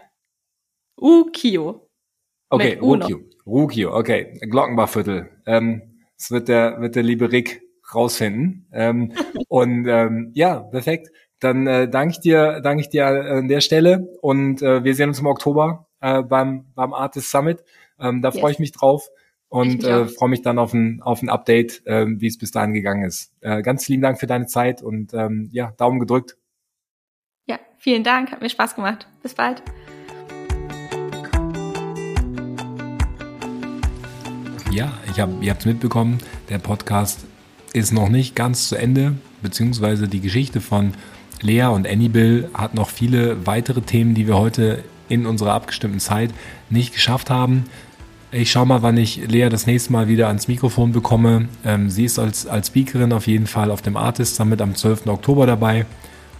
Ukio. 0.98 1.88
Okay, 2.50 2.80
Ukio. 2.80 3.20
Ukio, 3.44 3.94
okay. 3.94 4.38
Glockenbachviertel. 4.40 5.28
Ähm, 5.46 5.82
das 6.16 6.30
wird 6.30 6.48
der, 6.48 6.80
wird 6.80 6.96
der 6.96 7.02
liebe 7.02 7.30
Rick 7.30 7.62
rausfinden. 7.94 8.66
Ähm, 8.72 9.12
und 9.48 9.86
ähm, 9.86 10.32
ja, 10.34 10.60
perfekt. 10.60 11.10
Dann 11.40 11.66
äh, 11.66 11.88
danke 11.88 12.12
ich 12.12 12.20
dir, 12.20 12.60
danke 12.62 12.80
ich 12.80 12.88
dir 12.88 13.06
an 13.06 13.48
der 13.48 13.60
Stelle 13.60 14.08
und 14.22 14.60
äh, 14.60 14.82
wir 14.82 14.94
sehen 14.94 15.08
uns 15.08 15.20
im 15.20 15.26
Oktober 15.26 15.86
äh, 16.00 16.22
beim 16.22 16.66
beim 16.74 16.92
Artist 16.92 17.30
Summit. 17.30 17.62
Ähm, 18.00 18.22
da 18.22 18.30
yes. 18.30 18.40
freue 18.40 18.52
ich 18.52 18.58
mich 18.58 18.72
drauf 18.72 19.08
und 19.48 19.84
äh, 19.84 20.06
freue 20.06 20.30
mich 20.30 20.42
dann 20.42 20.58
auf 20.58 20.74
ein 20.74 21.00
auf 21.00 21.22
ein 21.22 21.28
Update, 21.28 21.86
äh, 21.86 22.06
wie 22.08 22.26
es 22.26 22.38
bis 22.38 22.50
dahin 22.50 22.74
gegangen 22.74 23.04
ist. 23.04 23.32
Äh, 23.40 23.62
ganz 23.62 23.88
lieben 23.88 24.02
Dank 24.02 24.18
für 24.18 24.26
deine 24.26 24.46
Zeit 24.46 24.82
und 24.82 25.14
ähm, 25.14 25.48
ja, 25.52 25.72
Daumen 25.76 26.00
gedrückt. 26.00 26.36
Vielen 27.80 28.02
Dank, 28.02 28.32
hat 28.32 28.42
mir 28.42 28.50
Spaß 28.50 28.74
gemacht. 28.74 29.06
Bis 29.22 29.34
bald. 29.34 29.62
Ja, 34.72 34.92
ich 35.10 35.20
hab, 35.20 35.30
ihr 35.40 35.50
habt 35.50 35.60
es 35.60 35.66
mitbekommen, 35.66 36.18
der 36.48 36.58
Podcast 36.58 37.24
ist 37.72 37.92
noch 37.92 38.08
nicht 38.08 38.34
ganz 38.34 38.68
zu 38.68 38.76
Ende, 38.76 39.14
beziehungsweise 39.42 40.08
die 40.08 40.20
Geschichte 40.20 40.60
von 40.60 40.92
Lea 41.40 41.66
und 41.66 41.86
Annibal 41.86 42.50
hat 42.52 42.74
noch 42.74 42.90
viele 42.90 43.46
weitere 43.46 43.80
Themen, 43.80 44.14
die 44.14 44.26
wir 44.26 44.36
heute 44.36 44.82
in 45.08 45.24
unserer 45.24 45.52
abgestimmten 45.52 46.00
Zeit 46.00 46.30
nicht 46.70 46.92
geschafft 46.92 47.30
haben. 47.30 47.64
Ich 48.32 48.50
schaue 48.50 48.66
mal, 48.66 48.82
wann 48.82 48.96
ich 48.96 49.28
Lea 49.28 49.48
das 49.48 49.66
nächste 49.66 49.92
Mal 49.92 50.08
wieder 50.08 50.26
ans 50.26 50.48
Mikrofon 50.48 50.92
bekomme. 50.92 51.48
Ähm, 51.64 51.90
sie 51.90 52.04
ist 52.04 52.18
als, 52.18 52.46
als 52.46 52.66
Speakerin 52.66 53.12
auf 53.12 53.26
jeden 53.28 53.46
Fall 53.46 53.70
auf 53.70 53.82
dem 53.82 53.96
Artist 53.96 54.34
Summit 54.34 54.60
am 54.60 54.74
12. 54.74 55.06
Oktober 55.06 55.46
dabei. 55.46 55.86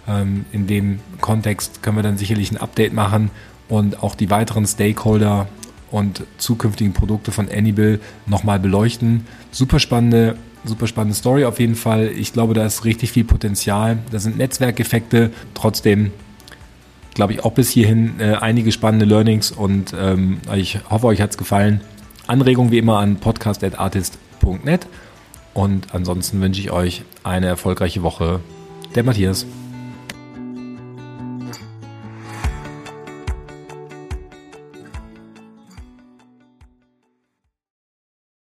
Ähm, 0.09 0.45
in 0.51 0.67
dem 0.67 0.99
Kontext 1.21 1.83
können 1.83 1.97
wir 1.97 2.03
dann 2.03 2.17
sicherlich 2.17 2.51
ein 2.51 2.57
Update 2.57 2.93
machen 2.93 3.29
und 3.67 4.01
auch 4.01 4.15
die 4.15 4.29
weiteren 4.29 4.65
Stakeholder 4.65 5.47
und 5.91 6.23
zukünftigen 6.37 6.93
Produkte 6.93 7.31
von 7.31 7.49
Annibal 7.49 7.99
nochmal 8.25 8.59
beleuchten. 8.59 9.25
Super 9.51 9.79
spannende, 9.79 10.35
super 10.65 10.87
spannende 10.87 11.15
Story 11.15 11.45
auf 11.45 11.59
jeden 11.59 11.75
Fall. 11.75 12.07
Ich 12.07 12.33
glaube, 12.33 12.53
da 12.53 12.65
ist 12.65 12.85
richtig 12.85 13.11
viel 13.11 13.23
Potenzial. 13.23 13.99
Da 14.11 14.19
sind 14.19 14.37
Netzwerkeffekte. 14.37 15.31
Trotzdem 15.53 16.11
glaube 17.13 17.33
ich 17.33 17.43
auch 17.43 17.53
bis 17.53 17.69
hierhin 17.69 18.19
äh, 18.19 18.35
einige 18.35 18.71
spannende 18.71 19.05
Learnings 19.05 19.51
und 19.51 19.93
ähm, 19.99 20.39
ich 20.55 20.79
hoffe, 20.89 21.07
euch 21.07 21.21
hat 21.21 21.31
es 21.31 21.37
gefallen. 21.37 21.81
Anregung 22.27 22.71
wie 22.71 22.77
immer 22.77 22.99
an 22.99 23.17
podcast.artist.net 23.17 24.87
und 25.53 25.93
ansonsten 25.93 26.39
wünsche 26.41 26.61
ich 26.61 26.71
euch 26.71 27.03
eine 27.23 27.47
erfolgreiche 27.47 28.03
Woche. 28.03 28.39
Der 28.95 29.03
Matthias. 29.03 29.45